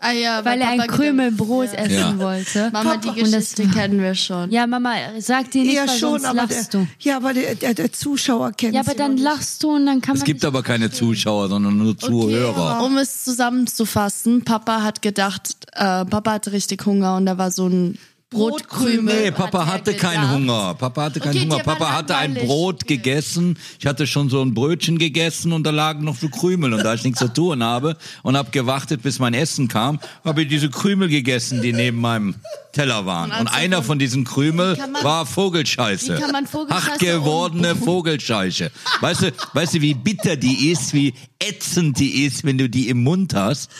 Ah, 0.00 0.12
ja, 0.12 0.44
Weil 0.44 0.60
er 0.60 0.68
ein 0.68 0.78
Papa 0.78 0.92
Krümelbrot 0.92 1.70
gedacht- 1.72 1.86
essen 1.86 1.98
Ja. 1.98 2.18
wollte. 2.18 2.70
Mama, 2.72 2.96
die 2.98 3.08
Und 3.08 3.32
das 3.32 3.50
Geschichte 3.54 3.66
kennen 3.68 4.00
wir 4.00 4.14
schon. 4.14 4.50
Ja, 4.50 4.66
Mama, 4.66 4.92
sag 5.18 5.50
dir 5.50 5.62
nicht, 5.64 5.74
Ja, 5.74 5.82
weil 5.88 5.98
schon, 5.98 6.10
sonst 6.12 6.24
aber 6.26 6.34
lachst 6.36 6.72
der, 6.74 6.80
du. 6.82 6.86
ja, 7.00 7.16
aber 7.16 7.34
der, 7.34 7.54
der, 7.56 7.74
der 7.74 7.92
Zuschauer 7.92 8.52
kennt 8.52 8.74
Ja, 8.74 8.80
aber 8.82 8.94
dann 8.94 9.16
lachst 9.16 9.62
du 9.62 9.70
und 9.74 9.86
dann 9.86 10.00
kann 10.00 10.14
Es 10.14 10.20
man 10.20 10.26
gibt 10.26 10.42
nicht 10.42 10.46
aber 10.46 10.62
keine 10.62 10.90
Zuschauer, 10.90 11.48
sondern 11.48 11.76
nur 11.78 11.98
Zuhörer. 11.98 12.82
Um 12.84 12.96
es 12.96 13.24
zusammenzufassen, 13.24 14.44
Papa 14.44 14.82
hat 14.82 15.02
gedacht, 15.02 15.54
äh, 15.72 16.04
Papa 16.04 16.32
hatte 16.32 16.52
richtig 16.52 16.84
Hunger 16.86 17.16
und 17.16 17.26
da 17.26 17.36
war 17.38 17.50
so 17.50 17.66
ein 17.68 17.98
Brotkrümel. 18.30 19.22
Nee, 19.22 19.30
Papa 19.30 19.64
hat 19.64 19.72
hatte 19.72 19.94
keinen. 19.94 20.30
Hunger. 20.30 20.74
Papa 20.74 21.04
hatte 21.04 21.18
keinen 21.18 21.36
Okay, 21.36 21.48
Hunger. 21.50 21.62
Papa 21.62 21.92
hatte 21.92 22.16
ein. 22.16 22.34
Brot 22.34 22.86
gegessen. 22.86 23.58
Ich 23.78 23.86
hatte 23.86 24.06
schon 24.06 24.28
so 24.28 24.42
ein 24.42 24.52
Brötchen 24.52 24.98
gegessen 24.98 25.52
und 25.52 25.64
da 25.64 25.70
lagen 25.70 26.04
noch 26.04 26.16
so 26.16 26.28
Krümel. 26.28 26.74
Und 26.74 26.84
da 26.84 26.92
ich 26.92 27.04
nichts 27.04 27.20
zu 27.20 27.32
tun 27.32 27.62
habe 27.62 27.96
und 28.22 28.36
habe 28.36 28.50
gewartet, 28.50 29.02
bis 29.02 29.18
mein 29.18 29.32
Essen 29.32 29.68
kam, 29.68 29.98
habe 30.24 30.42
ich 30.42 30.48
diese 30.48 30.68
Krümel 30.68 31.08
gegessen, 31.08 31.62
die 31.62 31.72
neben 31.72 32.00
meinem 32.00 32.34
Teller 32.72 33.06
waren. 33.06 33.32
Und 33.32 33.48
einer 33.48 33.82
von 33.82 33.98
diesen 33.98 34.24
Krümel 34.24 34.76
man- 34.76 35.02
war 35.04 35.26
Vogelscheiße. 35.26 36.16
wie 36.16 36.20
kann 36.20 36.32
man 36.32 36.46
Vogelscheiße 36.46 36.90
Hart 36.90 36.98
gewordene 37.00 37.76
Vogelscheiße. 37.76 38.70
Weißt 39.00 39.22
du, 39.22 39.32
weißt 39.54 39.74
du, 39.74 39.80
wie 39.80 39.94
bitter 39.94 40.36
die 40.36 40.70
ist, 40.70 40.92
wie 40.92 41.14
ätzend 41.38 41.98
die 41.98 42.24
ist, 42.24 42.44
wenn 42.44 42.58
du 42.58 42.68
die 42.68 42.88
im 42.88 43.02
Mund 43.02 43.34
hast? 43.34 43.70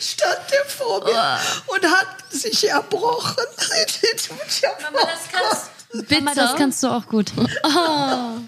stand 0.00 0.38
der 0.52 0.64
vor 0.66 1.04
mir 1.04 1.38
und 1.66 1.84
hat 1.84 2.06
sich 2.30 2.68
erbrochen. 2.68 3.34
Mama, 6.20 6.34
das 6.34 6.56
kannst 6.56 6.82
du 6.82 6.88
auch 6.88 7.06
gut. 7.06 7.32
Oh 7.64 8.38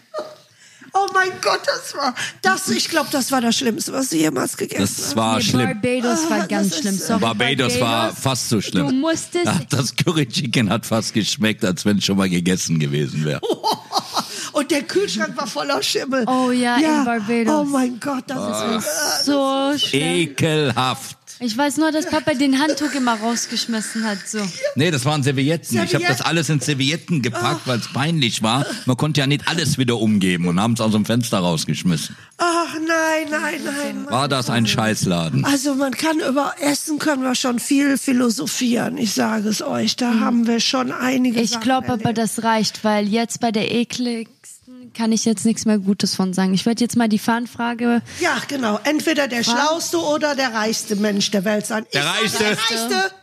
mein 1.14 1.31
Gott, 1.42 1.61
das 1.66 1.94
war 1.96 2.14
das. 2.42 2.68
Ich 2.68 2.88
glaube, 2.88 3.09
das 3.12 3.31
war 3.33 3.40
das 3.40 3.57
Schlimmste, 3.57 3.92
was 3.92 4.11
sie 4.11 4.18
jemals 4.18 4.57
gegessen 4.57 4.81
Das 4.83 5.16
war 5.16 5.37
Nee, 5.37 5.42
schlimm. 5.42 5.81
Barbados 5.81 6.31
war 6.31 6.40
Ah, 6.42 6.46
ganz 6.46 6.79
schlimm. 6.79 6.96
Sorry, 6.96 7.20
Barbados 7.20 7.81
war 7.81 8.14
fast 8.14 8.48
so 8.48 8.61
schlimm. 8.61 8.88
Du 8.88 8.94
musstest- 8.94 9.44
Ja, 9.46 9.61
das 9.68 9.94
Curry 9.96 10.26
Chicken 10.26 10.70
hat 10.70 10.87
fast 10.87 11.14
geschmeckt, 11.14 11.64
als 11.64 11.85
wenn 11.85 11.98
es 11.98 12.05
schon 12.05 12.16
mal 12.16 12.29
gegessen 12.29 12.79
gewesen 12.79 13.24
wäre. 13.24 13.40
Und 14.53 14.70
der 14.70 14.83
Kühlschrank 14.83 15.37
war 15.37 15.46
voller 15.46 15.83
Schimmel. 15.83 16.24
Oh 16.26 16.50
ja, 16.50 16.76
in 16.76 17.05
Barbados. 17.05 17.55
Oh 17.61 17.64
mein 17.64 18.00
Gott, 18.00 18.24
das 18.26 18.85
ist 18.85 19.24
so 19.26 19.72
schlimm. 19.79 20.03
Ekelhaft. 20.03 21.16
Ich 21.42 21.57
weiß 21.57 21.79
nur, 21.79 21.90
dass 21.90 22.07
Papa 22.07 22.35
den 22.35 22.61
Handtuch 22.61 22.92
immer 22.92 23.14
rausgeschmissen 23.14 24.05
hat. 24.05 24.18
So. 24.26 24.38
Nee, 24.74 24.90
das 24.90 25.07
waren 25.07 25.22
Servietten. 25.22 25.74
Ich 25.74 25.79
habe 25.79 25.88
Servietten? 25.88 26.16
das 26.18 26.26
alles 26.26 26.50
in 26.50 26.61
Servietten 26.61 27.22
gepackt, 27.22 27.66
weil 27.66 27.79
es 27.79 27.90
peinlich 27.90 28.42
war. 28.42 28.66
Man 28.85 28.98
konnte 28.98 29.20
ja 29.20 29.26
nicht 29.26 29.48
alles 29.48 29.79
wieder 29.79 29.96
umgeben 29.96 30.48
und 30.48 30.61
haben 30.61 30.74
es 30.74 30.83
aus 30.83 30.92
dem 30.92 31.07
Fenster 31.07 31.38
rausgeschmissen. 31.38 32.14
Ach 32.37 32.74
nein, 32.74 33.29
nein, 33.31 33.61
nein. 33.64 34.07
War 34.11 34.29
das 34.29 34.50
ein 34.50 34.66
Scheißladen? 34.66 35.46
Also 35.46 35.74
man 35.74 35.92
kann 35.92 36.20
über 36.20 36.55
Essen 36.61 36.98
können 36.98 37.22
wir 37.22 37.35
schon 37.35 37.59
viel 37.59 37.96
philosophieren. 37.96 38.98
Ich 38.98 39.14
sage 39.14 39.48
es 39.48 39.62
euch, 39.62 39.96
da 39.96 40.20
haben 40.20 40.46
wir 40.46 40.61
schon 40.61 40.92
einige. 40.92 41.40
Ich 41.40 41.59
glaube 41.61 41.90
aber, 41.90 42.12
das 42.12 42.44
reicht, 42.44 42.85
weil 42.85 43.09
jetzt 43.09 43.40
bei 43.40 43.50
der 43.50 43.72
ekligsten 43.72 44.60
kann 44.94 45.12
ich 45.12 45.24
jetzt 45.24 45.44
nichts 45.44 45.66
mehr 45.66 45.79
Gutes 45.79 46.14
von 46.14 46.33
sagen. 46.33 46.55
Ich 46.55 46.66
werde 46.66 46.83
jetzt 46.83 46.96
mal 46.96 47.09
die 47.09 47.18
Fahnenfrage. 47.18 48.03
Ja, 48.20 48.37
genau. 48.48 48.79
Entweder 48.85 49.29
der 49.29 49.42
schlauste 49.42 49.98
oder 49.98 50.35
der 50.35 50.53
reichste 50.55 50.96
Mensch 50.96 51.31
der 51.31 51.44
Welt 51.44 51.66
sein. 51.66 51.85
Ich 51.87 51.92
Der 51.92 52.03
sag, 52.03 52.20
Reichste. 52.22 52.38
Der 52.38 52.50
reichste. 52.50 53.14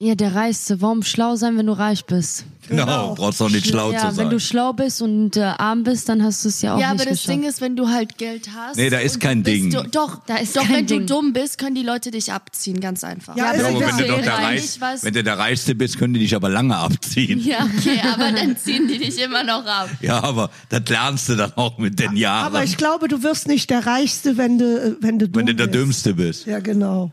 Ja, 0.00 0.16
der 0.16 0.34
reichste. 0.34 0.82
Warum 0.82 1.02
schlau 1.04 1.36
sein, 1.36 1.56
wenn 1.56 1.66
du 1.66 1.72
reich 1.72 2.04
bist? 2.04 2.44
Genau, 2.68 3.14
brauchst 3.14 3.40
doch 3.40 3.48
nicht 3.48 3.66
schlau 3.68 3.92
ja, 3.92 3.98
zu 4.00 4.06
wenn 4.08 4.14
sein. 4.14 4.30
du 4.30 4.40
schlau 4.40 4.72
bist 4.72 5.00
und 5.02 5.36
äh, 5.36 5.42
arm 5.42 5.84
bist, 5.84 6.08
dann 6.08 6.22
hast 6.24 6.44
du 6.44 6.48
es 6.48 6.62
ja 6.62 6.74
auch 6.74 6.80
Ja, 6.80 6.92
nicht 6.92 7.02
aber 7.02 7.10
das 7.10 7.20
geschafft. 7.20 7.28
Ding 7.28 7.48
ist, 7.48 7.60
wenn 7.60 7.76
du 7.76 7.88
halt 7.88 8.18
Geld 8.18 8.48
hast. 8.56 8.76
Nee, 8.76 8.90
da 8.90 8.98
ist 8.98 9.20
kein 9.20 9.42
bist 9.44 9.54
Ding. 9.56 9.70
Du, 9.70 9.82
doch, 9.84 10.24
Da 10.26 10.36
ist 10.38 10.56
doch 10.56 10.62
kein 10.62 10.76
wenn 10.78 10.86
Ding. 10.86 11.00
du 11.00 11.06
dumm 11.06 11.32
bist, 11.32 11.58
können 11.58 11.74
die 11.76 11.82
Leute 11.82 12.10
dich 12.10 12.32
abziehen, 12.32 12.80
ganz 12.80 13.04
einfach. 13.04 13.36
Ja, 13.36 13.52
Ja, 13.54 13.60
Ja, 13.60 13.68
aber 13.68 13.76
egal. 13.78 13.88
wenn 13.92 13.98
du, 13.98 14.12
doch 14.14 14.22
der 14.22 14.38
Reich, 14.38 14.80
wenn 15.02 15.14
du 15.14 15.22
der 15.22 15.38
Reichste 15.38 15.74
bist, 15.76 15.98
können 15.98 16.14
die 16.14 16.20
dich 16.20 16.34
aber 16.34 16.48
lange 16.48 16.74
abziehen. 16.76 17.38
Ja, 17.38 17.58
okay, 17.78 18.00
aber 18.12 18.32
dann 18.32 18.56
ziehen 18.56 18.88
die 18.88 18.98
dich 18.98 19.20
immer 19.22 19.44
noch 19.44 19.64
ab. 19.64 19.90
Ja, 20.00 20.24
aber 20.24 20.50
das 20.70 20.82
lernst 20.88 21.28
du 21.28 21.36
dann 21.36 21.52
auch 21.54 21.78
mit 21.78 22.00
den 22.00 22.16
Jahren. 22.16 22.46
Aber 22.46 22.64
ich 22.64 22.76
glaube, 22.78 23.06
du 23.08 23.22
wirst 23.22 23.46
nicht 23.46 23.70
der 23.70 23.86
reichste, 23.86 24.36
wenn 24.38 24.58
du, 24.58 24.64
äh, 24.64 24.96
wenn 25.00 25.18
du 25.20 25.28
dumm 25.28 25.40
wenn 25.40 25.46
du 25.46 25.54
der 25.54 25.66
bist. 25.66 25.74
Dümmste 25.76 26.14
bist. 26.14 26.46
Ja, 26.46 26.58
genau. 26.58 27.12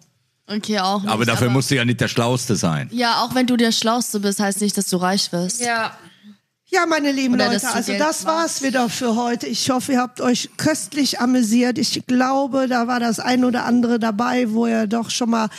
Okay, 0.55 0.79
auch 0.79 1.01
nicht. 1.01 1.11
Aber 1.11 1.25
dafür 1.25 1.49
musst 1.49 1.71
du 1.71 1.75
ja 1.75 1.85
nicht 1.85 2.01
der 2.01 2.07
Schlauste 2.07 2.55
sein. 2.55 2.89
Ja, 2.91 3.23
auch 3.23 3.35
wenn 3.35 3.47
du 3.47 3.57
der 3.57 3.71
Schlauste 3.71 4.19
bist, 4.19 4.39
heißt 4.39 4.61
nicht, 4.61 4.77
dass 4.77 4.87
du 4.87 4.97
reich 4.97 5.31
wirst. 5.31 5.61
Ja. 5.61 5.91
Ja, 6.73 6.85
meine 6.85 7.11
lieben 7.11 7.33
Oder 7.33 7.51
Leute, 7.51 7.67
also 7.67 7.91
Geld 7.91 8.01
das 8.01 8.25
war's 8.25 8.61
wieder 8.61 8.87
für 8.87 9.17
heute. 9.17 9.45
Ich 9.45 9.69
hoffe, 9.69 9.91
ihr 9.91 9.99
habt 9.99 10.21
euch 10.21 10.51
köstlich 10.55 11.19
amüsiert. 11.19 11.77
Ich 11.77 12.03
glaube, 12.07 12.67
da 12.69 12.87
war 12.87 13.01
das 13.01 13.19
ein 13.19 13.43
oder 13.43 13.65
andere 13.65 13.99
dabei, 13.99 14.49
wo 14.51 14.67
ihr 14.67 14.87
doch 14.87 15.09
schon 15.09 15.31
mal 15.31 15.49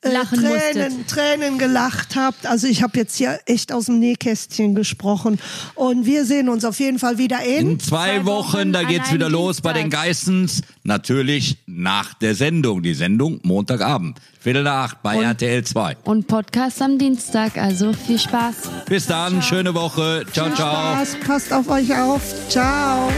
äh, 0.00 0.12
Lachen 0.12 0.40
Tränen, 0.40 0.96
musstet. 0.96 1.08
Tränen 1.08 1.58
gelacht 1.58 2.16
habt. 2.16 2.46
Also 2.46 2.66
ich 2.66 2.82
habe 2.82 2.98
jetzt 2.98 3.14
hier 3.14 3.38
echt 3.46 3.72
aus 3.72 3.86
dem 3.86 4.00
Nähkästchen 4.00 4.74
gesprochen. 4.74 5.38
Und 5.76 6.04
wir 6.04 6.24
sehen 6.24 6.48
uns 6.48 6.64
auf 6.64 6.80
jeden 6.80 6.98
Fall 6.98 7.16
wieder 7.16 7.44
in. 7.44 7.70
In 7.70 7.78
zwei, 7.78 8.16
Zwei 8.16 8.26
Wochen, 8.26 8.58
Wochen 8.58 8.72
da 8.72 8.82
geht's 8.82 9.12
wieder 9.12 9.28
los 9.28 9.60
bei 9.60 9.72
den 9.72 9.88
Dienstag. 9.88 10.66
Natürlich 10.86 11.58
nach 11.66 12.14
der 12.14 12.36
Sendung. 12.36 12.80
Die 12.80 12.94
Sendung 12.94 13.40
Montagabend. 13.42 14.20
Viertel 14.38 14.62
nach 14.62 14.84
acht 14.84 15.02
bei 15.02 15.20
RTL 15.20 15.64
2. 15.64 15.96
Und 16.04 16.28
Podcast 16.28 16.80
am 16.80 16.96
Dienstag, 16.96 17.58
also 17.58 17.92
viel 17.92 18.20
Spaß. 18.20 18.70
Bis 18.88 19.06
dann, 19.06 19.42
schöne 19.42 19.74
Woche. 19.74 20.24
Ciao, 20.32 20.48
ciao. 20.54 20.94
Spaß, 20.94 21.16
passt 21.26 21.52
auf 21.52 21.68
euch 21.68 21.92
auf. 21.92 22.22
Ciao. 22.48 23.10